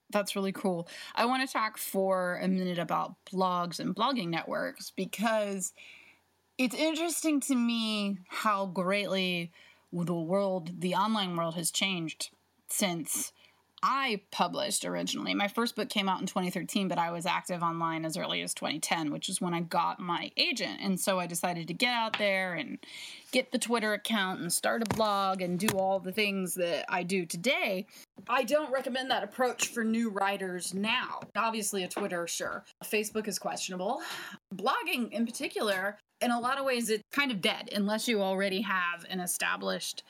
That's 0.09 0.35
really 0.35 0.51
cool. 0.51 0.87
I 1.15 1.25
want 1.25 1.47
to 1.47 1.51
talk 1.51 1.77
for 1.77 2.39
a 2.41 2.47
minute 2.47 2.79
about 2.79 3.15
blogs 3.31 3.79
and 3.79 3.95
blogging 3.95 4.29
networks 4.29 4.91
because 4.91 5.73
it's 6.57 6.75
interesting 6.75 7.39
to 7.41 7.55
me 7.55 8.17
how 8.27 8.65
greatly 8.65 9.51
the 9.91 10.13
world, 10.13 10.81
the 10.81 10.95
online 10.95 11.35
world, 11.35 11.55
has 11.55 11.71
changed 11.71 12.31
since 12.67 13.33
I 13.83 14.21
published 14.31 14.85
originally. 14.85 15.33
My 15.33 15.47
first 15.47 15.75
book 15.75 15.89
came 15.89 16.07
out 16.07 16.21
in 16.21 16.27
2013, 16.27 16.87
but 16.87 16.99
I 16.99 17.11
was 17.11 17.25
active 17.25 17.63
online 17.63 18.05
as 18.05 18.15
early 18.15 18.41
as 18.41 18.53
2010, 18.53 19.11
which 19.11 19.27
is 19.27 19.41
when 19.41 19.55
I 19.55 19.61
got 19.61 19.99
my 19.99 20.31
agent. 20.37 20.79
And 20.81 20.99
so 20.99 21.19
I 21.19 21.25
decided 21.25 21.67
to 21.67 21.73
get 21.73 21.93
out 21.93 22.17
there 22.19 22.53
and 22.53 22.77
get 23.31 23.51
the 23.51 23.57
Twitter 23.57 23.93
account 23.93 24.39
and 24.39 24.53
start 24.53 24.83
a 24.83 24.95
blog 24.95 25.41
and 25.41 25.57
do 25.57 25.67
all 25.77 25.99
the 25.99 26.11
things 26.11 26.53
that 26.55 26.85
I 26.89 27.01
do 27.01 27.25
today. 27.25 27.87
I 28.29 28.43
don't 28.43 28.71
recommend 28.71 29.09
that 29.09 29.23
approach 29.23 29.69
for 29.69 29.83
new 29.83 30.09
writers 30.09 30.75
now. 30.75 31.21
Obviously, 31.35 31.83
a 31.83 31.87
Twitter, 31.87 32.27
sure. 32.27 32.63
Facebook 32.83 33.27
is 33.27 33.39
questionable. 33.39 34.01
Blogging, 34.53 35.11
in 35.11 35.25
particular, 35.25 35.97
in 36.21 36.29
a 36.29 36.39
lot 36.39 36.59
of 36.59 36.65
ways, 36.65 36.91
it's 36.91 37.03
kind 37.11 37.31
of 37.31 37.41
dead 37.41 37.69
unless 37.75 38.07
you 38.07 38.21
already 38.21 38.61
have 38.61 39.05
an 39.09 39.19
established 39.19 40.03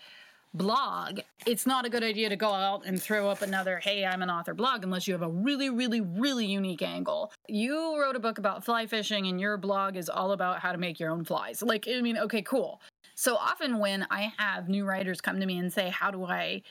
blog, 0.54 1.22
it's 1.46 1.66
not 1.66 1.86
a 1.86 1.90
good 1.90 2.04
idea 2.04 2.30
to 2.30 2.36
go 2.36 2.52
out 2.54 2.86
and 2.86 3.02
throw 3.02 3.30
up 3.30 3.42
another, 3.42 3.78
hey, 3.80 4.06
I'm 4.06 4.22
an 4.22 4.30
author 4.30 4.54
blog 4.54 4.84
unless 4.84 5.08
you 5.08 5.14
have 5.14 5.22
a 5.22 5.30
really, 5.30 5.70
really, 5.70 6.02
really 6.02 6.46
unique 6.46 6.82
angle. 6.82 7.32
You 7.48 8.00
wrote 8.00 8.16
a 8.16 8.20
book 8.20 8.38
about 8.38 8.66
fly 8.66 8.86
fishing 8.86 9.28
and 9.28 9.40
your 9.40 9.58
blog 9.58 9.96
is 9.96 10.10
all 10.10 10.32
about 10.32 10.60
how 10.60 10.72
to 10.72 10.78
make 10.78 11.00
your 11.00 11.12
own 11.12 11.24
flies. 11.24 11.62
Like, 11.62 11.88
I 11.88 12.02
mean, 12.02 12.18
okay, 12.18 12.42
cool. 12.42 12.82
So 13.16 13.36
often 13.36 13.80
when 13.80 14.06
I 14.10 14.34
have 14.38 14.68
new 14.68 14.86
writers 14.86 15.22
come 15.22 15.40
to 15.40 15.46
me 15.46 15.58
and 15.58 15.72
say, 15.72 15.90
how 15.90 16.12
do 16.12 16.26
I 16.26 16.64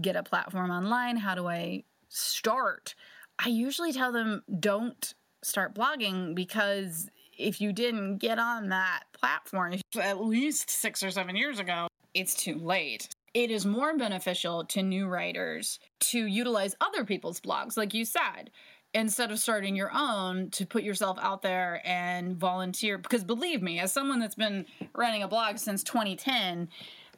get 0.00 0.16
a 0.16 0.22
platform 0.22 0.70
online? 0.70 1.16
How 1.16 1.34
do 1.34 1.48
I 1.48 1.84
start? 2.08 2.94
I 3.38 3.48
usually 3.48 3.92
tell 3.92 4.12
them, 4.12 4.42
don't 4.60 5.14
start 5.42 5.74
blogging 5.74 6.34
because 6.34 7.08
if 7.36 7.60
you 7.60 7.72
didn't 7.72 8.18
get 8.18 8.38
on 8.38 8.68
that 8.68 9.04
platform 9.12 9.74
at 10.00 10.20
least 10.20 10.70
six 10.70 11.02
or 11.02 11.10
seven 11.10 11.34
years 11.34 11.58
ago, 11.58 11.88
it's 12.14 12.34
too 12.34 12.56
late. 12.56 13.08
It 13.34 13.50
is 13.50 13.64
more 13.64 13.96
beneficial 13.96 14.64
to 14.66 14.82
new 14.82 15.06
writers 15.06 15.78
to 16.00 16.26
utilize 16.26 16.74
other 16.80 17.04
people's 17.04 17.40
blogs, 17.40 17.76
like 17.76 17.94
you 17.94 18.04
said, 18.04 18.50
instead 18.92 19.30
of 19.30 19.38
starting 19.38 19.74
your 19.74 19.90
own 19.94 20.50
to 20.50 20.66
put 20.66 20.82
yourself 20.82 21.18
out 21.20 21.40
there 21.40 21.80
and 21.84 22.36
volunteer. 22.36 22.98
Because 22.98 23.24
believe 23.24 23.62
me, 23.62 23.78
as 23.78 23.90
someone 23.90 24.18
that's 24.18 24.34
been 24.34 24.66
running 24.94 25.22
a 25.22 25.28
blog 25.28 25.56
since 25.56 25.82
2010, 25.82 26.68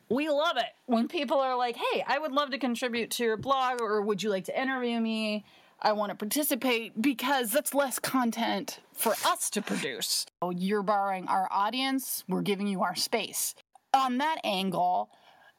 we 0.08 0.28
love 0.28 0.56
it 0.56 0.72
when 0.86 1.08
people 1.08 1.40
are 1.40 1.56
like, 1.56 1.76
hey, 1.76 2.04
I 2.06 2.18
would 2.18 2.30
love 2.30 2.50
to 2.50 2.58
contribute 2.58 3.10
to 3.12 3.24
your 3.24 3.36
blog, 3.36 3.80
or 3.80 4.00
would 4.02 4.22
you 4.22 4.30
like 4.30 4.44
to 4.44 4.60
interview 4.60 5.00
me? 5.00 5.44
I 5.82 5.92
want 5.92 6.10
to 6.10 6.16
participate 6.16 7.00
because 7.02 7.50
that's 7.50 7.74
less 7.74 7.98
content 7.98 8.80
for 8.92 9.14
us 9.26 9.50
to 9.50 9.62
produce. 9.62 10.26
You're 10.48 10.82
borrowing 10.84 11.26
our 11.26 11.48
audience, 11.50 12.22
we're 12.28 12.42
giving 12.42 12.68
you 12.68 12.82
our 12.82 12.94
space. 12.94 13.56
On 13.92 14.18
that 14.18 14.38
angle, 14.44 15.10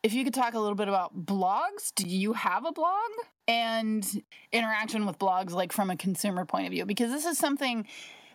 if 0.06 0.14
you 0.14 0.24
could 0.24 0.36
talk 0.36 0.54
a 0.54 0.60
little 0.60 0.76
bit 0.76 0.88
about 0.88 1.26
blogs, 1.26 1.92
do 1.96 2.08
you 2.08 2.34
have 2.34 2.64
a 2.64 2.72
blog? 2.72 3.10
And 3.48 4.24
interaction 4.52 5.08
with 5.08 5.18
blogs, 5.18 5.50
like 5.50 5.72
from 5.72 5.90
a 5.90 5.98
consumer 5.98 6.46
point 6.46 6.68
of 6.68 6.72
view, 6.72 6.86
because 6.86 7.12
this 7.12 7.26
is 7.26 7.40
something, 7.40 7.88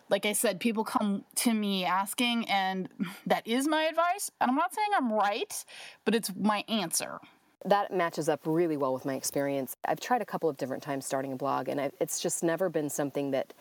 like 0.09 0.25
I 0.25 0.33
said, 0.33 0.59
people 0.59 0.83
come 0.83 1.23
to 1.35 1.53
me 1.53 1.85
asking, 1.85 2.49
and 2.49 2.89
that 3.25 3.47
is 3.47 3.69
my 3.69 3.83
advice. 3.83 4.29
And 4.41 4.51
I'm 4.51 4.57
not 4.57 4.75
saying 4.75 4.89
I'm 4.93 5.13
right, 5.13 5.63
but 6.03 6.13
it's 6.13 6.33
my 6.35 6.65
answer. 6.67 7.19
That 7.63 7.93
matches 7.93 8.27
up 8.27 8.41
really 8.43 8.75
well 8.75 8.93
with 8.93 9.05
my 9.05 9.13
experience. 9.13 9.77
I've 9.85 10.01
tried 10.01 10.21
a 10.21 10.25
couple 10.25 10.49
of 10.49 10.57
different 10.57 10.83
times 10.83 11.05
starting 11.05 11.31
a 11.31 11.37
blog, 11.37 11.69
and 11.69 11.79
I've, 11.79 11.93
it's 12.01 12.19
just 12.19 12.43
never 12.43 12.67
been 12.67 12.89
something 12.89 13.31
that 13.31 13.53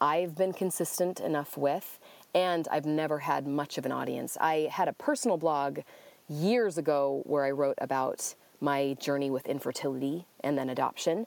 I've 0.00 0.34
been 0.34 0.54
consistent 0.54 1.20
enough 1.20 1.58
with, 1.58 1.98
and 2.34 2.66
I've 2.70 2.86
never 2.86 3.18
had 3.18 3.46
much 3.46 3.76
of 3.76 3.84
an 3.84 3.92
audience. 3.92 4.38
I 4.40 4.70
had 4.72 4.88
a 4.88 4.94
personal 4.94 5.36
blog 5.36 5.80
years 6.30 6.78
ago 6.78 7.22
where 7.26 7.44
I 7.44 7.50
wrote 7.50 7.76
about 7.78 8.34
my 8.60 8.96
journey 9.00 9.30
with 9.30 9.46
infertility 9.48 10.26
and 10.44 10.56
then 10.56 10.70
adoption, 10.70 11.26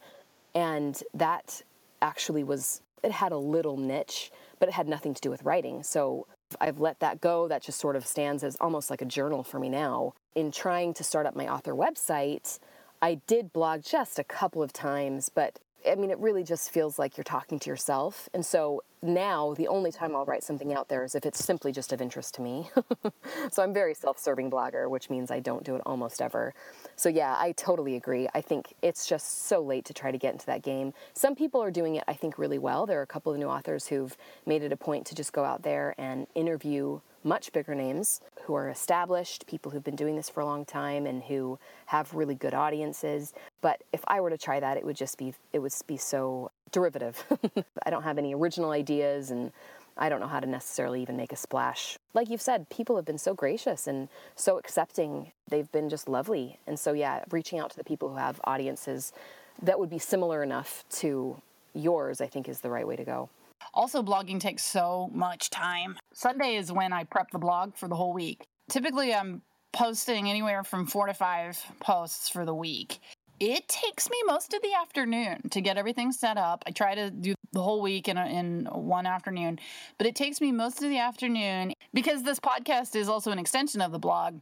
and 0.56 1.04
that 1.13 1.62
actually 2.02 2.44
was, 2.44 2.82
it 3.04 3.12
had 3.12 3.32
a 3.32 3.38
little 3.38 3.78
niche, 3.78 4.32
but 4.60 4.70
it 4.70 4.74
had 4.74 4.88
nothing 4.88 5.13
to 5.13 5.22
do 5.22 5.30
with 5.30 5.44
writing. 5.44 5.84
So 5.84 6.26
I've 6.62 6.80
let 6.80 7.00
that 7.00 7.22
go. 7.22 7.48
That 7.48 7.63
just 7.63 7.80
sort 7.80 7.96
of 7.96 8.06
stands 8.06 8.44
as 8.44 8.56
almost 8.62 8.89
like 8.89 9.02
a 9.02 9.06
journal 9.06 9.44
for 9.44 9.60
me 9.60 9.70
now. 9.70 10.13
In 10.36 10.52
trying 10.52 10.94
to 10.96 11.04
start 11.04 11.26
up 11.26 11.36
my 11.36 11.48
author 11.48 11.74
website, 11.74 12.60
I 13.02 13.16
did 13.28 13.52
blog 13.52 13.84
just 13.84 14.20
a 14.20 14.24
couple 14.24 14.63
of 14.63 14.72
times, 14.72 15.30
but 15.30 15.60
I 15.89 15.96
mean, 15.96 16.12
it 16.12 16.17
really 16.19 16.43
just 16.43 16.72
feels 16.72 16.98
like 16.98 17.17
you're 17.17 17.24
talking 17.24 17.60
to 17.60 17.69
yourself. 17.69 18.30
And 18.34 18.46
so 18.46 18.84
now 19.02 19.54
the 19.56 19.67
only 19.67 19.91
time 19.91 20.15
I'll 20.15 20.26
write 20.26 20.43
something 20.43 20.74
out 20.74 20.88
there 20.88 21.04
is 21.04 21.15
if 21.15 21.26
it's 21.26 21.43
simply 21.43 21.72
just 21.72 21.91
of 21.91 22.02
interest 22.02 22.36
to 22.36 22.41
me. 22.41 22.69
so 23.52 23.63
I'm 23.63 23.74
very 23.74 23.93
self-serving 23.93 24.50
blogger, 24.50 24.89
which 24.89 25.10
means 25.10 25.30
I 25.30 25.39
don't 25.39 25.63
do 25.63 25.76
it 25.76 25.82
almost 25.86 26.22
ever. 26.22 26.54
So 26.96 27.10
yeah, 27.10 27.36
I 27.38 27.52
totally 27.54 27.96
agree. 27.96 28.28
I 28.34 28.41
think 28.41 28.74
it's 28.82 29.06
just 29.08 29.48
so 29.48 29.62
late 29.62 29.86
to 29.86 29.93
try 29.93 30.12
to 30.12 30.17
get 30.17 30.34
into 30.34 30.46
that 30.46 30.62
game. 30.62 30.93
Some 31.13 31.36
people 31.36 31.62
are 31.62 31.72
doing 31.72 31.96
it 31.96 32.04
I 32.08 32.13
think 32.13 32.38
really 32.38 32.60
well. 32.60 32.86
There 32.86 33.00
are 33.00 33.04
a 33.04 33.08
couple 33.08 33.32
of 33.32 33.39
new 33.39 33.48
authors 33.48 33.88
who've 33.88 34.15
made 34.46 34.63
it 34.63 34.72
a 34.72 34.78
point 34.78 35.06
to 35.08 35.15
just 35.15 35.34
go 35.34 35.43
out 35.43 35.63
there 35.63 35.96
and 35.98 36.28
interview 36.36 37.00
much 37.24 37.52
bigger 37.52 37.76
names 37.76 38.22
who 38.44 38.54
are 38.54 38.70
established, 38.70 39.48
people 39.48 39.72
who've 39.72 39.84
been 39.84 39.96
doing 39.96 40.16
this 40.16 40.30
for 40.30 40.42
a 40.42 40.46
long 40.46 40.66
time 40.66 41.06
and 41.06 41.24
who 41.24 41.58
have 41.88 42.14
really 42.14 42.36
good 42.36 42.54
audiences. 42.54 43.34
But 43.62 43.84
if 43.94 44.04
I 44.08 44.22
were 44.22 44.30
to 44.30 44.38
try 44.38 44.60
that, 44.60 44.78
it 44.78 44.86
would 44.86 44.96
just 44.96 45.18
be 45.18 45.34
it 45.52 45.60
would 45.60 45.74
be 45.88 45.98
so 45.98 46.52
derivative. 46.72 47.24
I 47.86 47.90
don't 47.90 48.04
have 48.04 48.18
any 48.18 48.34
original 48.34 48.72
ideas 48.72 49.32
and 49.32 49.52
I 49.96 50.10
don't 50.10 50.20
know 50.20 50.28
how 50.28 50.40
to 50.40 50.48
necessarily 50.48 51.02
even 51.02 51.18
make 51.18 51.32
a 51.32 51.36
splash. 51.36 51.98
Like 52.14 52.30
you've 52.30 52.42
said, 52.42 52.70
people 52.70 52.96
have 52.96 53.06
been 53.06 53.20
so 53.20 53.34
gracious 53.34 53.88
and 53.88 54.10
so 54.36 54.58
accepting. 54.58 55.32
They've 55.50 55.72
been 55.72 55.90
just 55.90 56.10
lovely. 56.10 56.60
And 56.66 56.80
so 56.80 56.94
yeah, 56.94 57.24
reaching 57.32 57.60
out 57.60 57.70
to 57.72 57.78
the 57.78 57.84
people 57.84 58.10
who 58.10 58.16
have 58.16 58.42
audiences 58.44 59.14
that 59.62 59.80
would 59.80 59.90
be 59.90 60.00
similar 60.00 60.42
enough 60.42 60.84
to 60.90 61.42
yours, 61.74 62.22
I 62.22 62.28
think 62.28 62.50
is 62.50 62.62
the 62.62 62.70
right 62.70 62.88
way 62.88 62.96
to 62.96 63.04
go. 63.04 63.30
Also, 63.74 64.04
blogging 64.04 64.40
takes 64.40 64.64
so 64.64 65.10
much 65.14 65.50
time. 65.50 65.98
Sunday 66.14 66.56
is 66.56 66.72
when 66.72 66.94
I 66.94 67.06
prep 67.06 67.32
the 67.32 67.40
blog 67.40 67.76
for 67.76 67.88
the 67.88 67.96
whole 67.96 68.14
week. 68.14 68.46
Typically, 68.70 69.14
I'm 69.14 69.42
posting 69.72 70.30
anywhere 70.30 70.64
from 70.64 70.86
four 70.86 71.08
to 71.08 71.14
five 71.14 71.60
posts 71.80 72.30
for 72.30 72.46
the 72.46 72.54
week. 72.54 73.00
It 73.40 73.68
takes 73.68 74.10
me 74.10 74.18
most 74.28 74.54
of 74.54 74.62
the 74.62 74.74
afternoon 74.74 75.50
to 75.50 75.60
get 75.60 75.78
everything 75.78 76.12
set 76.12 76.38
up. 76.38 76.64
I 76.68 76.72
try 76.72 76.94
to 76.94 77.10
do 77.10 77.34
the 77.52 77.62
whole 77.62 77.82
week 77.82 78.08
in, 78.08 78.18
a, 78.18 78.26
in 78.28 78.66
one 78.72 79.08
afternoon, 79.08 79.60
but 79.98 80.06
it 80.08 80.16
takes 80.16 80.40
me 80.40 80.52
most 80.52 80.84
of 80.84 80.90
the 80.90 81.00
afternoon 81.00 81.74
because 81.94 82.24
this 82.24 82.40
podcast 82.40 82.96
is 82.96 83.10
also 83.10 83.32
an 83.32 83.40
extension 83.40 83.82
of 83.82 83.92
the 83.92 84.00
blog. 84.00 84.40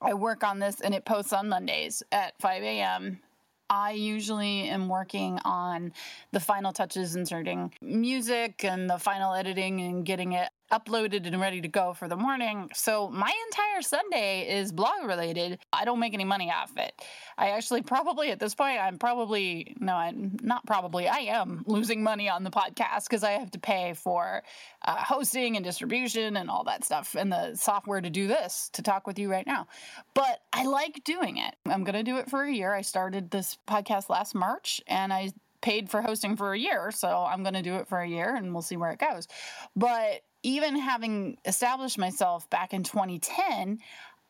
I 0.00 0.14
work 0.14 0.44
on 0.44 0.60
this 0.60 0.80
and 0.80 0.94
it 0.94 1.04
posts 1.04 1.32
on 1.32 1.48
Mondays 1.48 2.02
at 2.12 2.34
5 2.40 2.62
a.m. 2.62 3.20
I 3.70 3.92
usually 3.92 4.68
am 4.68 4.88
working 4.88 5.38
on 5.44 5.92
the 6.32 6.40
final 6.40 6.72
touches, 6.72 7.16
inserting 7.16 7.72
music 7.80 8.64
and 8.64 8.88
the 8.88 8.98
final 8.98 9.34
editing 9.34 9.80
and 9.80 10.04
getting 10.04 10.32
it 10.32 10.50
uploaded 10.72 11.26
and 11.26 11.40
ready 11.40 11.60
to 11.60 11.68
go 11.68 11.92
for 11.92 12.08
the 12.08 12.16
morning. 12.16 12.70
So 12.74 13.08
my 13.10 13.32
entire 13.46 13.82
Sunday 13.82 14.48
is 14.48 14.72
blog 14.72 15.04
related. 15.04 15.58
I 15.72 15.84
don't 15.84 16.00
make 16.00 16.14
any 16.14 16.24
money 16.24 16.50
off 16.50 16.76
it. 16.76 16.92
I 17.36 17.50
actually 17.50 17.82
probably 17.82 18.30
at 18.30 18.40
this 18.40 18.54
point 18.54 18.80
I'm 18.80 18.98
probably 18.98 19.76
no, 19.78 19.94
I'm 19.94 20.36
not 20.42 20.66
probably. 20.66 21.08
I 21.08 21.18
am 21.18 21.64
losing 21.66 22.02
money 22.02 22.28
on 22.28 22.44
the 22.44 22.50
podcast 22.50 23.04
because 23.04 23.22
I 23.22 23.32
have 23.32 23.50
to 23.52 23.58
pay 23.58 23.94
for 23.94 24.42
uh, 24.84 24.96
hosting 24.96 25.56
and 25.56 25.64
distribution 25.64 26.36
and 26.36 26.50
all 26.50 26.64
that 26.64 26.84
stuff 26.84 27.14
and 27.14 27.30
the 27.30 27.54
software 27.54 28.00
to 28.00 28.10
do 28.10 28.26
this 28.26 28.70
to 28.72 28.82
talk 28.82 29.06
with 29.06 29.18
you 29.18 29.30
right 29.30 29.46
now. 29.46 29.66
But 30.14 30.40
I 30.52 30.64
like 30.64 31.04
doing 31.04 31.36
it. 31.36 31.54
I'm 31.66 31.84
going 31.84 31.94
to 31.94 32.02
do 32.02 32.16
it 32.18 32.30
for 32.30 32.42
a 32.42 32.52
year. 32.52 32.72
I 32.72 32.82
started 32.82 33.30
this 33.30 33.58
podcast 33.68 34.08
last 34.08 34.34
March 34.34 34.80
and 34.86 35.12
I 35.12 35.32
paid 35.60 35.88
for 35.88 36.02
hosting 36.02 36.36
for 36.36 36.52
a 36.52 36.58
year, 36.58 36.90
so 36.90 37.08
I'm 37.08 37.42
going 37.42 37.54
to 37.54 37.62
do 37.62 37.76
it 37.76 37.88
for 37.88 37.98
a 37.98 38.08
year 38.08 38.34
and 38.34 38.52
we'll 38.52 38.62
see 38.62 38.76
where 38.76 38.90
it 38.90 38.98
goes. 38.98 39.26
But 39.74 40.22
even 40.44 40.76
having 40.76 41.38
established 41.44 41.98
myself 41.98 42.48
back 42.50 42.72
in 42.72 42.84
2010, 42.84 43.78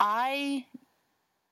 I 0.00 0.64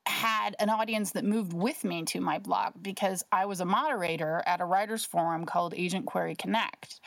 had 0.07 0.57
an 0.59 0.71
audience 0.71 1.13
that 1.13 1.25
moved 1.25 1.53
with 1.53 1.85
me 1.85 2.05
to 2.05 2.21
my 2.21 2.39
blog 2.39 2.75
because 2.81 3.25
I 3.31 3.47
was 3.47 3.61
a 3.61 3.65
moderator 3.65 4.43
at 4.47 4.61
a 4.61 4.65
writers 4.65 5.05
forum 5.05 5.45
called 5.45 5.75
Agent 5.77 6.07
Query 6.07 6.37
Connect. 6.37 7.01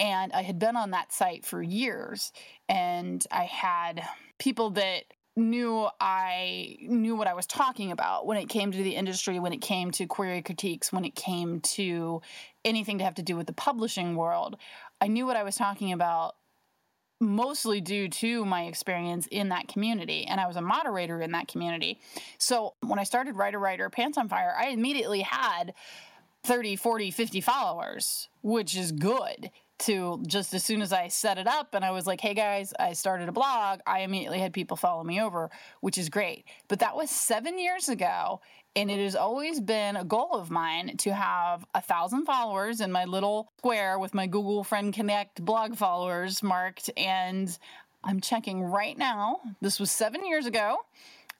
And 0.00 0.32
I 0.32 0.42
had 0.42 0.58
been 0.58 0.76
on 0.76 0.92
that 0.92 1.12
site 1.12 1.44
for 1.44 1.62
years 1.62 2.32
and 2.68 3.24
I 3.30 3.44
had 3.44 4.02
people 4.38 4.70
that 4.70 5.04
knew 5.34 5.88
I 5.98 6.76
knew 6.82 7.16
what 7.16 7.26
I 7.26 7.34
was 7.34 7.46
talking 7.46 7.90
about 7.90 8.26
when 8.26 8.36
it 8.36 8.48
came 8.48 8.70
to 8.70 8.82
the 8.82 8.94
industry, 8.94 9.38
when 9.38 9.52
it 9.52 9.62
came 9.62 9.90
to 9.92 10.06
query 10.06 10.42
critiques, 10.42 10.92
when 10.92 11.04
it 11.04 11.14
came 11.14 11.60
to 11.60 12.20
anything 12.64 12.98
to 12.98 13.04
have 13.04 13.14
to 13.14 13.22
do 13.22 13.36
with 13.36 13.46
the 13.46 13.52
publishing 13.52 14.14
world. 14.14 14.56
I 15.00 15.06
knew 15.06 15.26
what 15.26 15.36
I 15.36 15.42
was 15.42 15.56
talking 15.56 15.92
about 15.92 16.34
mostly 17.22 17.80
due 17.80 18.08
to 18.08 18.44
my 18.44 18.64
experience 18.64 19.26
in 19.30 19.48
that 19.48 19.68
community 19.68 20.26
and 20.26 20.40
i 20.40 20.46
was 20.46 20.56
a 20.56 20.60
moderator 20.60 21.22
in 21.22 21.32
that 21.32 21.48
community. 21.48 21.98
So 22.38 22.74
when 22.80 22.98
i 22.98 23.04
started 23.04 23.36
writer 23.36 23.58
writer 23.58 23.88
pants 23.88 24.18
on 24.18 24.28
fire 24.28 24.54
i 24.58 24.68
immediately 24.68 25.20
had 25.20 25.74
30 26.44 26.76
40 26.76 27.10
50 27.10 27.40
followers 27.40 28.28
which 28.42 28.76
is 28.76 28.92
good 28.92 29.50
to 29.78 30.22
just 30.26 30.52
as 30.54 30.62
soon 30.64 30.82
as 30.82 30.92
i 30.92 31.08
set 31.08 31.38
it 31.38 31.46
up 31.46 31.74
and 31.74 31.84
i 31.84 31.90
was 31.90 32.06
like 32.06 32.20
hey 32.20 32.34
guys 32.34 32.72
i 32.78 32.92
started 32.92 33.28
a 33.28 33.32
blog 33.32 33.80
i 33.86 34.00
immediately 34.00 34.38
had 34.38 34.52
people 34.52 34.76
follow 34.76 35.02
me 35.02 35.20
over 35.20 35.50
which 35.80 35.98
is 35.98 36.08
great. 36.08 36.44
But 36.68 36.78
that 36.80 36.96
was 36.96 37.10
seven 37.10 37.58
years 37.58 37.88
ago 37.88 38.40
and 38.74 38.90
it 38.90 38.98
has 38.98 39.14
always 39.14 39.60
been 39.60 39.96
a 39.96 40.04
goal 40.04 40.30
of 40.32 40.50
mine 40.50 40.96
to 40.98 41.12
have 41.12 41.64
a 41.74 41.80
thousand 41.80 42.24
followers 42.24 42.80
in 42.80 42.90
my 42.90 43.04
little 43.04 43.52
square 43.58 43.98
with 43.98 44.14
my 44.14 44.26
Google 44.26 44.64
Friend 44.64 44.92
Connect 44.94 45.44
blog 45.44 45.76
followers 45.76 46.42
marked. 46.42 46.90
And 46.96 47.56
I'm 48.02 48.20
checking 48.20 48.62
right 48.62 48.96
now. 48.96 49.40
This 49.60 49.78
was 49.78 49.90
seven 49.90 50.26
years 50.26 50.46
ago, 50.46 50.78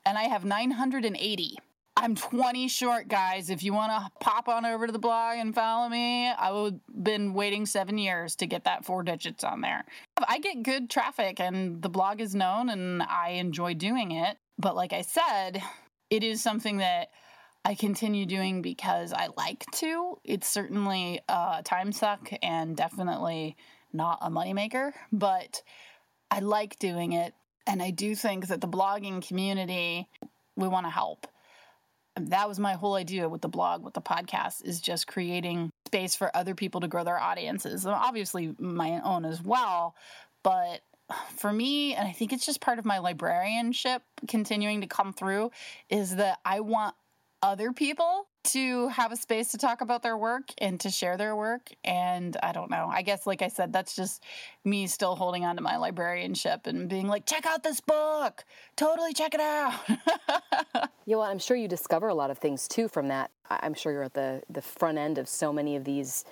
and 0.04 0.18
I 0.18 0.24
have 0.24 0.44
980. 0.44 1.58
I'm 1.94 2.14
20 2.14 2.68
short, 2.68 3.08
guys. 3.08 3.50
If 3.50 3.62
you 3.62 3.72
want 3.72 3.92
to 3.92 4.10
pop 4.20 4.48
on 4.48 4.64
over 4.64 4.86
to 4.86 4.92
the 4.92 4.98
blog 4.98 5.38
and 5.38 5.54
follow 5.54 5.88
me, 5.88 6.28
I 6.28 6.46
have 6.46 6.74
been 7.02 7.34
waiting 7.34 7.66
seven 7.66 7.98
years 7.98 8.34
to 8.36 8.46
get 8.46 8.64
that 8.64 8.84
four 8.84 9.02
digits 9.02 9.44
on 9.44 9.60
there. 9.60 9.84
I 10.26 10.38
get 10.38 10.62
good 10.62 10.90
traffic, 10.90 11.38
and 11.38 11.82
the 11.82 11.90
blog 11.90 12.20
is 12.20 12.34
known, 12.34 12.70
and 12.70 13.02
I 13.02 13.30
enjoy 13.30 13.74
doing 13.74 14.12
it. 14.12 14.38
But 14.58 14.74
like 14.74 14.92
I 14.92 15.02
said, 15.02 15.62
it 16.08 16.22
is 16.22 16.42
something 16.42 16.78
that 16.78 17.08
I 17.64 17.74
continue 17.74 18.26
doing 18.26 18.60
because 18.60 19.12
I 19.12 19.28
like 19.36 19.64
to. 19.74 20.18
It's 20.24 20.48
certainly 20.48 21.20
a 21.28 21.62
time 21.64 21.92
suck 21.92 22.30
and 22.42 22.76
definitely 22.76 23.56
not 23.92 24.18
a 24.20 24.30
moneymaker, 24.30 24.92
but 25.12 25.62
I 26.30 26.40
like 26.40 26.78
doing 26.78 27.12
it. 27.12 27.34
And 27.66 27.80
I 27.82 27.90
do 27.90 28.16
think 28.16 28.48
that 28.48 28.60
the 28.60 28.68
blogging 28.68 29.26
community, 29.26 30.08
we 30.56 30.66
want 30.66 30.86
to 30.86 30.90
help. 30.90 31.28
That 32.16 32.48
was 32.48 32.58
my 32.58 32.74
whole 32.74 32.94
idea 32.94 33.28
with 33.28 33.42
the 33.42 33.48
blog, 33.48 33.84
with 33.84 33.94
the 33.94 34.02
podcast, 34.02 34.64
is 34.64 34.80
just 34.80 35.06
creating 35.06 35.70
space 35.86 36.14
for 36.14 36.36
other 36.36 36.54
people 36.54 36.80
to 36.80 36.88
grow 36.88 37.04
their 37.04 37.18
audiences. 37.18 37.84
And 37.84 37.94
Obviously, 37.94 38.54
my 38.58 39.00
own 39.02 39.24
as 39.24 39.40
well. 39.40 39.94
But 40.42 40.82
for 41.36 41.52
me, 41.52 41.94
and 41.94 42.06
I 42.06 42.12
think 42.12 42.32
it's 42.32 42.44
just 42.44 42.60
part 42.60 42.78
of 42.78 42.84
my 42.84 42.98
librarianship 42.98 44.02
continuing 44.26 44.80
to 44.80 44.86
come 44.86 45.12
through, 45.12 45.52
is 45.88 46.16
that 46.16 46.38
I 46.44 46.60
want 46.60 46.94
other 47.42 47.72
people 47.72 48.28
to 48.44 48.88
have 48.88 49.12
a 49.12 49.16
space 49.16 49.48
to 49.48 49.58
talk 49.58 49.80
about 49.80 50.02
their 50.02 50.16
work 50.16 50.50
and 50.58 50.78
to 50.80 50.90
share 50.90 51.16
their 51.16 51.36
work. 51.36 51.70
And 51.84 52.36
I 52.42 52.52
don't 52.52 52.70
know. 52.70 52.88
I 52.90 53.02
guess, 53.02 53.26
like 53.26 53.42
I 53.42 53.48
said, 53.48 53.72
that's 53.72 53.94
just 53.94 54.22
me 54.64 54.86
still 54.86 55.16
holding 55.16 55.44
on 55.44 55.56
to 55.56 55.62
my 55.62 55.76
librarianship 55.76 56.66
and 56.66 56.88
being 56.88 57.08
like, 57.08 57.26
check 57.26 57.46
out 57.46 57.62
this 57.62 57.80
book. 57.80 58.44
Totally 58.76 59.12
check 59.12 59.34
it 59.34 59.40
out. 59.40 59.74
yeah, 61.04 61.16
well, 61.16 61.22
I'm 61.22 61.38
sure 61.38 61.56
you 61.56 61.68
discover 61.68 62.08
a 62.08 62.14
lot 62.14 62.30
of 62.30 62.38
things 62.38 62.66
too 62.66 62.88
from 62.88 63.08
that. 63.08 63.30
I'm 63.50 63.74
sure 63.74 63.92
you're 63.92 64.04
at 64.04 64.14
the, 64.14 64.42
the 64.48 64.62
front 64.62 64.98
end 64.98 65.18
of 65.18 65.28
so 65.28 65.52
many 65.52 65.76
of 65.76 65.84
these 65.84 66.24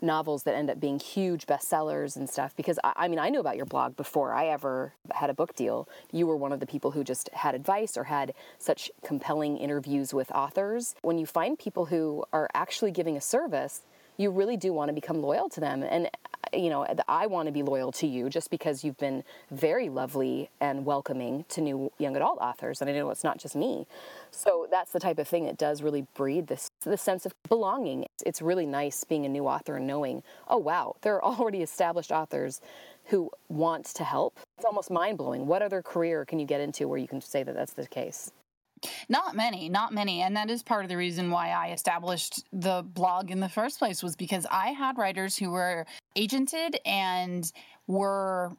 novels 0.00 0.42
that 0.44 0.54
end 0.54 0.70
up 0.70 0.78
being 0.78 0.98
huge 0.98 1.46
bestsellers 1.46 2.16
and 2.16 2.28
stuff 2.28 2.54
because 2.56 2.78
I, 2.84 2.92
I, 2.96 3.08
mean 3.08 3.18
i 3.18 3.28
knew 3.28 3.40
about 3.40 3.56
your 3.56 3.66
blog 3.66 3.96
before 3.96 4.34
i 4.34 4.46
ever 4.46 4.92
had 5.14 5.30
a 5.30 5.34
book 5.34 5.54
deal. 5.54 5.88
You 6.12 6.26
were 6.26 6.36
one 6.36 6.52
of 6.52 6.60
the 6.60 6.66
people 6.66 6.90
who 6.92 7.04
just 7.04 7.28
had 7.32 7.54
advice 7.54 7.96
or 7.96 8.04
had 8.04 8.34
such 8.58 8.90
compelling 9.04 9.56
interviews 9.56 10.12
with 10.12 10.30
authors. 10.32 10.94
When 11.02 11.18
you 11.18 11.26
find 11.26 11.58
people 11.58 11.86
who 11.86 12.24
are 12.32 12.48
actually 12.54 12.90
giving 12.90 13.16
a 13.16 13.20
service 13.20 13.82
you 14.16 14.30
really 14.30 14.56
do 14.56 14.72
want 14.72 14.88
to 14.88 14.92
become 14.92 15.22
loyal 15.22 15.48
to 15.50 15.60
them 15.60 15.82
and 15.82 16.06
uh, 16.06 16.56
you 16.56 16.70
know, 16.70 16.86
I 17.08 17.26
want 17.26 17.46
to 17.46 17.52
be 17.52 17.62
loyal 17.62 17.92
to 17.92 18.06
you 18.06 18.28
just 18.28 18.50
because 18.50 18.84
you've 18.84 18.98
been 18.98 19.24
very 19.50 19.88
lovely 19.88 20.50
and 20.60 20.84
welcoming 20.84 21.44
to 21.50 21.60
new 21.60 21.92
young 21.98 22.16
adult 22.16 22.38
authors. 22.40 22.80
And 22.80 22.88
I 22.88 22.92
know 22.92 23.10
it's 23.10 23.24
not 23.24 23.38
just 23.38 23.56
me. 23.56 23.86
So 24.30 24.68
that's 24.70 24.92
the 24.92 25.00
type 25.00 25.18
of 25.18 25.26
thing 25.26 25.44
that 25.46 25.58
does 25.58 25.82
really 25.82 26.06
breed 26.14 26.46
this, 26.46 26.70
this 26.84 27.02
sense 27.02 27.26
of 27.26 27.34
belonging. 27.48 28.06
It's 28.24 28.40
really 28.40 28.66
nice 28.66 29.04
being 29.04 29.26
a 29.26 29.28
new 29.28 29.46
author 29.46 29.76
and 29.76 29.86
knowing, 29.86 30.22
oh, 30.48 30.58
wow, 30.58 30.96
there 31.02 31.14
are 31.16 31.24
already 31.24 31.62
established 31.62 32.12
authors 32.12 32.60
who 33.06 33.30
want 33.48 33.86
to 33.86 34.04
help. 34.04 34.38
It's 34.56 34.64
almost 34.64 34.90
mind 34.90 35.18
blowing. 35.18 35.46
What 35.46 35.62
other 35.62 35.82
career 35.82 36.24
can 36.24 36.38
you 36.38 36.46
get 36.46 36.60
into 36.60 36.88
where 36.88 36.98
you 36.98 37.08
can 37.08 37.20
say 37.20 37.42
that 37.42 37.54
that's 37.54 37.72
the 37.72 37.86
case? 37.86 38.32
Not 39.08 39.34
many, 39.34 39.68
not 39.68 39.92
many. 39.92 40.22
And 40.22 40.36
that 40.36 40.50
is 40.50 40.62
part 40.62 40.84
of 40.84 40.88
the 40.88 40.96
reason 40.96 41.30
why 41.30 41.50
I 41.50 41.70
established 41.70 42.44
the 42.52 42.82
blog 42.82 43.30
in 43.30 43.40
the 43.40 43.48
first 43.48 43.78
place 43.78 44.02
was 44.02 44.16
because 44.16 44.46
I 44.50 44.68
had 44.68 44.98
writers 44.98 45.36
who 45.36 45.50
were 45.50 45.86
agented 46.16 46.76
and 46.84 47.50
were 47.86 48.52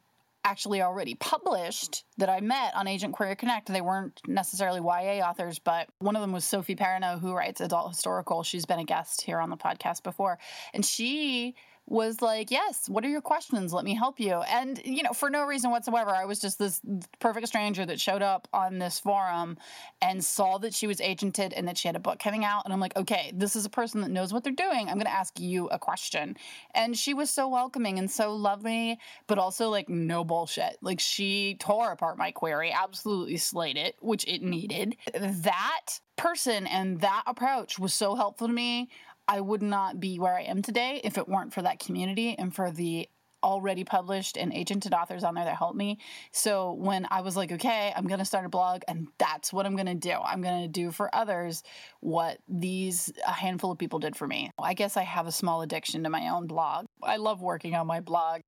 actually 0.44 0.80
already 0.80 1.14
published 1.14 2.04
that 2.16 2.28
I 2.30 2.40
met 2.40 2.74
on 2.74 2.88
Agent 2.88 3.12
Query 3.12 3.36
Connect. 3.36 3.68
They 3.68 3.80
weren't 3.80 4.20
necessarily 4.26 4.80
YA 4.80 5.22
authors, 5.26 5.58
but 5.58 5.88
one 5.98 6.16
of 6.16 6.22
them 6.22 6.32
was 6.32 6.44
Sophie 6.44 6.76
Perinot, 6.76 7.20
who 7.20 7.34
writes 7.34 7.60
adult 7.60 7.90
historical. 7.90 8.42
She's 8.42 8.64
been 8.64 8.78
a 8.78 8.84
guest 8.84 9.22
here 9.22 9.40
on 9.40 9.50
the 9.50 9.56
podcast 9.56 10.02
before. 10.02 10.38
And 10.72 10.84
she 10.86 11.54
was 11.88 12.20
like, 12.20 12.50
Yes, 12.50 12.88
what 12.88 13.04
are 13.04 13.08
your 13.08 13.20
questions? 13.20 13.72
Let 13.72 13.84
me 13.84 13.94
help 13.94 14.20
you. 14.20 14.34
And, 14.34 14.80
you 14.84 15.02
know, 15.02 15.12
for 15.12 15.30
no 15.30 15.44
reason 15.44 15.70
whatsoever, 15.70 16.10
I 16.10 16.24
was 16.26 16.38
just 16.38 16.58
this 16.58 16.80
perfect 17.18 17.48
stranger 17.48 17.86
that 17.86 18.00
showed 18.00 18.22
up 18.22 18.46
on 18.52 18.78
this 18.78 19.00
forum 19.00 19.56
and 20.02 20.22
saw 20.22 20.58
that 20.58 20.74
she 20.74 20.86
was 20.86 20.98
agented 21.00 21.52
and 21.56 21.66
that 21.66 21.78
she 21.78 21.88
had 21.88 21.96
a 21.96 22.00
book 22.00 22.18
coming 22.18 22.44
out. 22.44 22.64
And 22.64 22.72
I'm 22.72 22.80
like, 22.80 22.96
Okay, 22.96 23.32
this 23.34 23.56
is 23.56 23.64
a 23.64 23.70
person 23.70 24.02
that 24.02 24.10
knows 24.10 24.32
what 24.32 24.44
they're 24.44 24.52
doing. 24.52 24.88
I'm 24.88 24.94
going 24.94 25.06
to 25.06 25.10
ask 25.10 25.38
you 25.40 25.68
a 25.68 25.78
question. 25.78 26.36
And 26.74 26.96
she 26.96 27.14
was 27.14 27.30
so 27.30 27.48
welcoming 27.48 27.98
and 27.98 28.10
so 28.10 28.34
lovely, 28.34 28.98
but 29.26 29.38
also 29.38 29.68
like 29.68 29.88
no 29.88 30.24
bullshit. 30.24 30.76
Like 30.82 31.00
she 31.00 31.56
tore 31.58 31.92
apart 31.92 32.18
my 32.18 32.30
query, 32.30 32.72
absolutely 32.72 33.38
slayed 33.38 33.76
it, 33.76 33.96
which 34.00 34.26
it 34.26 34.42
needed. 34.42 34.96
That 35.14 36.00
person 36.18 36.66
and 36.66 37.00
that 37.00 37.22
approach 37.26 37.78
was 37.78 37.94
so 37.94 38.14
helpful 38.14 38.48
to 38.48 38.52
me. 38.52 38.90
I 39.28 39.40
would 39.40 39.62
not 39.62 40.00
be 40.00 40.18
where 40.18 40.36
I 40.36 40.42
am 40.42 40.62
today 40.62 41.00
if 41.04 41.18
it 41.18 41.28
weren't 41.28 41.52
for 41.52 41.62
that 41.62 41.78
community 41.78 42.34
and 42.38 42.54
for 42.54 42.70
the 42.70 43.08
already 43.42 43.84
published 43.84 44.36
and 44.36 44.52
agented 44.52 44.92
authors 44.92 45.22
on 45.22 45.34
there 45.34 45.44
that 45.44 45.56
helped 45.56 45.76
me. 45.76 45.98
So 46.32 46.72
when 46.72 47.06
I 47.10 47.20
was 47.20 47.36
like, 47.36 47.52
okay, 47.52 47.92
I'm 47.94 48.06
going 48.06 48.18
to 48.18 48.24
start 48.24 48.44
a 48.44 48.48
blog 48.48 48.82
and 48.88 49.08
that's 49.18 49.52
what 49.52 49.66
I'm 49.66 49.76
going 49.76 49.86
to 49.86 49.94
do. 49.94 50.10
I'm 50.10 50.42
going 50.42 50.62
to 50.62 50.68
do 50.68 50.90
for 50.90 51.14
others 51.14 51.62
what 52.00 52.38
these 52.48 53.12
a 53.26 53.32
handful 53.32 53.70
of 53.70 53.78
people 53.78 53.98
did 53.98 54.16
for 54.16 54.26
me. 54.26 54.50
I 54.58 54.74
guess 54.74 54.96
I 54.96 55.02
have 55.02 55.26
a 55.26 55.32
small 55.32 55.62
addiction 55.62 56.02
to 56.04 56.10
my 56.10 56.28
own 56.28 56.46
blog. 56.46 56.86
I 57.02 57.16
love 57.16 57.40
working 57.40 57.74
on 57.74 57.86
my 57.86 58.00
blog. 58.00 58.40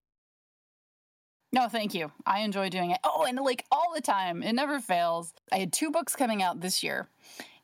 No, 1.52 1.68
thank 1.68 1.94
you. 1.94 2.12
I 2.26 2.40
enjoy 2.40 2.68
doing 2.68 2.92
it. 2.92 2.98
Oh, 3.02 3.24
and 3.28 3.38
like 3.38 3.64
all 3.72 3.92
the 3.94 4.00
time, 4.00 4.42
it 4.42 4.52
never 4.52 4.80
fails. 4.80 5.32
I 5.52 5.58
had 5.58 5.72
two 5.72 5.90
books 5.90 6.14
coming 6.14 6.42
out 6.42 6.60
this 6.60 6.82
year. 6.82 7.08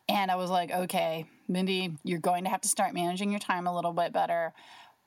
And 0.09 0.31
I 0.31 0.37
was 0.37 0.51
like, 0.51 0.71
okay, 0.71 1.27
Mindy, 1.49 1.97
you're 2.05 2.19
going 2.19 2.45
to 2.45 2.51
have 2.51 2.61
to 2.63 2.69
start 2.69 2.95
managing 2.95 3.31
your 3.31 3.41
time 3.41 3.67
a 3.67 3.75
little 3.75 3.93
bit 3.93 4.13
better. 4.13 4.53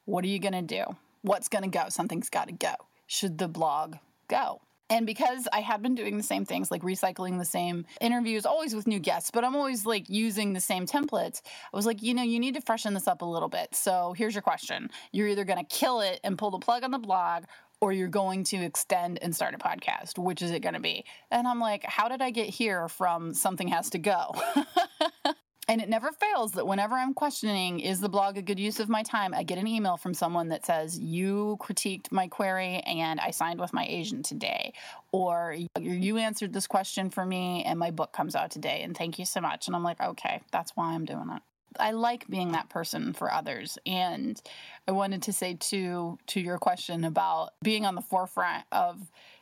What 0.05 0.23
are 0.23 0.27
you 0.27 0.39
going 0.39 0.53
to 0.53 0.61
do? 0.61 0.83
What's 1.21 1.49
going 1.49 1.63
to 1.63 1.69
go? 1.69 1.89
Something's 1.89 2.29
got 2.29 2.47
to 2.47 2.53
go. 2.53 2.73
Should 3.07 3.37
the 3.37 3.47
blog 3.47 3.95
go? 4.27 4.61
And 4.91 5.05
because 5.05 5.47
I 5.53 5.59
had 5.59 5.83
been 5.83 5.93
doing 5.93 6.17
the 6.17 6.23
same 6.23 6.45
things, 6.45 6.71
like 6.71 6.81
recycling 6.81 7.37
the 7.37 7.45
same 7.45 7.85
interviews, 8.01 8.45
always 8.45 8.73
with 8.73 8.87
new 8.87 8.99
guests, 8.99 9.29
but 9.29 9.43
I'm 9.43 9.55
always 9.55 9.85
like 9.85 10.09
using 10.09 10.53
the 10.53 10.59
same 10.59 10.87
templates, 10.87 11.41
I 11.71 11.77
was 11.77 11.85
like, 11.85 12.01
you 12.01 12.15
know, 12.15 12.23
you 12.23 12.39
need 12.39 12.55
to 12.55 12.61
freshen 12.61 12.95
this 12.95 13.07
up 13.07 13.21
a 13.21 13.25
little 13.25 13.49
bit. 13.49 13.75
So 13.75 14.13
here's 14.17 14.33
your 14.33 14.41
question 14.41 14.89
You're 15.11 15.27
either 15.27 15.45
going 15.45 15.63
to 15.63 15.75
kill 15.75 16.01
it 16.01 16.19
and 16.23 16.37
pull 16.37 16.49
the 16.49 16.57
plug 16.57 16.83
on 16.83 16.89
the 16.89 16.97
blog, 16.97 17.43
or 17.81 17.93
you're 17.93 18.07
going 18.07 18.43
to 18.45 18.57
extend 18.57 19.19
and 19.21 19.35
start 19.35 19.53
a 19.53 19.59
podcast. 19.59 20.17
Which 20.17 20.41
is 20.41 20.49
it 20.49 20.61
going 20.61 20.73
to 20.73 20.79
be? 20.79 21.05
And 21.29 21.47
I'm 21.47 21.59
like, 21.59 21.83
how 21.85 22.07
did 22.07 22.21
I 22.21 22.31
get 22.31 22.49
here 22.49 22.87
from 22.87 23.35
something 23.35 23.67
has 23.67 23.91
to 23.91 23.99
go? 23.99 24.33
And 25.69 25.81
it 25.81 25.87
never 25.87 26.11
fails 26.11 26.53
that 26.53 26.65
whenever 26.65 26.95
I'm 26.95 27.13
questioning, 27.13 27.79
is 27.79 28.01
the 28.01 28.09
blog 28.09 28.37
a 28.37 28.41
good 28.41 28.59
use 28.59 28.79
of 28.79 28.89
my 28.89 29.03
time? 29.03 29.35
I 29.35 29.43
get 29.43 29.59
an 29.59 29.67
email 29.67 29.97
from 29.97 30.15
someone 30.15 30.49
that 30.49 30.65
says, 30.65 30.97
You 30.97 31.59
critiqued 31.61 32.11
my 32.11 32.27
query 32.27 32.81
and 32.87 33.19
I 33.19 33.29
signed 33.29 33.59
with 33.59 33.71
my 33.71 33.85
agent 33.87 34.25
today. 34.25 34.73
Or 35.11 35.55
you 35.79 36.17
answered 36.17 36.53
this 36.53 36.65
question 36.65 37.11
for 37.11 37.23
me 37.23 37.63
and 37.65 37.77
my 37.77 37.91
book 37.91 38.11
comes 38.13 38.35
out 38.35 38.49
today. 38.49 38.81
And 38.81 38.97
thank 38.97 39.19
you 39.19 39.25
so 39.25 39.41
much. 39.41 39.67
And 39.67 39.75
I'm 39.75 39.83
like, 39.83 40.01
Okay, 40.01 40.41
that's 40.51 40.71
why 40.75 40.95
I'm 40.95 41.05
doing 41.05 41.29
it. 41.35 41.43
I 41.79 41.91
like 41.91 42.27
being 42.27 42.53
that 42.53 42.69
person 42.69 43.13
for 43.13 43.31
others. 43.31 43.77
And 43.85 44.41
I 44.87 44.91
wanted 44.93 45.21
to 45.23 45.33
say 45.33 45.53
too 45.53 46.17
to 46.27 46.39
your 46.39 46.57
question 46.57 47.03
about 47.03 47.51
being 47.61 47.85
on 47.85 47.93
the 47.93 48.01
forefront 48.01 48.65
of 48.71 48.97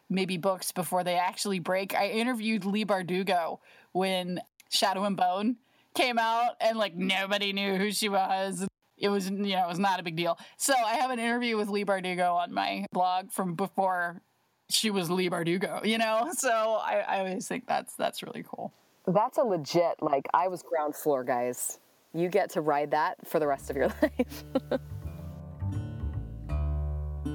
maybe 0.09 0.35
books 0.35 0.73
before 0.73 1.05
they 1.05 1.15
actually 1.15 1.59
break. 1.59 1.95
I 1.95 2.09
interviewed 2.09 2.65
Leigh 2.65 2.83
Bardugo 2.83 3.59
when 3.93 4.41
Shadow 4.69 5.05
and 5.05 5.15
Bone 5.15 5.55
came 5.95 6.19
out 6.19 6.55
and 6.61 6.77
like 6.77 6.95
nobody 6.95 7.53
knew 7.53 7.75
who 7.75 7.91
she 7.91 8.09
was. 8.09 8.67
It 8.97 9.09
was, 9.09 9.29
you 9.29 9.55
know, 9.55 9.63
it 9.63 9.67
was 9.67 9.79
not 9.79 9.99
a 9.99 10.03
big 10.03 10.15
deal. 10.15 10.39
So 10.57 10.73
I 10.73 10.95
have 10.95 11.11
an 11.11 11.19
interview 11.19 11.55
with 11.55 11.69
Leigh 11.69 11.85
Bardugo 11.85 12.33
on 12.33 12.51
my 12.51 12.85
blog 12.91 13.31
from 13.31 13.53
before 13.53 14.21
she 14.69 14.89
was 14.89 15.09
Leigh 15.09 15.29
Bardugo, 15.29 15.85
you 15.85 15.97
know? 15.97 16.31
So 16.37 16.49
I, 16.49 17.03
I 17.07 17.19
always 17.19 17.47
think 17.47 17.67
that's 17.67 17.95
that's 17.95 18.23
really 18.23 18.43
cool. 18.47 18.73
That's 19.05 19.37
a 19.37 19.43
legit, 19.43 20.01
like, 20.01 20.27
I 20.33 20.49
was 20.49 20.61
ground 20.61 20.93
floor, 20.95 21.23
guys. 21.23 21.79
You 22.13 22.27
get 22.27 22.49
to 22.51 22.61
ride 22.61 22.91
that 22.91 23.15
for 23.25 23.39
the 23.39 23.47
rest 23.47 23.69
of 23.69 23.77
your 23.77 23.87
life. 24.01 24.43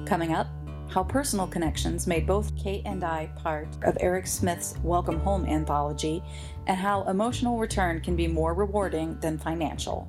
Coming 0.05 0.33
up, 0.33 0.47
how 0.89 1.03
personal 1.03 1.47
connections 1.47 2.05
made 2.05 2.27
both 2.27 2.55
Kate 2.55 2.83
and 2.85 3.03
I 3.03 3.31
part 3.35 3.67
of 3.83 3.97
Eric 3.99 4.27
Smith's 4.27 4.75
Welcome 4.83 5.19
Home 5.21 5.47
anthology, 5.47 6.21
and 6.67 6.77
how 6.77 7.03
emotional 7.03 7.57
return 7.57 8.01
can 8.01 8.15
be 8.15 8.27
more 8.27 8.53
rewarding 8.53 9.19
than 9.19 9.37
financial. 9.37 10.07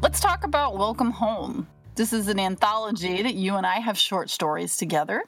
Let's 0.00 0.20
talk 0.20 0.44
about 0.44 0.76
Welcome 0.76 1.10
Home. 1.12 1.68
This 1.94 2.12
is 2.12 2.28
an 2.28 2.40
anthology 2.40 3.22
that 3.22 3.34
you 3.34 3.56
and 3.56 3.66
I 3.66 3.78
have 3.80 3.98
short 3.98 4.30
stories 4.30 4.76
together. 4.76 5.24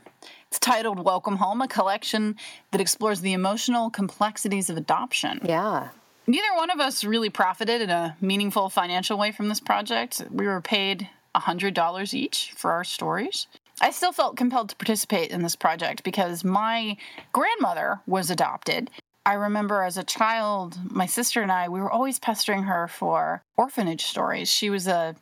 It's 0.48 0.58
titled 0.58 1.04
Welcome 1.04 1.36
Home, 1.36 1.60
a 1.60 1.68
collection 1.68 2.36
that 2.72 2.80
explores 2.80 3.20
the 3.20 3.34
emotional 3.34 3.90
complexities 3.90 4.70
of 4.70 4.76
adoption. 4.76 5.40
Yeah. 5.44 5.90
Neither 6.26 6.54
one 6.56 6.70
of 6.70 6.80
us 6.80 7.04
really 7.04 7.28
profited 7.28 7.82
in 7.82 7.90
a 7.90 8.16
meaningful 8.20 8.70
financial 8.70 9.18
way 9.18 9.30
from 9.30 9.48
this 9.48 9.60
project. 9.60 10.24
We 10.30 10.46
were 10.46 10.62
paid 10.62 11.08
$100 11.36 12.14
each 12.14 12.52
for 12.56 12.72
our 12.72 12.84
stories. 12.84 13.46
I 13.80 13.90
still 13.90 14.12
felt 14.12 14.36
compelled 14.36 14.70
to 14.70 14.76
participate 14.76 15.30
in 15.30 15.42
this 15.42 15.56
project 15.56 16.02
because 16.02 16.44
my 16.44 16.96
grandmother 17.32 18.00
was 18.06 18.30
adopted. 18.30 18.90
I 19.26 19.34
remember 19.34 19.82
as 19.82 19.96
a 19.96 20.04
child, 20.04 20.78
my 20.90 21.06
sister 21.06 21.40
and 21.40 21.50
I, 21.50 21.68
we 21.68 21.80
were 21.80 21.90
always 21.90 22.18
pestering 22.18 22.64
her 22.64 22.88
for 22.88 23.42
orphanage 23.56 24.04
stories. 24.04 24.50
She 24.50 24.68
was 24.68 24.86
a 24.86 25.16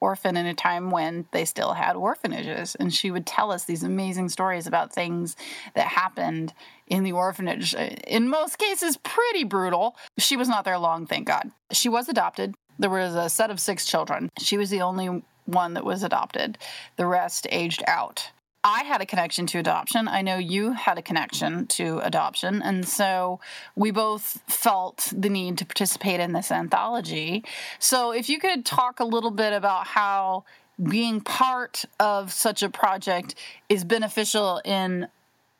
orphan 0.00 0.36
in 0.36 0.46
a 0.46 0.54
time 0.54 0.90
when 0.90 1.26
they 1.32 1.44
still 1.44 1.72
had 1.72 1.96
orphanages. 1.96 2.74
And 2.76 2.92
she 2.94 3.10
would 3.10 3.26
tell 3.26 3.50
us 3.50 3.64
these 3.64 3.82
amazing 3.82 4.28
stories 4.28 4.66
about 4.66 4.92
things 4.92 5.36
that 5.74 5.88
happened 5.88 6.52
in 6.86 7.02
the 7.02 7.12
orphanage. 7.12 7.74
In 7.74 8.28
most 8.28 8.58
cases, 8.58 8.96
pretty 8.98 9.44
brutal. 9.44 9.96
She 10.18 10.36
was 10.36 10.48
not 10.48 10.64
there 10.64 10.78
long, 10.78 11.06
thank 11.06 11.26
God. 11.26 11.50
She 11.72 11.88
was 11.88 12.08
adopted. 12.08 12.54
There 12.78 12.90
was 12.90 13.14
a 13.14 13.28
set 13.28 13.50
of 13.50 13.60
six 13.60 13.84
children. 13.84 14.30
She 14.38 14.56
was 14.56 14.70
the 14.70 14.82
only 14.82 15.22
one 15.46 15.74
that 15.74 15.84
was 15.84 16.02
adopted, 16.02 16.58
the 16.96 17.06
rest 17.06 17.46
aged 17.50 17.82
out. 17.86 18.30
I 18.64 18.82
had 18.82 19.00
a 19.00 19.06
connection 19.06 19.46
to 19.48 19.58
adoption. 19.58 20.08
I 20.08 20.22
know 20.22 20.36
you 20.36 20.72
had 20.72 20.98
a 20.98 21.02
connection 21.02 21.66
to 21.68 22.00
adoption. 22.00 22.60
And 22.60 22.86
so 22.86 23.40
we 23.76 23.90
both 23.90 24.42
felt 24.48 25.12
the 25.16 25.28
need 25.28 25.58
to 25.58 25.64
participate 25.64 26.18
in 26.20 26.32
this 26.32 26.50
anthology. 26.50 27.44
So, 27.78 28.10
if 28.10 28.28
you 28.28 28.38
could 28.38 28.66
talk 28.66 29.00
a 29.00 29.04
little 29.04 29.30
bit 29.30 29.52
about 29.52 29.86
how 29.86 30.44
being 30.82 31.20
part 31.20 31.84
of 31.98 32.32
such 32.32 32.62
a 32.62 32.68
project 32.68 33.34
is 33.68 33.84
beneficial 33.84 34.60
in 34.64 35.08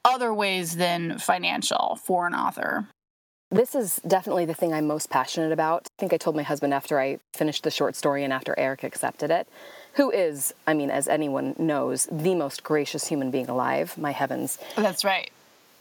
other 0.04 0.32
ways 0.32 0.76
than 0.76 1.18
financial 1.18 1.98
for 2.02 2.26
an 2.26 2.34
author. 2.34 2.88
This 3.50 3.74
is 3.74 4.00
definitely 4.06 4.44
the 4.44 4.54
thing 4.54 4.72
I'm 4.72 4.86
most 4.86 5.10
passionate 5.10 5.52
about. 5.52 5.88
I 5.98 6.00
think 6.00 6.12
I 6.12 6.18
told 6.18 6.36
my 6.36 6.42
husband 6.42 6.72
after 6.72 7.00
I 7.00 7.18
finished 7.32 7.64
the 7.64 7.70
short 7.70 7.96
story 7.96 8.22
and 8.22 8.32
after 8.32 8.54
Eric 8.58 8.84
accepted 8.84 9.30
it 9.30 9.48
who 9.98 10.12
is, 10.12 10.54
I 10.64 10.74
mean, 10.74 10.90
as 10.90 11.08
anyone 11.08 11.56
knows, 11.58 12.06
the 12.10 12.36
most 12.36 12.62
gracious 12.62 13.08
human 13.08 13.32
being 13.32 13.48
alive. 13.48 13.98
My 13.98 14.12
heavens. 14.12 14.56
That's 14.76 15.04
right. 15.04 15.30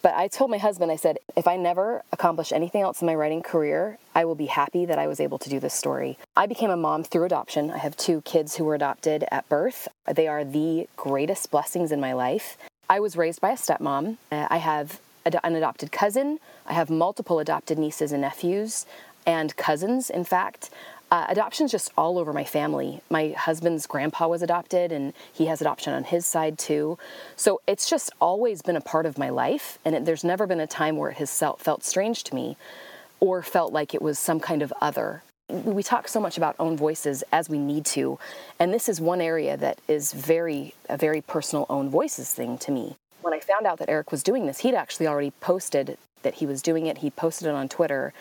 But 0.02 0.16
I 0.16 0.28
told 0.28 0.50
my 0.50 0.58
husband, 0.58 0.92
I 0.92 0.96
said, 0.96 1.20
if 1.36 1.48
I 1.48 1.56
never 1.56 2.02
accomplish 2.12 2.52
anything 2.52 2.82
else 2.82 3.00
in 3.00 3.06
my 3.06 3.14
writing 3.14 3.44
career, 3.44 4.00
I 4.16 4.26
will 4.26 4.34
be 4.34 4.48
happy 4.48 4.86
that 4.86 4.98
I 4.98 5.06
was 5.06 5.20
able 5.20 5.38
to 5.38 5.50
do 5.52 5.60
this 5.60 5.76
story. 5.76 6.18
I 6.36 6.48
became 6.48 6.72
a 6.72 6.78
mom 6.78 7.04
through 7.04 7.26
adoption. 7.26 7.70
I 7.70 7.78
have 7.78 7.96
two 7.96 8.22
kids 8.22 8.56
who 8.56 8.64
were 8.66 8.74
adopted 8.74 9.24
at 9.32 9.48
birth. 9.50 9.88
They 10.12 10.28
are 10.28 10.44
the 10.44 10.88
greatest 10.98 11.52
blessings 11.52 11.92
in 11.92 12.00
my 12.00 12.14
life. 12.14 12.58
I 12.90 13.00
was 13.00 13.16
raised 13.18 13.40
by 13.40 13.52
a 13.52 13.56
stepmom. 13.56 14.18
Uh, 14.32 14.48
I 14.50 14.58
have 14.58 15.00
an 15.26 15.56
adopted 15.56 15.92
cousin. 15.92 16.40
I 16.66 16.74
have 16.74 16.90
multiple 16.90 17.38
adopted 17.38 17.78
nieces 17.78 18.12
and 18.12 18.22
nephews 18.22 18.88
and 19.28 19.56
cousins, 19.58 20.10
in 20.10 20.24
fact. 20.24 20.72
Uh, 21.10 21.26
adoption's 21.30 21.72
just 21.72 21.92
all 21.98 22.18
over 22.18 22.34
my 22.34 22.44
family. 22.44 23.02
My 23.10 23.30
husband's 23.30 23.88
grandpa 23.88 24.28
was 24.28 24.42
adopted, 24.42 24.92
and 24.92 25.14
he 25.32 25.46
has 25.46 25.62
adoption 25.62 25.94
on 25.94 26.04
his 26.04 26.26
side 26.26 26.58
too. 26.58 26.98
So 27.38 27.62
it's 27.66 27.90
just 27.90 28.12
always 28.20 28.62
been 28.62 28.76
a 28.76 28.82
part 28.82 29.06
of 29.06 29.18
my 29.18 29.30
life, 29.30 29.80
and 29.86 29.96
it, 29.96 30.06
there's 30.06 30.26
never 30.26 30.46
been 30.46 30.60
a 30.60 30.68
time 30.68 30.98
where 30.98 31.10
it 31.10 31.18
has 31.18 31.38
felt, 31.38 31.62
felt 31.62 31.86
strange 31.86 32.24
to 32.26 32.36
me 32.36 32.58
or 33.20 33.42
felt 33.42 33.72
like 33.72 33.94
it 33.94 34.02
was 34.02 34.20
some 34.20 34.40
kind 34.40 34.62
of 34.62 34.74
other. 34.82 35.24
We 35.50 35.82
talk 35.82 36.10
so 36.10 36.20
much 36.20 36.36
about 36.36 36.58
own 36.60 36.76
voices 36.76 37.24
as 37.32 37.50
we 37.50 37.58
need 37.58 37.86
to, 37.86 38.20
and 38.60 38.74
this 38.74 38.90
is 38.90 39.00
one 39.00 39.22
area 39.22 39.56
that 39.56 39.80
is 39.88 40.12
very, 40.12 40.74
a 40.90 40.98
very 40.98 41.22
personal 41.22 41.66
own 41.70 41.90
voices 41.90 42.34
thing 42.34 42.58
to 42.60 42.72
me. 42.72 42.98
When 43.22 43.34
I 43.34 43.40
found 43.40 43.66
out 43.66 43.80
that 43.80 43.90
Eric 43.90 44.12
was 44.12 44.24
doing 44.24 44.46
this, 44.46 44.60
he'd 44.60 44.76
actually 44.76 45.08
already 45.08 45.32
posted 45.40 45.98
that 46.24 46.36
he 46.36 46.46
was 46.46 46.62
doing 46.62 46.86
it. 46.86 46.98
He 46.98 47.10
posted 47.10 47.48
it 47.48 47.52
on 47.52 47.70
Twitter, 47.70 48.14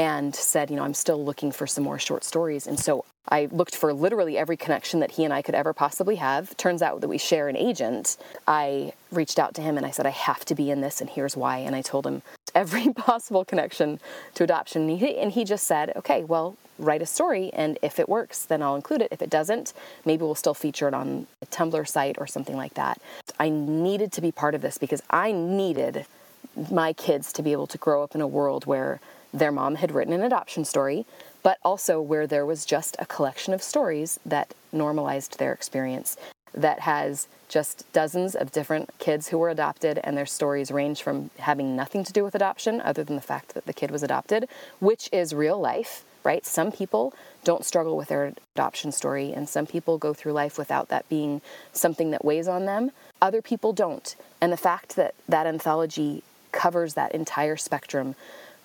and 0.00 0.34
said, 0.34 0.70
you 0.70 0.76
know, 0.76 0.82
I'm 0.82 0.94
still 0.94 1.22
looking 1.22 1.52
for 1.52 1.66
some 1.66 1.84
more 1.84 1.98
short 1.98 2.24
stories. 2.24 2.66
And 2.66 2.80
so 2.80 3.04
I 3.28 3.50
looked 3.52 3.76
for 3.76 3.92
literally 3.92 4.38
every 4.38 4.56
connection 4.56 5.00
that 5.00 5.10
he 5.10 5.24
and 5.24 5.34
I 5.34 5.42
could 5.42 5.54
ever 5.54 5.74
possibly 5.74 6.16
have. 6.16 6.56
Turns 6.56 6.80
out 6.80 7.02
that 7.02 7.08
we 7.08 7.18
share 7.18 7.50
an 7.50 7.56
agent. 7.56 8.16
I 8.48 8.94
reached 9.12 9.38
out 9.38 9.52
to 9.56 9.60
him 9.60 9.76
and 9.76 9.84
I 9.84 9.90
said, 9.90 10.06
I 10.06 10.10
have 10.10 10.46
to 10.46 10.54
be 10.54 10.70
in 10.70 10.80
this, 10.80 11.02
and 11.02 11.10
here's 11.10 11.36
why. 11.36 11.58
And 11.58 11.76
I 11.76 11.82
told 11.82 12.06
him 12.06 12.22
every 12.54 12.94
possible 12.94 13.44
connection 13.44 14.00
to 14.36 14.44
adoption. 14.44 14.88
And 14.88 14.98
he, 14.98 15.18
and 15.18 15.32
he 15.32 15.44
just 15.44 15.66
said, 15.66 15.92
okay, 15.94 16.24
well, 16.24 16.56
write 16.78 17.02
a 17.02 17.06
story, 17.06 17.50
and 17.52 17.78
if 17.82 17.98
it 17.98 18.08
works, 18.08 18.46
then 18.46 18.62
I'll 18.62 18.76
include 18.76 19.02
it. 19.02 19.08
If 19.10 19.20
it 19.20 19.28
doesn't, 19.28 19.74
maybe 20.06 20.22
we'll 20.22 20.34
still 20.34 20.54
feature 20.54 20.88
it 20.88 20.94
on 20.94 21.26
a 21.42 21.46
Tumblr 21.46 21.86
site 21.86 22.16
or 22.16 22.26
something 22.26 22.56
like 22.56 22.72
that. 22.72 23.02
I 23.38 23.50
needed 23.50 24.12
to 24.12 24.22
be 24.22 24.32
part 24.32 24.54
of 24.54 24.62
this 24.62 24.78
because 24.78 25.02
I 25.10 25.30
needed 25.30 26.06
my 26.70 26.94
kids 26.94 27.34
to 27.34 27.42
be 27.42 27.52
able 27.52 27.66
to 27.66 27.76
grow 27.76 28.02
up 28.02 28.14
in 28.14 28.22
a 28.22 28.26
world 28.26 28.64
where 28.64 28.98
their 29.32 29.52
mom 29.52 29.76
had 29.76 29.92
written 29.92 30.12
an 30.12 30.22
adoption 30.22 30.64
story, 30.64 31.06
but 31.42 31.58
also 31.64 32.00
where 32.00 32.26
there 32.26 32.44
was 32.44 32.64
just 32.64 32.96
a 32.98 33.06
collection 33.06 33.54
of 33.54 33.62
stories 33.62 34.18
that 34.26 34.54
normalized 34.72 35.38
their 35.38 35.52
experience, 35.52 36.16
that 36.52 36.80
has 36.80 37.28
just 37.48 37.90
dozens 37.92 38.34
of 38.34 38.52
different 38.52 38.90
kids 38.98 39.28
who 39.28 39.38
were 39.38 39.50
adopted, 39.50 39.98
and 40.04 40.16
their 40.16 40.26
stories 40.26 40.70
range 40.70 41.02
from 41.02 41.30
having 41.38 41.74
nothing 41.74 42.04
to 42.04 42.12
do 42.12 42.22
with 42.22 42.34
adoption, 42.34 42.80
other 42.80 43.02
than 43.04 43.16
the 43.16 43.22
fact 43.22 43.54
that 43.54 43.66
the 43.66 43.72
kid 43.72 43.90
was 43.90 44.02
adopted, 44.02 44.48
which 44.78 45.08
is 45.12 45.34
real 45.34 45.58
life, 45.58 46.04
right? 46.22 46.44
Some 46.44 46.70
people 46.70 47.14
don't 47.44 47.64
struggle 47.64 47.96
with 47.96 48.08
their 48.08 48.34
adoption 48.54 48.92
story, 48.92 49.32
and 49.32 49.48
some 49.48 49.66
people 49.66 49.96
go 49.96 50.12
through 50.12 50.32
life 50.32 50.58
without 50.58 50.88
that 50.88 51.08
being 51.08 51.40
something 51.72 52.10
that 52.10 52.24
weighs 52.24 52.46
on 52.46 52.66
them. 52.66 52.90
Other 53.22 53.42
people 53.42 53.72
don't. 53.72 54.14
And 54.40 54.52
the 54.52 54.56
fact 54.56 54.96
that 54.96 55.14
that 55.28 55.46
anthology 55.46 56.22
covers 56.52 56.94
that 56.94 57.14
entire 57.14 57.56
spectrum 57.56 58.14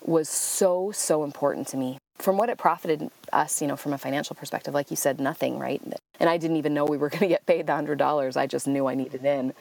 was 0.06 0.28
so, 0.28 0.90
so 0.92 1.24
important 1.24 1.68
to 1.68 1.76
me. 1.76 1.98
From 2.18 2.38
what 2.38 2.48
it 2.48 2.56
profited 2.56 3.10
us, 3.32 3.60
you 3.60 3.68
know, 3.68 3.76
from 3.76 3.92
a 3.92 3.98
financial 3.98 4.34
perspective, 4.34 4.72
like 4.72 4.90
you 4.90 4.96
said, 4.96 5.20
nothing, 5.20 5.58
right? 5.58 5.82
And 6.18 6.30
I 6.30 6.38
didn't 6.38 6.56
even 6.56 6.72
know 6.72 6.84
we 6.84 6.96
were 6.96 7.08
going 7.10 7.20
to 7.20 7.28
get 7.28 7.46
paid 7.46 7.66
the 7.66 7.72
$100. 7.72 8.36
I 8.36 8.46
just 8.46 8.66
knew 8.66 8.86
I 8.86 8.94
needed 8.94 9.24
in. 9.24 9.52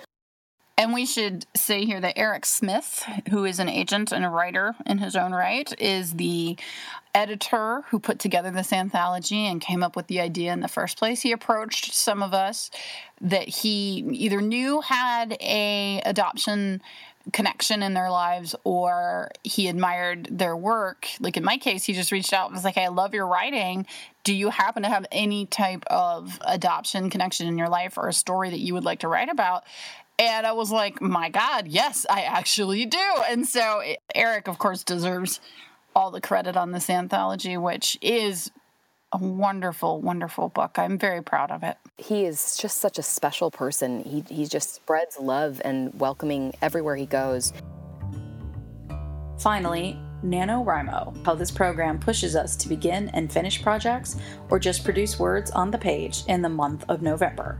And 0.78 0.94
we 0.94 1.06
should 1.06 1.46
say 1.56 1.86
here 1.86 2.02
that 2.02 2.18
Eric 2.18 2.46
Smith, 2.46 3.06
who 3.30 3.46
is 3.46 3.60
an 3.60 3.70
agent 3.70 4.12
and 4.12 4.26
a 4.26 4.30
writer 4.30 4.76
in 4.86 4.98
his 4.98 5.16
own 5.16 5.32
right, 5.32 5.74
is 5.80 6.14
the 6.16 6.58
editor 7.14 7.84
who 7.90 8.00
put 8.00 8.20
together 8.20 8.52
this 8.52 8.74
anthology 8.74 9.48
and 9.48 9.62
came 9.62 9.82
up 9.82 9.96
with 9.96 10.08
the 10.08 10.20
idea 10.20 10.52
in 10.52 10.60
the 10.60 10.68
first 10.68 10.98
place. 10.98 11.22
He 11.22 11.32
approached 11.32 11.94
some 11.94 12.22
of 12.22 12.34
us 12.34 12.70
that 13.22 13.48
he 13.48 14.06
either 14.12 14.42
knew 14.42 14.82
had 14.82 15.38
a 15.40 16.02
adoption 16.06 16.82
connection 17.34 17.82
in 17.82 17.94
their 17.94 18.10
lives 18.10 18.56
or 18.64 19.32
he 19.44 19.68
admired 19.68 20.28
their 20.32 20.56
work. 20.56 21.08
Like 21.20 21.38
in 21.38 21.44
my 21.44 21.58
case, 21.58 21.84
he 21.84 21.94
just 21.94 22.12
reached 22.12 22.34
out 22.34 22.48
and 22.48 22.56
was 22.56 22.64
like, 22.64 22.78
I 22.78 22.88
love 22.88 23.14
your 23.14 23.28
writing. 23.28 23.86
Do 24.24 24.34
you 24.34 24.50
happen 24.50 24.84
to 24.84 24.90
have 24.90 25.06
any 25.12 25.46
type 25.46 25.84
of 25.88 26.40
adoption 26.46 27.10
connection 27.10 27.48
in 27.48 27.58
your 27.58 27.70
life 27.70 27.98
or 27.98 28.08
a 28.08 28.14
story 28.14 28.50
that 28.50 28.60
you 28.60 28.74
would 28.74 28.86
like 28.86 29.00
to 29.00 29.08
write 29.08 29.30
about? 29.30 29.64
And 30.18 30.48
I 30.48 30.54
was 30.54 30.72
like, 30.72 31.02
my 31.02 31.30
God, 31.30 31.68
yes, 31.68 32.06
I 32.10 32.22
actually 32.22 32.86
do. 32.86 33.06
And 33.30 33.46
so 33.46 33.82
Eric, 34.14 34.48
of 34.48 34.58
course, 34.58 34.84
deserves 34.84 35.42
all 35.96 36.12
the 36.12 36.22
credit 36.22 36.56
on 36.56 36.72
this 36.72 36.90
anthology, 36.90 37.58
which 37.58 37.98
is 38.02 38.52
a 39.16 39.18
wonderful, 39.18 40.02
wonderful 40.02 40.50
book. 40.50 40.78
I'm 40.78 40.98
very 40.98 41.24
proud 41.24 41.50
of 41.50 41.64
it. 41.64 41.78
He 41.98 42.26
is 42.26 42.58
just 42.58 42.80
such 42.80 43.00
a 43.00 43.04
special 43.04 43.50
person. 43.50 44.04
He, 44.04 44.24
he 44.30 44.46
just 44.46 44.76
spreads 44.76 45.18
love 45.20 45.62
and 45.64 45.98
welcoming 45.98 46.54
everywhere 46.62 46.98
he 46.98 47.06
goes. 47.06 47.54
Finally, 49.40 49.98
NaNoWriMo, 50.24 51.26
how 51.26 51.34
this 51.36 51.52
program 51.52 51.98
pushes 51.98 52.36
us 52.36 52.58
to 52.58 52.68
begin 52.68 53.10
and 53.10 53.32
finish 53.32 53.62
projects 53.62 54.18
or 54.50 54.60
just 54.60 54.84
produce 54.84 55.18
words 55.18 55.50
on 55.52 55.72
the 55.72 55.78
page 55.78 56.24
in 56.28 56.42
the 56.42 56.50
month 56.50 56.84
of 56.90 57.02
November. 57.02 57.60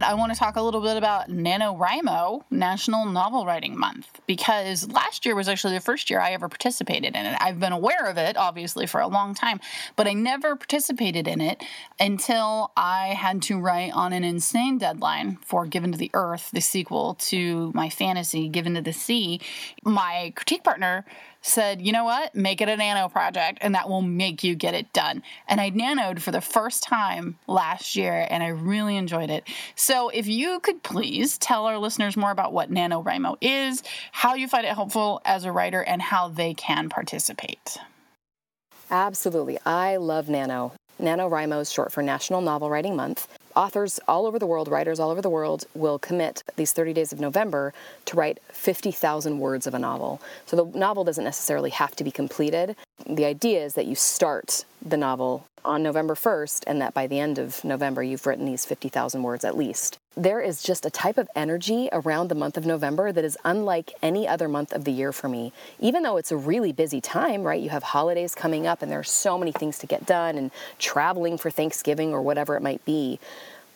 I 0.00 0.14
want 0.14 0.32
to 0.32 0.38
talk 0.38 0.56
a 0.56 0.62
little 0.62 0.82
bit 0.82 0.96
about 0.96 1.28
NaNoWriMo, 1.30 2.42
National 2.50 3.06
Novel 3.06 3.46
Writing 3.46 3.78
Month, 3.78 4.20
because 4.26 4.88
last 4.90 5.24
year 5.24 5.34
was 5.34 5.48
actually 5.48 5.74
the 5.74 5.80
first 5.80 6.10
year 6.10 6.20
I 6.20 6.32
ever 6.32 6.48
participated 6.48 7.16
in 7.16 7.26
it. 7.26 7.36
I've 7.40 7.58
been 7.58 7.72
aware 7.72 8.04
of 8.06 8.18
it, 8.18 8.36
obviously, 8.36 8.86
for 8.86 9.00
a 9.00 9.08
long 9.08 9.34
time, 9.34 9.58
but 9.96 10.06
I 10.06 10.12
never 10.12 10.54
participated 10.54 11.26
in 11.26 11.40
it 11.40 11.62
until 11.98 12.72
I 12.76 13.08
had 13.08 13.40
to 13.42 13.58
write 13.58 13.92
on 13.94 14.12
an 14.12 14.22
insane 14.22 14.78
deadline 14.78 15.38
for 15.42 15.66
Given 15.66 15.92
to 15.92 15.98
the 15.98 16.10
Earth, 16.12 16.50
the 16.52 16.60
sequel 16.60 17.14
to 17.14 17.72
my 17.74 17.88
fantasy, 17.88 18.48
Given 18.48 18.74
to 18.74 18.82
the 18.82 18.92
Sea. 18.92 19.40
My 19.82 20.32
critique 20.36 20.62
partner 20.62 21.06
said, 21.46 21.80
you 21.80 21.92
know 21.92 22.04
what, 22.04 22.34
make 22.34 22.60
it 22.60 22.68
a 22.68 22.76
nano 22.76 23.08
project 23.08 23.58
and 23.60 23.74
that 23.74 23.88
will 23.88 24.02
make 24.02 24.42
you 24.42 24.54
get 24.54 24.74
it 24.74 24.92
done. 24.92 25.22
And 25.48 25.60
I 25.60 25.70
nanoed 25.70 26.20
for 26.20 26.30
the 26.32 26.40
first 26.40 26.82
time 26.82 27.38
last 27.46 27.96
year 27.96 28.26
and 28.28 28.42
I 28.42 28.48
really 28.48 28.96
enjoyed 28.96 29.30
it. 29.30 29.44
So 29.74 30.08
if 30.08 30.26
you 30.26 30.60
could 30.60 30.82
please 30.82 31.38
tell 31.38 31.66
our 31.66 31.78
listeners 31.78 32.16
more 32.16 32.30
about 32.30 32.52
what 32.52 32.70
NaNoWriMo 32.70 33.36
is, 33.40 33.82
how 34.12 34.34
you 34.34 34.48
find 34.48 34.66
it 34.66 34.74
helpful 34.74 35.20
as 35.24 35.44
a 35.44 35.52
writer, 35.52 35.82
and 35.82 36.02
how 36.02 36.28
they 36.28 36.54
can 36.54 36.88
participate. 36.88 37.78
Absolutely. 38.90 39.58
I 39.64 39.96
love 39.96 40.28
Nano. 40.28 40.72
NaNoWriMo 41.00 41.60
is 41.60 41.72
short 41.72 41.92
for 41.92 42.02
National 42.02 42.40
Novel 42.40 42.70
Writing 42.70 42.96
Month 42.96 43.28
authors 43.56 43.98
all 44.06 44.26
over 44.26 44.38
the 44.38 44.46
world, 44.46 44.68
writers 44.68 45.00
all 45.00 45.10
over 45.10 45.22
the 45.22 45.30
world, 45.30 45.64
will 45.74 45.98
commit 45.98 46.44
these 46.56 46.72
30 46.72 46.92
days 46.92 47.12
of 47.12 47.18
November 47.18 47.72
to 48.04 48.16
write 48.16 48.38
50,000 48.50 49.38
words 49.38 49.66
of 49.66 49.74
a 49.74 49.78
novel. 49.78 50.20
So 50.44 50.56
the 50.56 50.78
novel 50.78 51.02
doesn't 51.02 51.24
necessarily 51.24 51.70
have 51.70 51.96
to 51.96 52.04
be 52.04 52.10
completed. 52.10 52.76
The 53.04 53.24
idea 53.24 53.64
is 53.64 53.74
that 53.74 53.86
you 53.86 53.94
start 53.94 54.64
the 54.80 54.96
novel 54.96 55.46
on 55.64 55.82
November 55.82 56.14
1st 56.14 56.62
and 56.66 56.80
that 56.80 56.94
by 56.94 57.06
the 57.06 57.18
end 57.18 57.38
of 57.38 57.62
November 57.64 58.02
you've 58.02 58.24
written 58.24 58.46
these 58.46 58.64
50,000 58.64 59.22
words 59.22 59.44
at 59.44 59.56
least. 59.56 59.98
There 60.16 60.40
is 60.40 60.62
just 60.62 60.86
a 60.86 60.90
type 60.90 61.18
of 61.18 61.28
energy 61.36 61.90
around 61.92 62.28
the 62.28 62.34
month 62.34 62.56
of 62.56 62.64
November 62.64 63.12
that 63.12 63.24
is 63.24 63.36
unlike 63.44 63.92
any 64.00 64.26
other 64.26 64.48
month 64.48 64.72
of 64.72 64.84
the 64.84 64.92
year 64.92 65.12
for 65.12 65.28
me. 65.28 65.52
Even 65.78 66.04
though 66.04 66.16
it's 66.16 66.32
a 66.32 66.36
really 66.36 66.72
busy 66.72 67.00
time, 67.00 67.42
right? 67.42 67.60
You 67.60 67.68
have 67.70 67.82
holidays 67.82 68.34
coming 68.34 68.66
up 68.66 68.80
and 68.80 68.90
there 68.90 69.00
are 69.00 69.04
so 69.04 69.36
many 69.36 69.52
things 69.52 69.78
to 69.80 69.86
get 69.86 70.06
done 70.06 70.38
and 70.38 70.50
traveling 70.78 71.36
for 71.36 71.50
Thanksgiving 71.50 72.14
or 72.14 72.22
whatever 72.22 72.56
it 72.56 72.62
might 72.62 72.84
be 72.84 73.18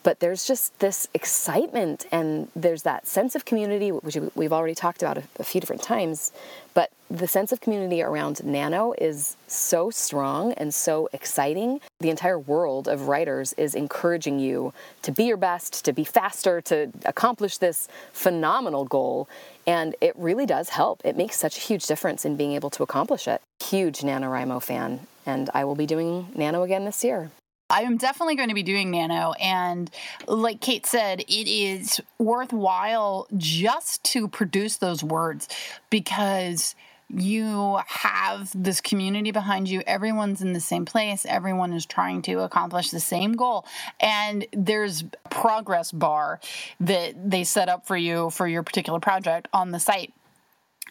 but 0.03 0.20
there's 0.20 0.46
just 0.46 0.78
this 0.80 1.09
excitement 1.14 2.07
and 2.11 2.48
there's 2.57 2.82
that 2.82 3.07
sense 3.07 3.34
of 3.34 3.44
community 3.44 3.92
which 3.92 4.16
we've 4.34 4.53
already 4.53 4.74
talked 4.74 5.03
about 5.03 5.18
a, 5.18 5.22
a, 5.38 5.44
few 5.44 5.61
different 5.61 5.82
times 5.82 6.32
but 6.74 6.90
the 7.11 7.26
sense 7.26 7.53
of 7.53 7.61
community 7.61 8.03
around 8.03 8.42
nano 8.44 8.94
is 8.98 9.36
so 9.48 9.90
strong 9.90 10.53
and 10.53 10.72
so 10.72 11.09
exciting. 11.12 11.80
The 11.98 12.09
entire 12.09 12.38
world 12.38 12.86
of 12.86 13.09
writers 13.09 13.53
is 13.55 13.74
encouraging 13.74 14.38
you 14.38 14.72
to 15.03 15.11
be 15.11 15.24
your 15.24 15.36
best 15.36 15.84
to 15.86 15.92
be 15.92 16.05
faster 16.05 16.61
to 16.62 16.92
accomplish 17.05 17.59
this 17.59 17.88
phenomenal 18.12 18.84
goal. 18.84 19.28
And 19.66 19.96
it 20.01 20.14
really 20.16 20.46
does 20.46 20.68
help. 20.68 21.01
It 21.05 21.16
makes 21.16 21.36
such 21.36 21.59
a 21.59 21.61
huge 21.61 21.84
difference 21.86 22.24
in 22.24 22.36
being 22.36 22.53
able 22.53 22.70
to 22.70 22.84
accomplish 22.84 23.26
it. 23.26 23.42
Huge 23.59 24.01
nanowrimo 24.03 24.62
fan 24.62 25.01
and 25.26 25.51
i 25.55 25.64
will 25.64 25.74
be 25.74 25.86
doing 25.86 26.28
nano 26.34 26.62
again 26.62 26.84
this 26.84 27.05
year 27.05 27.30
I 27.70 27.82
am 27.82 27.96
definitely 27.96 28.34
going 28.34 28.48
to 28.48 28.54
be 28.54 28.64
doing 28.64 28.90
nano. 28.90 29.32
And 29.40 29.90
like 30.26 30.60
Kate 30.60 30.84
said, 30.84 31.20
it 31.20 31.48
is 31.48 32.00
worthwhile 32.18 33.28
just 33.36 34.02
to 34.04 34.28
produce 34.28 34.76
those 34.76 35.04
words 35.04 35.48
because 35.88 36.74
you 37.12 37.78
have 37.86 38.50
this 38.54 38.80
community 38.80 39.30
behind 39.30 39.68
you. 39.68 39.82
Everyone's 39.86 40.42
in 40.42 40.52
the 40.52 40.60
same 40.60 40.84
place. 40.84 41.26
Everyone 41.26 41.72
is 41.72 41.86
trying 41.86 42.22
to 42.22 42.40
accomplish 42.40 42.90
the 42.90 43.00
same 43.00 43.32
goal. 43.32 43.64
And 43.98 44.46
there's 44.52 45.02
a 45.02 45.28
progress 45.28 45.90
bar 45.92 46.40
that 46.80 47.30
they 47.30 47.44
set 47.44 47.68
up 47.68 47.86
for 47.86 47.96
you 47.96 48.30
for 48.30 48.46
your 48.46 48.62
particular 48.62 49.00
project 49.00 49.48
on 49.52 49.70
the 49.70 49.80
site. 49.80 50.12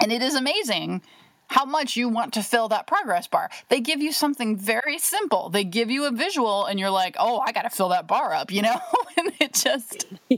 And 0.01 0.11
it 0.11 0.21
is 0.21 0.35
amazing 0.35 1.01
how 1.49 1.65
much 1.65 1.97
you 1.97 2.07
want 2.09 2.33
to 2.33 2.43
fill 2.43 2.69
that 2.69 2.87
progress 2.87 3.27
bar. 3.27 3.49
They 3.69 3.81
give 3.81 4.01
you 4.01 4.11
something 4.11 4.55
very 4.55 4.97
simple. 4.97 5.49
They 5.49 5.63
give 5.63 5.89
you 5.89 6.05
a 6.05 6.11
visual 6.11 6.65
and 6.65 6.79
you're 6.79 6.89
like, 6.89 7.15
"Oh, 7.19 7.39
I 7.39 7.51
got 7.51 7.63
to 7.63 7.69
fill 7.69 7.89
that 7.89 8.07
bar 8.07 8.33
up," 8.33 8.51
you 8.51 8.61
know? 8.61 8.79
and 9.17 9.31
it 9.39 9.53
just 9.53 10.05
yeah. 10.29 10.37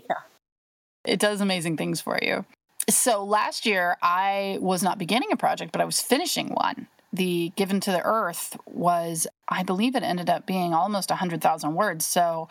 It 1.06 1.20
does 1.20 1.42
amazing 1.42 1.78
things 1.78 2.00
for 2.02 2.20
you. 2.22 2.46
So 2.90 3.24
last 3.24 3.66
year 3.66 3.98
I 4.02 4.58
was 4.62 4.84
not 4.84 4.98
beginning 4.98 5.32
a 5.32 5.38
project, 5.38 5.72
but 5.72 5.82
I 5.82 5.86
was 5.86 6.02
finishing 6.02 6.50
one. 6.50 6.88
The 7.14 7.52
Given 7.58 7.82
to 7.82 7.92
the 7.92 8.02
Earth 8.04 8.56
was, 8.66 9.28
I 9.50 9.64
believe 9.64 9.96
it 9.96 10.04
ended 10.04 10.30
up 10.30 10.46
being 10.46 10.74
almost 10.74 11.10
100,000 11.10 11.76
words. 11.76 12.06
So 12.06 12.48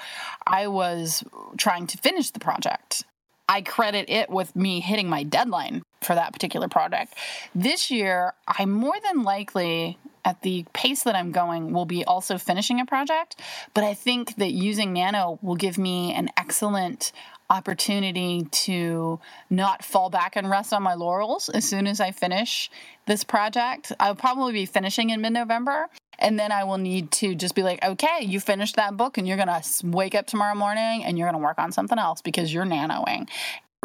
I 0.47 0.67
was 0.67 1.25
trying 1.57 1.87
to 1.89 1.99
finish 1.99 2.31
the 2.31 2.41
project 2.41 3.05
I 3.51 3.63
credit 3.63 4.09
it 4.09 4.31
with 4.31 4.55
me 4.55 4.79
hitting 4.79 5.09
my 5.09 5.25
deadline 5.25 5.83
for 6.03 6.15
that 6.15 6.33
particular 6.33 6.69
project. 6.69 7.15
This 7.55 7.91
year, 7.91 8.33
I 8.47 8.65
more 8.67 8.97
than 9.03 9.23
likely, 9.23 9.99
at 10.25 10.43
the 10.43 10.65
pace 10.73 11.03
that 11.05 11.15
I'm 11.15 11.33
going, 11.33 11.73
will 11.73 11.87
be 11.87 12.05
also 12.05 12.39
finishing 12.39 12.81
a 12.81 12.87
project. 12.87 13.37
But 13.75 13.85
I 13.85 13.95
think 13.95 14.37
that 14.37 14.53
using 14.53 14.93
Nano 14.93 15.39
will 15.43 15.57
give 15.57 15.79
me 15.79 16.13
an 16.15 16.31
excellent 16.37 17.13
opportunity 17.49 18.47
to 18.51 19.19
not 19.51 19.85
fall 19.85 20.09
back 20.09 20.37
and 20.37 20.49
rest 20.49 20.73
on 20.73 20.83
my 20.83 20.95
laurels 20.95 21.49
as 21.49 21.65
soon 21.65 21.87
as 21.87 22.01
I 22.01 22.13
finish 22.13 22.71
this 23.07 23.25
project. 23.25 23.93
I'll 23.99 24.15
probably 24.15 24.53
be 24.53 24.67
finishing 24.67 25.11
in 25.11 25.21
mid 25.21 25.33
November. 25.33 25.89
And 26.19 26.39
then 26.39 26.53
I 26.53 26.65
will 26.65 26.77
need 26.77 27.11
to 27.13 27.35
just 27.35 27.55
be 27.55 27.63
like, 27.63 27.83
okay, 27.83 28.19
you 28.21 28.41
finished 28.41 28.77
that 28.77 28.97
book 28.97 29.17
and 29.17 29.27
you're 29.27 29.39
going 29.39 29.49
to 29.49 29.63
wake 29.87 30.15
up 30.15 30.27
tomorrow 30.27 30.55
morning 30.55 31.03
and 31.03 31.19
you're 31.19 31.27
going 31.27 31.41
to 31.41 31.45
work 31.45 31.59
on 31.59 31.73
something 31.73 31.99
else 31.99 32.21
because 32.21 32.53
you're 32.53 32.67
nanoing 32.67 33.27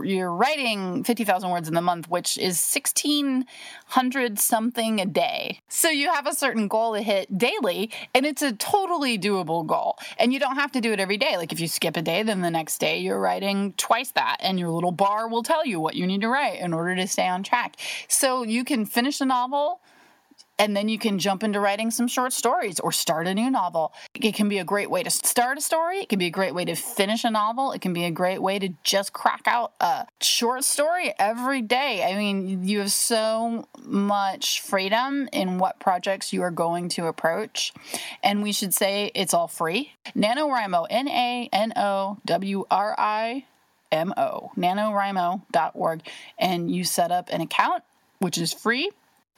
you're 0.04 0.32
writing 0.32 1.04
50,000 1.04 1.50
words 1.50 1.68
in 1.68 1.74
the 1.74 1.82
month, 1.82 2.10
which 2.10 2.38
is 2.38 2.62
1,600 2.74 4.40
something 4.40 5.00
a 5.00 5.06
day. 5.06 5.62
So 5.70 5.90
you 5.90 6.12
have 6.12 6.28
a 6.28 6.34
certain 6.34 6.68
goal 6.68 6.96
to 6.96 7.02
hit 7.02 7.38
daily, 7.38 7.92
and 8.14 8.26
it's 8.26 8.42
a 8.42 8.52
totally 8.52 9.18
doable 9.18 9.66
goal. 9.66 9.98
And 10.18 10.34
you 10.34 10.40
don't 10.40 10.56
have 10.56 10.72
to 10.74 10.82
do 10.82 10.92
it 10.92 11.00
every 11.00 11.18
day. 11.18 11.38
Like 11.38 11.54
if 11.54 11.60
you 11.60 11.68
skip 11.68 11.96
a 11.96 12.02
day, 12.02 12.24
then 12.24 12.42
the 12.42 12.52
next 12.52 12.80
day 12.80 13.00
you're 13.00 13.20
writing 13.20 13.74
twice 13.78 14.12
that, 14.12 14.38
and 14.42 14.60
your 14.60 14.70
little 14.70 14.92
bar 14.92 15.30
will 15.30 15.44
tell 15.44 15.66
you 15.66 15.80
what 15.80 15.96
you 15.96 16.06
need 16.06 16.22
to 16.22 16.30
write 16.30 16.60
in 16.60 16.74
order 16.74 16.96
to 16.96 17.08
stay 17.08 17.28
on 17.28 17.44
track. 17.44 17.78
So 18.08 18.44
you 18.44 18.66
can 18.66 18.86
finish 18.86 19.22
a 19.22 19.26
novel 19.26 19.80
and 20.58 20.76
then 20.76 20.88
you 20.88 20.98
can 20.98 21.20
jump 21.20 21.44
into 21.44 21.60
writing 21.60 21.92
some 21.92 22.08
short 22.08 22.32
stories 22.34 22.80
or 22.80 22.92
start 22.92 23.28
a 23.28 23.34
new 23.34 23.50
novel. 23.50 23.94
It 24.14 24.34
can 24.34 24.48
be 24.48 24.60
a 24.60 24.64
great 24.64 24.90
way 24.90 25.04
to 25.04 25.10
start 25.10 25.58
a 25.58 25.62
story. 25.62 26.00
It 26.00 26.10
can 26.10 26.20
be 26.20 26.28
a 26.28 26.32
great 26.32 26.56
way 26.56 26.66
to 26.66 26.76
finish 26.76 27.24
a 27.24 27.32
novel. 27.32 27.72
It 27.72 27.82
can 27.82 27.94
be 27.94 28.06
a 28.06 28.12
great 28.12 28.42
way 28.42 28.60
to 28.60 28.70
just 28.84 29.14
crack 29.14 29.42
out 29.46 29.74
a 29.82 30.08
short 30.22 30.64
story 30.64 31.14
every 31.20 31.62
day. 31.62 32.04
I 32.04 32.16
mean, 32.16 32.66
you 32.66 32.80
have 32.80 32.92
so 32.92 33.68
much 33.84 34.62
freedom 34.62 35.28
in 35.34 35.58
what 35.58 35.80
projects 35.80 36.32
you 36.32 36.42
are 36.42 36.52
going 36.52 36.90
to 36.90 37.08
approach. 37.08 37.74
And 38.24 38.42
we 38.42 38.52
should 38.52 38.74
say 38.74 39.12
it's 39.14 39.34
all 39.34 39.48
free. 39.48 39.92
NaNoWriMo, 40.16 40.88
N 40.90 41.08
A 41.10 41.50
N 41.52 41.74
O 41.76 42.18
W 42.26 42.66
R 42.72 42.96
I 42.98 43.46
M 43.92 44.14
O, 44.16 44.52
nanowrimo.org. 44.58 46.02
And 46.38 46.72
you 46.72 46.84
set 46.84 47.12
up 47.12 47.30
an 47.32 47.42
account, 47.42 47.84
which 48.20 48.38
is 48.38 48.54
free 48.54 48.92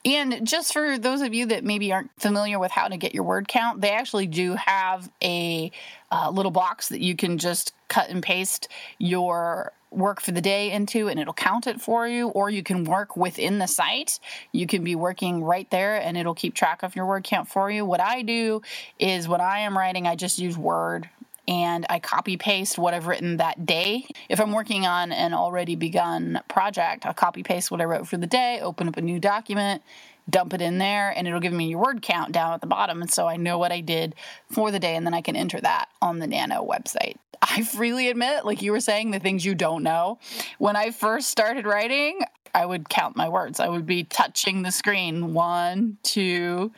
and 0.08 0.47
just 0.47 0.72
for 0.72 0.97
those 0.97 1.22
of 1.22 1.34
you 1.34 1.47
that 1.47 1.64
maybe 1.64 1.91
aren't 1.91 2.12
familiar 2.18 2.60
with 2.60 2.72
how 2.72 2.88
to 2.88 2.95
get 2.95 3.14
your 3.14 3.24
word 3.24 3.47
count, 3.47 3.82
they 3.82 3.91
actually 3.91 4.28
do 4.28 4.55
have 4.55 5.12
a 5.22 5.72
uh, 6.12 6.30
little 6.30 6.51
box 6.51 6.89
that 6.89 7.01
you 7.01 7.16
can 7.16 7.38
just 7.38 7.74
cut 7.89 8.10
and 8.10 8.24
paste 8.24 8.70
your 8.97 9.74
work 9.91 10.22
for 10.22 10.32
the 10.32 10.41
day 10.41 10.72
into 10.72 11.08
and 11.08 11.20
it'll 11.20 11.34
count 11.34 11.68
it 11.68 11.82
for 11.82 12.08
you. 12.08 12.30
Or 12.30 12.49
you 12.49 12.64
can 12.64 12.84
work 12.84 13.18
within 13.18 13.60
the 13.60 13.68
site. 13.68 14.20
You 14.51 14.68
can 14.68 14.84
be 14.84 14.95
working 14.95 15.43
right 15.43 15.70
there 15.72 15.95
and 15.95 16.18
it'll 16.18 16.36
keep 16.36 16.53
track 16.53 16.84
of 16.84 16.95
your 16.95 17.05
word 17.05 17.24
count 17.24 17.47
for 17.47 17.70
you. 17.70 17.86
What 17.86 18.01
i 18.01 18.22
do 18.22 18.62
is 18.99 19.28
when 19.28 19.41
i 19.41 19.60
am 19.60 19.78
writing 19.78 20.08
i 20.08 20.16
just 20.16 20.39
use 20.39 20.58
word 20.58 21.10
and 21.48 21.86
I 21.89 22.00
copy 22.00 22.38
paste 22.38 22.78
what 22.78 22.93
I've 22.93 23.08
written 23.08 23.38
that 23.38 23.66
day. 23.66 24.06
If 24.30 24.39
I'm 24.39 24.52
working 24.52 24.86
on 24.86 25.12
an 25.12 25.34
already 25.34 25.76
begun 25.76 26.41
project, 26.50 27.06
I'll 27.06 27.14
copy 27.14 27.43
paste 27.43 27.72
what 27.72 27.80
I 27.80 27.86
wrote 27.86 28.08
for 28.08 28.18
the 28.18 28.28
day, 28.28 28.60
open 28.62 28.88
up 28.88 28.98
a 28.98 29.02
new 29.02 29.20
document, 29.20 29.82
dump 30.30 30.54
it 30.54 30.62
in 30.62 30.78
there, 30.78 31.14
and 31.16 31.28
it'll 31.28 31.39
give 31.39 31.54
me 31.54 31.70
your 31.70 31.80
word 31.80 32.02
count 32.02 32.32
down 32.32 32.54
at 32.54 32.62
the 32.62 32.68
bottom. 32.68 33.02
And 33.02 33.12
so 33.12 33.28
I 33.28 33.38
know 33.38 33.58
what 33.58 33.72
I 33.72 33.82
did 33.82 34.16
for 34.52 34.72
the 34.72 34.80
day, 34.80 34.95
and 34.95 35.06
then 35.06 35.14
I 35.14 35.22
can 35.22 35.36
enter 35.36 35.60
that 35.62 35.88
on 36.02 36.20
the 36.20 36.28
Nano 36.28 36.66
website. 36.66 37.16
I 37.41 37.64
freely 37.64 38.10
admit, 38.10 38.45
like 38.45 38.62
you 38.62 38.72
were 38.72 38.80
saying, 38.80 39.12
the 39.12 39.20
things 39.20 39.45
you 39.45 39.56
don't 39.56 39.84
know. 39.84 40.20
When 40.58 40.76
I 40.76 40.91
first 40.91 41.30
started 41.30 41.66
writing, 41.66 42.20
I 42.54 42.66
would 42.66 42.89
count 42.89 43.16
my 43.16 43.30
words. 43.30 43.60
I 43.60 43.70
would 43.70 43.86
be 43.86 44.04
touching 44.04 44.64
the 44.64 44.72
screen 44.72 45.34
one, 45.34 45.98
two, 46.04 46.72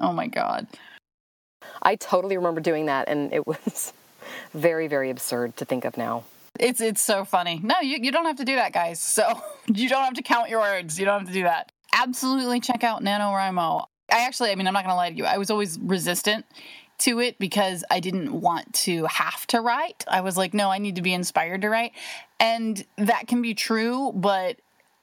oh 0.00 0.12
my 0.12 0.26
God. 0.26 0.66
I 1.82 1.96
totally 1.96 2.36
remember 2.36 2.60
doing 2.60 2.86
that, 2.86 3.08
and 3.08 3.32
it 3.32 3.46
was 3.46 3.92
very, 4.52 4.88
very 4.88 5.10
absurd 5.10 5.56
to 5.58 5.64
think 5.64 5.84
of 5.84 5.96
now. 5.96 6.24
It's 6.58 6.80
it's 6.80 7.00
so 7.00 7.24
funny. 7.24 7.60
No, 7.62 7.76
you, 7.80 7.98
you 8.02 8.12
don't 8.12 8.26
have 8.26 8.36
to 8.36 8.44
do 8.44 8.56
that, 8.56 8.72
guys. 8.72 9.00
So 9.00 9.40
you 9.66 9.88
don't 9.88 10.04
have 10.04 10.14
to 10.14 10.22
count 10.22 10.50
your 10.50 10.60
words. 10.60 10.98
You 10.98 11.06
don't 11.06 11.20
have 11.20 11.28
to 11.28 11.34
do 11.34 11.44
that. 11.44 11.72
Absolutely 11.92 12.60
check 12.60 12.84
out 12.84 13.02
NaNoWriMo. 13.02 13.86
I 14.12 14.26
actually, 14.26 14.50
I 14.50 14.54
mean, 14.56 14.66
I'm 14.66 14.74
not 14.74 14.84
going 14.84 14.92
to 14.92 14.96
lie 14.96 15.10
to 15.10 15.16
you. 15.16 15.24
I 15.24 15.38
was 15.38 15.50
always 15.50 15.78
resistant 15.78 16.44
to 16.98 17.20
it 17.20 17.38
because 17.38 17.84
I 17.90 18.00
didn't 18.00 18.32
want 18.32 18.74
to 18.74 19.06
have 19.06 19.46
to 19.48 19.60
write. 19.60 20.04
I 20.06 20.20
was 20.20 20.36
like, 20.36 20.52
no, 20.52 20.70
I 20.70 20.78
need 20.78 20.96
to 20.96 21.02
be 21.02 21.14
inspired 21.14 21.62
to 21.62 21.68
write. 21.68 21.92
And 22.38 22.84
that 22.98 23.26
can 23.26 23.42
be 23.42 23.54
true, 23.54 24.12
but 24.14 24.56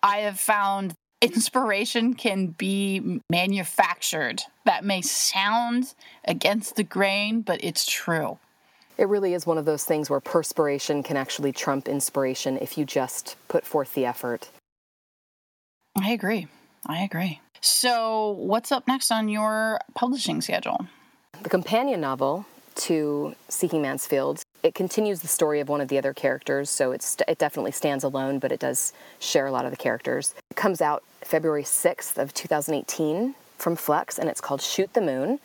I 0.04 0.20
have 0.20 0.40
found 0.40 0.96
inspiration 1.22 2.14
can 2.14 2.48
be 2.48 3.22
manufactured. 3.30 4.44
That 4.66 4.86
may 4.86 5.02
sound 5.02 5.96
against 6.26 6.76
the 6.76 6.84
grain, 6.84 7.42
but 7.42 7.64
it's 7.64 7.86
true. 7.86 8.38
It 8.98 9.08
really 9.08 9.34
is 9.34 9.46
one 9.46 9.58
of 9.58 9.66
those 9.66 9.84
things 9.84 10.10
where 10.10 10.20
perspiration 10.20 11.04
can 11.04 11.18
actually 11.18 11.52
trump 11.52 11.88
inspiration 11.88 12.58
if 12.58 12.78
you 12.78 12.86
just 12.86 13.36
put 13.48 13.66
forth 13.66 13.94
the 13.94 14.06
effort. 14.06 14.50
I 15.96 16.12
agree. 16.12 16.48
I 16.86 17.04
agree. 17.04 17.42
So, 17.62 18.32
what's 18.32 18.72
up 18.72 18.88
next 18.88 19.12
on 19.12 19.30
your 19.30 19.80
publishing 19.96 20.42
schedule? 20.42 20.88
The 21.42 21.50
companion 21.50 22.02
novel 22.02 22.46
to 22.76 23.36
Seeking 23.50 23.82
Mansfield. 23.82 24.42
It 24.64 24.76
continues 24.76 25.22
the 25.22 25.28
story 25.28 25.60
of 25.60 25.70
one 25.70 25.82
of 25.82 25.88
the 25.88 25.98
other 25.98 26.14
characters, 26.14 26.70
so 26.70 26.92
it's 26.92 27.18
it 27.28 27.38
definitely 27.38 27.72
stands 27.72 28.04
alone, 28.04 28.40
but 28.40 28.52
it 28.52 28.60
does 28.60 28.94
share 29.20 29.48
a 29.48 29.52
lot 29.52 29.66
of 29.66 29.72
the 29.72 29.78
characters. 29.78 30.34
It 30.50 30.56
comes 30.56 30.82
out 30.82 31.04
February 31.22 31.64
6th 31.64 32.18
of 32.18 32.34
2018 32.34 33.36
from 33.58 33.76
Flux, 33.76 34.20
and 34.20 34.30
it's 34.30 34.42
called 34.42 34.62
Shoot 34.62 34.94
the 34.94 35.02
Moon. 35.02 35.40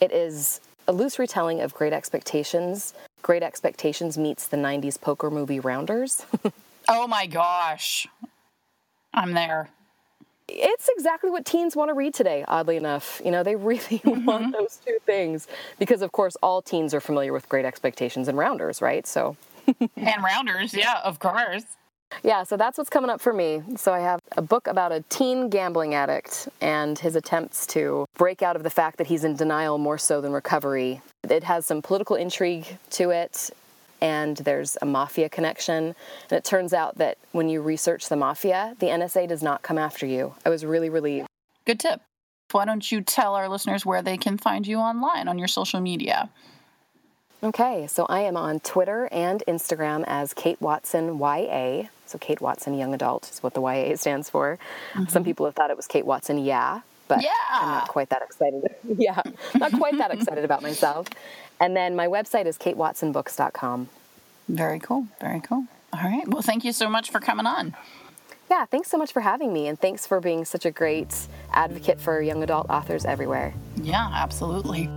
It 0.00 0.12
is 0.12 0.60
a 0.88 0.92
loose 0.92 1.18
retelling 1.18 1.60
of 1.60 1.74
Great 1.74 1.92
Expectations. 1.92 2.94
Great 3.22 3.42
Expectations 3.42 4.16
meets 4.16 4.46
the 4.46 4.56
90s 4.56 5.00
poker 5.00 5.30
movie 5.30 5.60
Rounders. 5.60 6.24
oh 6.88 7.06
my 7.06 7.26
gosh. 7.26 8.06
I'm 9.12 9.32
there. 9.32 9.70
It's 10.48 10.88
exactly 10.96 11.30
what 11.30 11.44
teens 11.44 11.74
want 11.74 11.88
to 11.88 11.94
read 11.94 12.14
today, 12.14 12.44
oddly 12.46 12.76
enough. 12.76 13.20
You 13.24 13.32
know, 13.32 13.42
they 13.42 13.56
really 13.56 13.80
mm-hmm. 14.04 14.24
want 14.24 14.52
those 14.52 14.78
two 14.84 14.98
things 15.04 15.48
because, 15.78 16.02
of 16.02 16.12
course, 16.12 16.36
all 16.42 16.62
teens 16.62 16.94
are 16.94 17.00
familiar 17.00 17.32
with 17.32 17.48
Great 17.48 17.64
Expectations 17.64 18.28
and 18.28 18.38
Rounders, 18.38 18.80
right? 18.80 19.06
So. 19.06 19.36
and 19.96 20.22
Rounders, 20.22 20.72
yeah, 20.72 21.00
of 21.02 21.18
course. 21.18 21.64
Yeah, 22.22 22.44
so 22.44 22.56
that's 22.56 22.78
what's 22.78 22.90
coming 22.90 23.10
up 23.10 23.20
for 23.20 23.32
me. 23.32 23.62
So 23.76 23.92
I 23.92 24.00
have 24.00 24.20
a 24.36 24.42
book 24.42 24.66
about 24.66 24.92
a 24.92 25.02
teen 25.08 25.48
gambling 25.48 25.94
addict 25.94 26.48
and 26.60 26.98
his 26.98 27.16
attempts 27.16 27.66
to 27.68 28.06
break 28.16 28.42
out 28.42 28.56
of 28.56 28.62
the 28.62 28.70
fact 28.70 28.98
that 28.98 29.06
he's 29.06 29.24
in 29.24 29.36
denial 29.36 29.78
more 29.78 29.98
so 29.98 30.20
than 30.20 30.32
recovery. 30.32 31.02
It 31.28 31.44
has 31.44 31.66
some 31.66 31.82
political 31.82 32.16
intrigue 32.16 32.78
to 32.90 33.10
it 33.10 33.50
and 34.00 34.36
there's 34.38 34.76
a 34.82 34.86
mafia 34.86 35.28
connection. 35.28 35.94
And 36.30 36.32
it 36.32 36.44
turns 36.44 36.72
out 36.72 36.98
that 36.98 37.18
when 37.32 37.48
you 37.48 37.60
research 37.62 38.08
the 38.08 38.16
mafia, 38.16 38.76
the 38.78 38.86
NSA 38.86 39.28
does 39.28 39.42
not 39.42 39.62
come 39.62 39.78
after 39.78 40.06
you. 40.06 40.34
I 40.44 40.50
was 40.50 40.64
really 40.64 40.90
relieved. 40.90 41.28
Good 41.64 41.80
tip. 41.80 42.00
Why 42.52 42.64
don't 42.64 42.90
you 42.92 43.00
tell 43.00 43.34
our 43.34 43.48
listeners 43.48 43.84
where 43.84 44.02
they 44.02 44.16
can 44.16 44.38
find 44.38 44.66
you 44.66 44.78
online 44.78 45.28
on 45.28 45.38
your 45.38 45.48
social 45.48 45.80
media? 45.80 46.30
Okay, 47.42 47.86
so 47.86 48.06
I 48.08 48.20
am 48.20 48.36
on 48.36 48.60
Twitter 48.60 49.08
and 49.12 49.42
Instagram 49.46 50.04
as 50.06 50.32
Kate 50.32 50.60
Watson 50.60 51.18
YA. 51.18 51.84
So 52.06 52.18
Kate 52.18 52.40
Watson 52.40 52.78
Young 52.78 52.94
Adult 52.94 53.30
is 53.30 53.42
what 53.42 53.54
the 53.54 53.60
YA 53.60 53.94
stands 53.96 54.30
for. 54.30 54.58
Mm-hmm. 54.94 55.06
Some 55.08 55.24
people 55.24 55.44
have 55.46 55.54
thought 55.54 55.70
it 55.70 55.76
was 55.76 55.86
Kate 55.86 56.06
Watson 56.06 56.38
Yeah, 56.38 56.80
but 57.08 57.22
yeah. 57.22 57.30
I'm 57.50 57.68
not 57.68 57.88
quite 57.88 58.08
that 58.10 58.22
excited. 58.22 58.62
yeah, 58.98 59.22
not 59.54 59.72
quite 59.72 59.98
that 59.98 60.12
excited 60.12 60.44
about 60.44 60.62
myself. 60.62 61.08
And 61.60 61.76
then 61.76 61.94
my 61.94 62.06
website 62.06 62.46
is 62.46 62.56
katewatsonbooks.com. 62.58 63.88
Very 64.48 64.78
cool. 64.78 65.06
Very 65.20 65.40
cool. 65.40 65.66
All 65.92 66.00
right. 66.02 66.26
Well, 66.28 66.42
thank 66.42 66.64
you 66.64 66.72
so 66.72 66.88
much 66.88 67.10
for 67.10 67.20
coming 67.20 67.46
on. 67.46 67.74
Yeah, 68.50 68.64
thanks 68.64 68.88
so 68.90 68.96
much 68.96 69.12
for 69.12 69.20
having 69.20 69.52
me, 69.52 69.66
and 69.66 69.78
thanks 69.78 70.06
for 70.06 70.20
being 70.20 70.44
such 70.44 70.64
a 70.64 70.70
great 70.70 71.26
advocate 71.52 72.00
for 72.00 72.20
young 72.22 72.42
adult 72.44 72.70
authors 72.70 73.04
everywhere. 73.04 73.54
Yeah, 73.82 74.08
absolutely. 74.12 74.88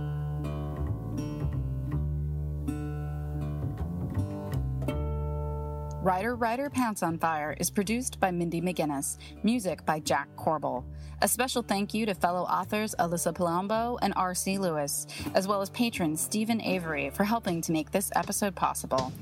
Writer 6.02 6.34
Writer 6.34 6.70
Pants 6.70 7.02
on 7.02 7.18
Fire 7.18 7.54
is 7.60 7.70
produced 7.70 8.18
by 8.20 8.30
Mindy 8.30 8.62
McGinnis, 8.62 9.18
music 9.42 9.84
by 9.84 10.00
Jack 10.00 10.34
Corbel. 10.34 10.82
A 11.20 11.28
special 11.28 11.60
thank 11.60 11.92
you 11.92 12.06
to 12.06 12.14
fellow 12.14 12.44
authors 12.44 12.94
Alyssa 12.98 13.34
Palombo 13.34 13.98
and 14.00 14.14
R.C. 14.16 14.56
Lewis, 14.56 15.06
as 15.34 15.46
well 15.46 15.60
as 15.60 15.68
patron 15.68 16.16
Stephen 16.16 16.62
Avery 16.62 17.10
for 17.10 17.24
helping 17.24 17.60
to 17.60 17.72
make 17.72 17.90
this 17.90 18.10
episode 18.16 18.54
possible. 18.54 19.12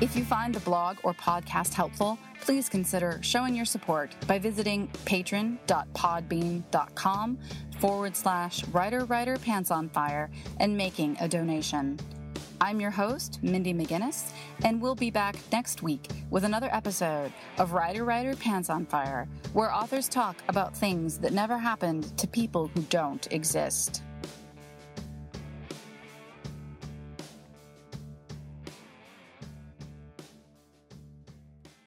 If 0.00 0.16
you 0.16 0.24
find 0.24 0.54
the 0.54 0.60
blog 0.60 0.96
or 1.02 1.12
podcast 1.12 1.74
helpful, 1.74 2.18
please 2.40 2.70
consider 2.70 3.18
showing 3.20 3.54
your 3.54 3.66
support 3.66 4.16
by 4.26 4.38
visiting 4.38 4.88
patron.podbean.com 5.04 7.38
forward 7.78 8.16
slash 8.16 8.66
writer 8.68 9.04
writer 9.04 9.36
pants 9.36 9.70
on 9.70 9.90
fire 9.90 10.30
and 10.60 10.74
making 10.74 11.18
a 11.20 11.28
donation. 11.28 11.98
I'm 12.62 12.80
your 12.80 12.92
host, 12.92 13.40
Mindy 13.42 13.74
McGinnis, 13.74 14.30
and 14.64 14.80
we'll 14.80 14.94
be 14.94 15.10
back 15.10 15.34
next 15.50 15.82
week 15.82 16.06
with 16.30 16.44
another 16.44 16.68
episode 16.70 17.32
of 17.58 17.72
Writer 17.72 18.04
Writer 18.04 18.36
Pants 18.36 18.70
on 18.70 18.86
Fire, 18.86 19.26
where 19.52 19.74
authors 19.74 20.08
talk 20.08 20.36
about 20.46 20.76
things 20.76 21.18
that 21.18 21.32
never 21.32 21.58
happened 21.58 22.16
to 22.18 22.28
people 22.28 22.68
who 22.68 22.82
don't 22.82 23.26
exist. 23.32 24.04